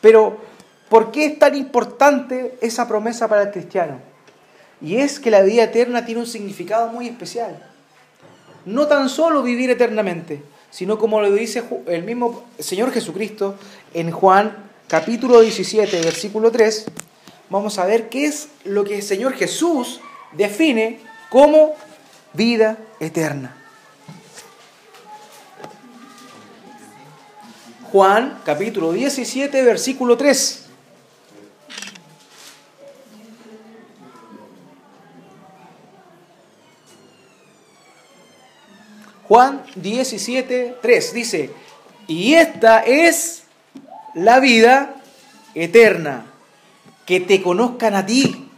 Pero 0.00 0.36
¿Por 0.88 1.10
qué 1.12 1.26
es 1.26 1.38
tan 1.38 1.54
importante 1.54 2.56
esa 2.60 2.88
promesa 2.88 3.28
para 3.28 3.42
el 3.42 3.50
cristiano? 3.50 4.00
Y 4.80 4.96
es 4.96 5.20
que 5.20 5.30
la 5.30 5.42
vida 5.42 5.64
eterna 5.64 6.06
tiene 6.06 6.20
un 6.20 6.26
significado 6.26 6.88
muy 6.88 7.08
especial. 7.08 7.62
No 8.64 8.86
tan 8.86 9.08
solo 9.08 9.42
vivir 9.42 9.70
eternamente, 9.70 10.42
sino 10.70 10.98
como 10.98 11.20
lo 11.20 11.30
dice 11.32 11.64
el 11.86 12.04
mismo 12.04 12.44
Señor 12.58 12.92
Jesucristo 12.92 13.56
en 13.92 14.10
Juan 14.10 14.70
capítulo 14.86 15.40
17, 15.40 16.00
versículo 16.00 16.50
3, 16.50 16.86
vamos 17.50 17.78
a 17.78 17.86
ver 17.86 18.08
qué 18.08 18.26
es 18.26 18.48
lo 18.64 18.84
que 18.84 18.96
el 18.96 19.02
Señor 19.02 19.34
Jesús 19.34 20.00
define 20.32 21.00
como 21.30 21.74
vida 22.32 22.78
eterna. 23.00 23.54
Juan 27.90 28.40
capítulo 28.44 28.92
17, 28.92 29.62
versículo 29.62 30.16
3. 30.16 30.67
Juan 39.28 39.62
17, 39.74 40.78
3 40.80 41.12
dice, 41.12 41.50
y 42.06 42.32
esta 42.32 42.80
es 42.80 43.42
la 44.14 44.40
vida 44.40 44.94
eterna, 45.54 46.24
que 47.04 47.20
te 47.20 47.42
conozcan 47.42 47.94
a 47.94 48.06
ti, 48.06 48.50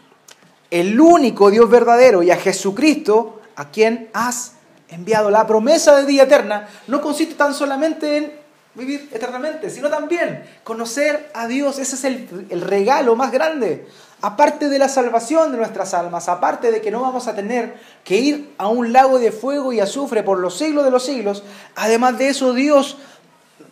el 0.70 1.00
único 1.00 1.50
Dios 1.50 1.68
verdadero, 1.68 2.22
y 2.22 2.30
a 2.30 2.36
Jesucristo, 2.36 3.42
a 3.56 3.70
quien 3.70 4.10
has 4.12 4.52
enviado. 4.88 5.28
La 5.30 5.44
promesa 5.44 5.96
de 5.96 6.06
vida 6.06 6.22
eterna 6.22 6.68
no 6.86 7.00
consiste 7.00 7.34
tan 7.34 7.52
solamente 7.52 8.16
en 8.16 8.32
vivir 8.76 9.08
eternamente, 9.12 9.70
sino 9.70 9.90
también 9.90 10.44
conocer 10.62 11.30
a 11.34 11.48
Dios. 11.48 11.80
Ese 11.80 11.96
es 11.96 12.04
el, 12.04 12.46
el 12.48 12.60
regalo 12.60 13.16
más 13.16 13.32
grande 13.32 13.88
aparte 14.22 14.68
de 14.68 14.78
la 14.78 14.88
salvación 14.88 15.52
de 15.52 15.58
nuestras 15.58 15.94
almas, 15.94 16.28
aparte 16.28 16.70
de 16.70 16.80
que 16.80 16.90
no 16.90 17.00
vamos 17.00 17.26
a 17.26 17.34
tener 17.34 17.74
que 18.04 18.18
ir 18.18 18.54
a 18.58 18.68
un 18.68 18.92
lago 18.92 19.18
de 19.18 19.32
fuego 19.32 19.72
y 19.72 19.80
azufre 19.80 20.22
por 20.22 20.38
los 20.38 20.56
siglos 20.56 20.84
de 20.84 20.90
los 20.90 21.04
siglos, 21.04 21.42
además 21.74 22.18
de 22.18 22.28
eso 22.28 22.52
Dios, 22.52 22.98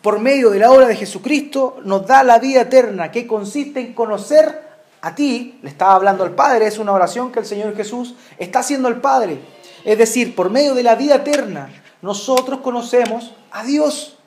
por 0.03 0.21
medio 0.21 0.51
de 0.51 0.61
la 0.61 0.71
obra 0.71 0.87
de 0.87 0.97
Jesucristo, 0.97 1.79
nos 1.85 2.07
da 2.07 2.23
la 2.23 2.39
vida 2.39 2.63
eterna, 2.63 3.11
que 3.11 3.27
consiste 3.27 3.81
en 3.81 3.95
conocer 3.95 4.67
a 5.01 5.15
ti, 5.15 5.59
le 5.63 5.69
estaba 5.69 5.95
hablando 5.95 6.25
al 6.25 6.35
Padre, 6.35 6.67
es 6.67 6.79
una 6.79 6.93
oración 6.93 7.31
que 7.31 7.41
el 7.41 7.47
Señor 7.47 7.77
Jesús 7.77 8.15
está 8.39 8.61
haciendo 8.61 8.89
al 8.89 9.01
Padre. 9.01 9.41
Es 9.85 9.99
decir, 9.99 10.35
por 10.35 10.51
medio 10.51 10.75
de 10.75 10.83
la 10.83 10.95
vida 10.95 11.17
eterna, 11.17 11.71
nosotros 12.03 12.61
conocemos 12.61 13.33
a 13.51 13.65
Dios, 13.65 14.19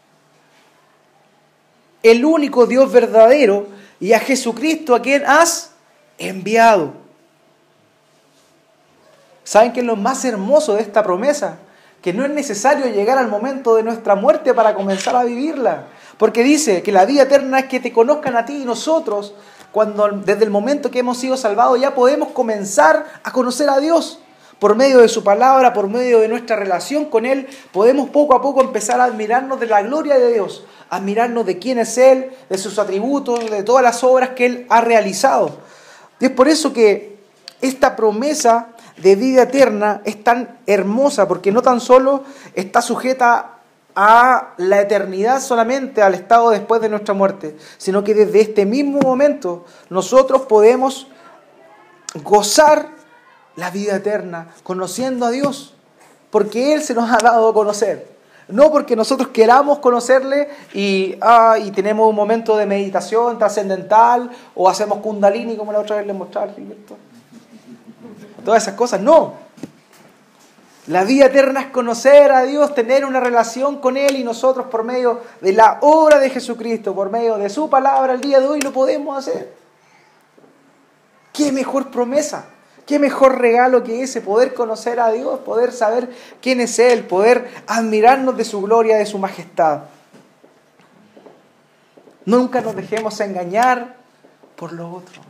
el 2.03 2.25
único 2.25 2.65
Dios 2.65 2.91
verdadero 2.91 3.67
y 3.99 4.13
a 4.13 4.19
Jesucristo 4.19 4.95
a 4.95 5.01
quien 5.01 5.23
has 5.25 5.70
enviado. 6.27 6.93
¿Saben 9.43 9.73
qué 9.73 9.81
es 9.81 9.85
lo 9.85 9.95
más 9.95 10.23
hermoso 10.23 10.75
de 10.75 10.81
esta 10.81 11.03
promesa? 11.03 11.57
Que 12.01 12.13
no 12.13 12.23
es 12.23 12.31
necesario 12.31 12.85
llegar 12.87 13.17
al 13.17 13.27
momento 13.27 13.75
de 13.75 13.83
nuestra 13.83 14.15
muerte 14.15 14.53
para 14.53 14.73
comenzar 14.73 15.15
a 15.15 15.23
vivirla. 15.23 15.87
Porque 16.17 16.43
dice 16.43 16.83
que 16.83 16.91
la 16.91 17.05
vida 17.05 17.23
eterna 17.23 17.59
es 17.59 17.65
que 17.65 17.79
te 17.79 17.91
conozcan 17.91 18.35
a 18.35 18.45
ti 18.45 18.61
y 18.61 18.65
nosotros, 18.65 19.33
cuando 19.71 20.07
desde 20.07 20.43
el 20.43 20.51
momento 20.51 20.91
que 20.91 20.99
hemos 20.99 21.17
sido 21.17 21.35
salvados 21.37 21.79
ya 21.79 21.95
podemos 21.95 22.29
comenzar 22.29 23.05
a 23.23 23.31
conocer 23.31 23.69
a 23.69 23.79
Dios. 23.79 24.19
Por 24.59 24.75
medio 24.75 24.99
de 24.99 25.09
su 25.09 25.23
palabra, 25.23 25.73
por 25.73 25.87
medio 25.87 26.19
de 26.19 26.27
nuestra 26.27 26.55
relación 26.55 27.05
con 27.05 27.25
Él, 27.25 27.47
podemos 27.71 28.09
poco 28.11 28.35
a 28.35 28.41
poco 28.41 28.61
empezar 28.61 29.01
a 29.01 29.05
admirarnos 29.05 29.59
de 29.59 29.65
la 29.65 29.81
gloria 29.81 30.19
de 30.19 30.33
Dios, 30.33 30.63
admirarnos 30.91 31.47
de 31.47 31.57
quién 31.57 31.79
es 31.79 31.97
Él, 31.97 32.31
de 32.47 32.59
sus 32.59 32.77
atributos, 32.77 33.49
de 33.49 33.63
todas 33.63 33.81
las 33.81 34.03
obras 34.03 34.29
que 34.29 34.45
Él 34.45 34.65
ha 34.69 34.81
realizado. 34.81 35.57
Y 36.21 36.25
es 36.25 36.31
por 36.31 36.47
eso 36.47 36.71
que 36.71 37.17
esta 37.61 37.95
promesa 37.95 38.69
de 38.97 39.15
vida 39.15 39.43
eterna 39.43 40.01
es 40.05 40.23
tan 40.23 40.59
hermosa, 40.67 41.27
porque 41.27 41.51
no 41.51 41.61
tan 41.61 41.81
solo 41.81 42.23
está 42.53 42.81
sujeta 42.81 43.57
a 43.95 44.53
la 44.57 44.81
eternidad 44.81 45.41
solamente, 45.41 46.01
al 46.01 46.13
estado 46.13 46.51
después 46.51 46.79
de 46.81 46.89
nuestra 46.89 47.13
muerte, 47.13 47.57
sino 47.77 48.03
que 48.03 48.13
desde 48.13 48.41
este 48.41 48.65
mismo 48.65 48.99
momento 48.99 49.65
nosotros 49.89 50.43
podemos 50.43 51.07
gozar 52.23 52.89
la 53.55 53.71
vida 53.71 53.95
eterna, 53.95 54.49
conociendo 54.63 55.25
a 55.25 55.31
Dios, 55.31 55.73
porque 56.29 56.73
Él 56.73 56.83
se 56.83 56.93
nos 56.93 57.11
ha 57.11 57.17
dado 57.17 57.49
a 57.49 57.53
conocer. 57.53 58.10
No 58.51 58.71
porque 58.71 58.95
nosotros 58.95 59.29
queramos 59.29 59.79
conocerle 59.79 60.49
y, 60.73 61.15
ah, 61.21 61.57
y 61.61 61.71
tenemos 61.71 62.07
un 62.09 62.15
momento 62.15 62.55
de 62.57 62.65
meditación 62.65 63.37
trascendental 63.37 64.29
o 64.55 64.69
hacemos 64.69 64.99
kundalini 64.99 65.55
como 65.55 65.71
la 65.71 65.79
otra 65.79 65.97
vez 65.97 66.07
les 66.07 66.15
mostraba 66.15 66.51
Todas 68.43 68.63
esas 68.63 68.75
cosas, 68.75 69.01
no. 69.01 69.33
La 70.87 71.03
vida 71.03 71.27
eterna 71.27 71.61
es 71.61 71.67
conocer 71.67 72.31
a 72.31 72.43
Dios, 72.43 72.73
tener 72.73 73.05
una 73.05 73.19
relación 73.19 73.77
con 73.77 73.97
Él 73.97 74.17
y 74.17 74.23
nosotros 74.23 74.65
por 74.65 74.83
medio 74.83 75.21
de 75.39 75.53
la 75.53 75.77
obra 75.81 76.19
de 76.19 76.29
Jesucristo, 76.29 76.95
por 76.95 77.11
medio 77.11 77.37
de 77.37 77.49
su 77.49 77.69
palabra, 77.69 78.13
el 78.13 78.21
día 78.21 78.39
de 78.39 78.47
hoy 78.47 78.59
lo 78.61 78.73
podemos 78.73 79.17
hacer. 79.17 79.53
¿Qué 81.31 81.51
mejor 81.51 81.91
promesa? 81.91 82.45
¿Qué 82.85 82.99
mejor 82.99 83.39
regalo 83.39 83.83
que 83.83 84.03
ese? 84.03 84.21
Poder 84.21 84.53
conocer 84.53 84.99
a 84.99 85.11
Dios, 85.11 85.39
poder 85.39 85.71
saber 85.71 86.09
quién 86.41 86.59
es 86.59 86.79
Él, 86.79 87.05
poder 87.05 87.49
admirarnos 87.67 88.35
de 88.37 88.43
su 88.43 88.61
gloria, 88.61 88.97
de 88.97 89.05
su 89.05 89.17
majestad. 89.17 89.83
Nunca 92.25 92.61
nos 92.61 92.75
dejemos 92.75 93.19
engañar 93.19 93.95
por 94.55 94.73
lo 94.73 94.91
otro. 94.91 95.21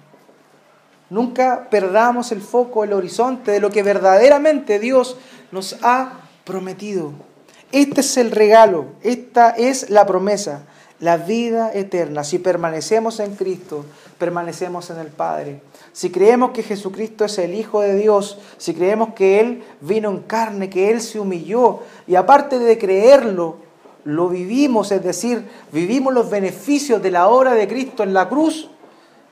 Nunca 1.09 1.67
perdamos 1.69 2.31
el 2.31 2.41
foco, 2.41 2.83
el 2.83 2.93
horizonte 2.93 3.51
de 3.51 3.59
lo 3.59 3.69
que 3.69 3.83
verdaderamente 3.83 4.79
Dios 4.79 5.17
nos 5.51 5.77
ha 5.83 6.21
prometido. 6.45 7.11
Este 7.71 8.01
es 8.01 8.17
el 8.17 8.31
regalo, 8.31 8.87
esta 9.01 9.51
es 9.51 9.89
la 9.89 10.05
promesa, 10.05 10.63
la 11.01 11.17
vida 11.17 11.71
eterna. 11.73 12.23
Si 12.23 12.39
permanecemos 12.39 13.19
en 13.19 13.35
Cristo, 13.35 13.83
permanecemos 14.17 14.89
en 14.91 14.99
el 14.99 15.07
Padre. 15.07 15.61
Si 15.91 16.11
creemos 16.11 16.51
que 16.51 16.63
Jesucristo 16.63 17.25
es 17.25 17.37
el 17.39 17.53
Hijo 17.53 17.81
de 17.81 17.95
Dios, 17.95 18.39
si 18.57 18.73
creemos 18.73 19.13
que 19.13 19.39
Él 19.39 19.63
vino 19.81 20.09
en 20.09 20.19
carne, 20.19 20.69
que 20.69 20.91
Él 20.91 21.01
se 21.01 21.19
humilló, 21.19 21.79
y 22.07 22.15
aparte 22.15 22.59
de 22.59 22.77
creerlo, 22.77 23.57
lo 24.03 24.29
vivimos, 24.29 24.91
es 24.91 25.03
decir, 25.03 25.47
vivimos 25.71 26.13
los 26.13 26.29
beneficios 26.29 27.01
de 27.01 27.11
la 27.11 27.27
obra 27.27 27.53
de 27.53 27.67
Cristo 27.67 28.03
en 28.03 28.13
la 28.13 28.29
cruz, 28.29 28.69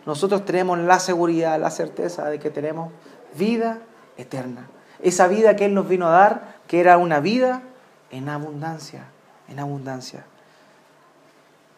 nosotros 0.05 0.45
tenemos 0.45 0.79
la 0.79 0.99
seguridad, 0.99 1.59
la 1.59 1.71
certeza 1.71 2.29
de 2.29 2.39
que 2.39 2.49
tenemos 2.49 2.91
vida 3.37 3.79
eterna. 4.17 4.67
Esa 5.01 5.27
vida 5.27 5.55
que 5.55 5.65
Él 5.65 5.75
nos 5.75 5.87
vino 5.87 6.07
a 6.07 6.11
dar, 6.11 6.55
que 6.67 6.79
era 6.79 6.97
una 6.97 7.19
vida 7.19 7.61
en 8.09 8.27
abundancia, 8.27 9.05
en 9.47 9.59
abundancia. 9.59 10.25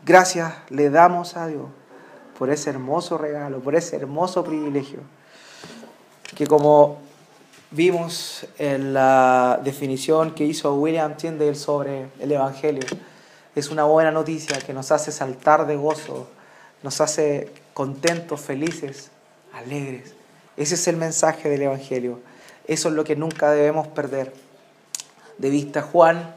Gracias 0.03 0.53
le 0.69 0.89
damos 0.89 1.37
a 1.37 1.45
Dios 1.47 1.67
por 2.39 2.49
ese 2.49 2.71
hermoso 2.71 3.19
regalo, 3.19 3.59
por 3.59 3.75
ese 3.75 3.97
hermoso 3.97 4.43
privilegio, 4.43 4.99
que 6.35 6.47
como 6.47 6.97
vimos 7.69 8.47
en 8.57 8.95
la 8.95 9.59
definición 9.63 10.33
que 10.33 10.43
hizo 10.43 10.73
William 10.73 11.17
Tyndale 11.17 11.53
sobre 11.53 12.07
el 12.19 12.31
Evangelio, 12.31 12.81
es 13.53 13.69
una 13.69 13.83
buena 13.83 14.09
noticia 14.09 14.57
que 14.57 14.73
nos 14.73 14.91
hace 14.91 15.11
saltar 15.11 15.67
de 15.67 15.75
gozo, 15.75 16.27
nos 16.81 16.99
hace 16.99 17.51
contentos, 17.75 18.41
felices, 18.41 19.11
alegres. 19.53 20.15
Ese 20.57 20.75
es 20.75 20.87
el 20.87 20.97
mensaje 20.97 21.47
del 21.47 21.61
Evangelio. 21.61 22.19
Eso 22.65 22.89
es 22.89 22.95
lo 22.95 23.03
que 23.03 23.15
nunca 23.15 23.51
debemos 23.51 23.87
perder 23.87 24.33
de 25.37 25.49
vista. 25.51 25.83
Juan, 25.83 26.33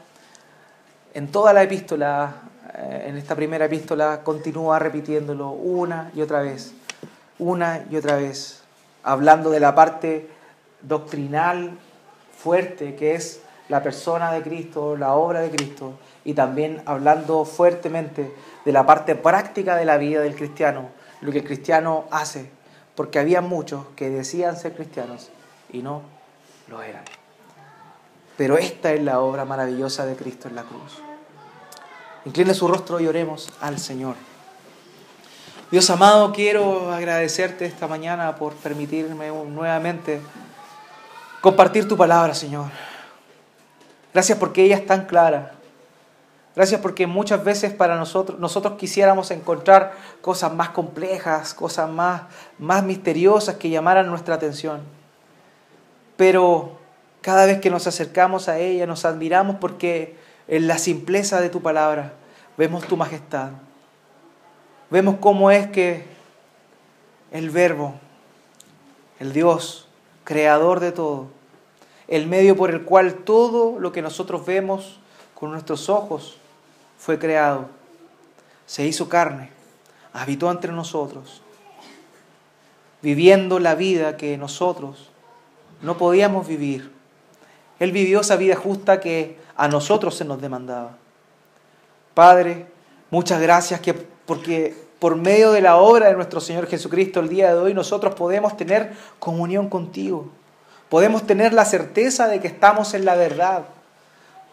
en 1.15 1.31
toda 1.31 1.51
la 1.53 1.63
epístola, 1.63 2.43
en 2.77 3.17
esta 3.17 3.35
primera 3.35 3.65
epístola, 3.65 4.21
continúa 4.23 4.79
repitiéndolo 4.79 5.49
una 5.49 6.11
y 6.13 6.21
otra 6.21 6.41
vez, 6.41 6.73
una 7.39 7.85
y 7.89 7.95
otra 7.95 8.17
vez, 8.17 8.63
hablando 9.03 9.49
de 9.49 9.59
la 9.59 9.75
parte 9.75 10.29
doctrinal 10.81 11.77
fuerte 12.37 12.95
que 12.95 13.15
es 13.15 13.41
la 13.69 13.81
persona 13.81 14.31
de 14.31 14.43
Cristo, 14.43 14.95
la 14.95 15.13
obra 15.13 15.39
de 15.39 15.49
Cristo, 15.49 15.93
y 16.23 16.33
también 16.33 16.81
hablando 16.85 17.45
fuertemente 17.45 18.31
de 18.63 18.71
la 18.71 18.85
parte 18.85 19.15
práctica 19.15 19.75
de 19.75 19.85
la 19.85 19.97
vida 19.97 20.21
del 20.21 20.35
cristiano, 20.35 20.89
lo 21.21 21.31
que 21.31 21.39
el 21.39 21.45
cristiano 21.45 22.05
hace, 22.11 22.49
porque 22.95 23.19
había 23.19 23.41
muchos 23.41 23.85
que 23.95 24.09
decían 24.09 24.57
ser 24.57 24.73
cristianos 24.73 25.29
y 25.71 25.81
no 25.81 26.01
lo 26.67 26.81
eran. 26.81 27.03
Pero 28.37 28.57
esta 28.57 28.91
es 28.91 29.01
la 29.01 29.21
obra 29.21 29.45
maravillosa 29.45 30.05
de 30.05 30.15
Cristo 30.15 30.47
en 30.47 30.55
la 30.55 30.63
cruz. 30.63 31.01
Incline 32.25 32.53
su 32.53 32.67
rostro 32.67 32.99
y 32.99 33.07
oremos 33.07 33.49
al 33.61 33.79
Señor. 33.79 34.15
Dios 35.71 35.89
amado, 35.89 36.31
quiero 36.33 36.91
agradecerte 36.91 37.65
esta 37.65 37.87
mañana 37.87 38.35
por 38.35 38.53
permitirme 38.53 39.29
nuevamente 39.29 40.21
compartir 41.41 41.87
tu 41.87 41.95
palabra, 41.97 42.33
Señor. 42.33 42.67
Gracias 44.13 44.37
porque 44.37 44.63
ella 44.63 44.77
es 44.77 44.85
tan 44.85 45.05
clara. 45.05 45.53
Gracias 46.55 46.79
porque 46.79 47.05
muchas 47.05 47.43
veces 47.43 47.73
para 47.73 47.97
nosotros, 47.97 48.39
nosotros 48.39 48.75
quisiéramos 48.77 49.29
encontrar 49.31 49.93
cosas 50.21 50.53
más 50.53 50.69
complejas, 50.69 51.53
cosas 51.53 51.89
más, 51.89 52.23
más 52.57 52.83
misteriosas 52.83 53.55
que 53.55 53.69
llamaran 53.69 54.07
nuestra 54.07 54.35
atención. 54.35 54.81
Pero 56.15 56.79
cada 57.21 57.45
vez 57.45 57.59
que 57.59 57.69
nos 57.69 57.87
acercamos 57.87 58.47
a 58.47 58.57
ella 58.57 58.87
nos 58.87 59.03
admiramos 59.03 59.57
porque 59.59 60.15
en 60.47 60.67
la 60.67 60.77
simpleza 60.77 61.41
de 61.41 61.49
tu 61.49 61.61
palabra 61.61 62.13
vemos 62.57 62.85
tu 62.85 62.97
majestad. 62.97 63.51
Vemos 64.89 65.15
cómo 65.19 65.51
es 65.51 65.67
que 65.67 66.05
el 67.31 67.49
verbo, 67.49 67.95
el 69.19 69.33
Dios, 69.33 69.87
creador 70.23 70.79
de 70.79 70.91
todo, 70.91 71.27
el 72.07 72.27
medio 72.27 72.55
por 72.55 72.69
el 72.69 72.83
cual 72.83 73.15
todo 73.15 73.79
lo 73.79 73.91
que 73.91 74.01
nosotros 74.01 74.45
vemos 74.45 74.99
con 75.33 75.51
nuestros 75.51 75.89
ojos 75.89 76.37
fue 76.97 77.19
creado, 77.19 77.67
se 78.65 78.85
hizo 78.85 79.09
carne, 79.09 79.49
habitó 80.13 80.49
entre 80.51 80.71
nosotros, 80.71 81.41
viviendo 83.01 83.59
la 83.59 83.75
vida 83.75 84.17
que 84.17 84.37
nosotros 84.37 85.09
no 85.81 85.97
podíamos 85.97 86.47
vivir. 86.47 86.91
Él 87.79 87.91
vivió 87.91 88.21
esa 88.21 88.37
vida 88.37 88.55
justa 88.55 88.99
que 88.99 89.37
a 89.55 89.67
nosotros 89.67 90.15
se 90.15 90.25
nos 90.25 90.41
demandaba. 90.41 90.97
Padre, 92.13 92.67
muchas 93.11 93.41
gracias 93.41 93.79
que, 93.79 93.93
porque 93.93 94.75
por 94.99 95.15
medio 95.15 95.51
de 95.51 95.61
la 95.61 95.77
obra 95.77 96.07
de 96.07 96.15
nuestro 96.15 96.39
Señor 96.39 96.67
Jesucristo 96.67 97.19
el 97.19 97.29
día 97.29 97.53
de 97.53 97.59
hoy 97.59 97.73
nosotros 97.73 98.15
podemos 98.15 98.57
tener 98.57 98.93
comunión 99.19 99.69
contigo. 99.69 100.29
Podemos 100.89 101.25
tener 101.25 101.53
la 101.53 101.65
certeza 101.65 102.27
de 102.27 102.39
que 102.39 102.47
estamos 102.47 102.93
en 102.93 103.05
la 103.05 103.15
verdad 103.15 103.65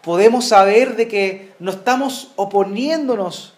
podemos 0.03 0.45
saber 0.49 0.95
de 0.95 1.07
que 1.07 1.53
no 1.59 1.71
estamos 1.71 2.31
oponiéndonos 2.35 3.53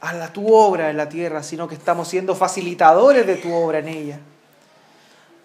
a 0.00 0.12
la, 0.12 0.32
tu 0.32 0.52
obra 0.52 0.90
en 0.90 0.96
la 0.96 1.08
tierra, 1.08 1.42
sino 1.42 1.68
que 1.68 1.76
estamos 1.76 2.08
siendo 2.08 2.34
facilitadores 2.34 3.26
de 3.26 3.36
tu 3.36 3.52
obra 3.54 3.78
en 3.78 3.88
ella. 3.88 4.20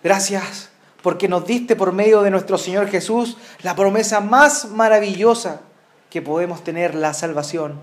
Gracias 0.04 0.70
porque 1.04 1.28
nos 1.28 1.46
diste 1.46 1.76
por 1.76 1.92
medio 1.92 2.24
de 2.24 2.32
nuestro 2.32 2.58
Señor 2.58 2.88
Jesús 2.88 3.38
la 3.62 3.76
promesa 3.76 4.22
más 4.22 4.70
maravillosa 4.70 5.62
que 6.10 6.22
podemos 6.22 6.64
tener, 6.64 6.96
la 6.96 7.14
salvación, 7.14 7.80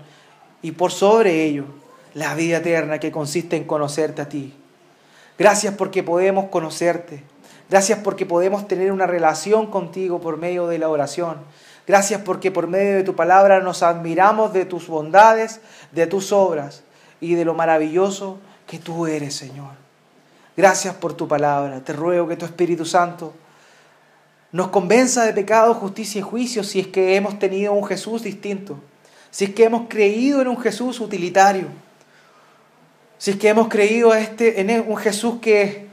y 0.63 0.71
por 0.71 0.91
sobre 0.91 1.43
ello 1.43 1.65
la 2.15 2.33
vida 2.33 2.57
eterna 2.57 2.99
que 2.99 3.11
consiste 3.11 3.55
en 3.55 3.63
conocerte 3.63 4.23
a 4.23 4.27
ti. 4.27 4.53
Gracias 5.37 5.75
porque 5.75 6.03
podemos 6.03 6.49
conocerte. 6.49 7.23
Gracias 7.69 7.99
porque 7.99 8.25
podemos 8.25 8.67
tener 8.67 8.91
una 8.91 9.07
relación 9.07 9.67
contigo 9.67 10.19
por 10.19 10.37
medio 10.37 10.67
de 10.67 10.79
la 10.79 10.89
oración. 10.89 11.37
Gracias 11.87 12.21
porque 12.21 12.51
por 12.51 12.67
medio 12.67 12.95
de 12.95 13.03
tu 13.03 13.15
palabra 13.15 13.59
nos 13.59 13.83
admiramos 13.83 14.51
de 14.51 14.65
tus 14.65 14.87
bondades, 14.87 15.61
de 15.91 16.07
tus 16.07 16.31
obras 16.31 16.83
y 17.19 17.35
de 17.35 17.45
lo 17.45 17.53
maravilloso 17.53 18.39
que 18.67 18.79
tú 18.79 19.07
eres, 19.07 19.35
Señor. 19.35 19.80
Gracias 20.55 20.93
por 20.95 21.13
tu 21.13 21.27
palabra. 21.27 21.79
Te 21.81 21.93
ruego 21.93 22.27
que 22.27 22.35
tu 22.35 22.45
Espíritu 22.45 22.85
Santo 22.85 23.33
nos 24.51 24.67
convenza 24.67 25.25
de 25.25 25.33
pecado, 25.33 25.73
justicia 25.73 26.19
y 26.19 26.21
juicio 26.21 26.63
si 26.63 26.81
es 26.81 26.87
que 26.87 27.15
hemos 27.15 27.39
tenido 27.39 27.73
un 27.73 27.85
Jesús 27.85 28.23
distinto, 28.23 28.77
si 29.29 29.45
es 29.45 29.53
que 29.53 29.63
hemos 29.63 29.87
creído 29.87 30.41
en 30.41 30.49
un 30.49 30.59
Jesús 30.59 30.99
utilitario, 30.99 31.67
si 33.17 33.31
es 33.31 33.37
que 33.37 33.47
hemos 33.47 33.69
creído 33.69 34.13
este, 34.13 34.59
en 34.59 34.89
un 34.89 34.97
Jesús 34.97 35.35
que, 35.41 35.87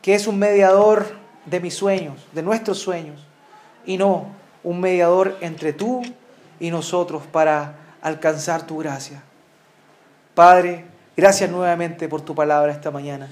que 0.00 0.14
es 0.14 0.28
un 0.28 0.38
mediador 0.38 1.06
de 1.44 1.60
mis 1.60 1.74
sueños, 1.74 2.24
de 2.32 2.42
nuestros 2.42 2.78
sueños, 2.78 3.26
y 3.84 3.96
no 3.96 4.26
un 4.62 4.80
mediador 4.80 5.36
entre 5.40 5.72
tú 5.72 6.02
y 6.60 6.70
nosotros 6.70 7.24
para 7.32 7.76
alcanzar 8.00 8.66
tu 8.66 8.78
gracia. 8.78 9.22
Padre, 10.34 10.84
gracias 11.16 11.50
nuevamente 11.50 12.08
por 12.08 12.20
tu 12.20 12.34
palabra 12.34 12.70
esta 12.70 12.90
mañana. 12.90 13.28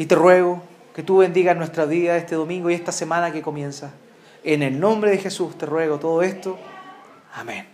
Y 0.00 0.06
te 0.06 0.14
ruego 0.14 0.62
que 0.94 1.02
tú 1.02 1.18
bendigas 1.18 1.54
nuestra 1.58 1.84
vida 1.84 2.16
este 2.16 2.34
domingo 2.34 2.70
y 2.70 2.74
esta 2.74 2.90
semana 2.90 3.32
que 3.32 3.42
comienza. 3.42 3.90
En 4.42 4.62
el 4.62 4.80
nombre 4.80 5.10
de 5.10 5.18
Jesús 5.18 5.58
te 5.58 5.66
ruego 5.66 5.98
todo 5.98 6.22
esto. 6.22 6.58
Amén. 7.34 7.66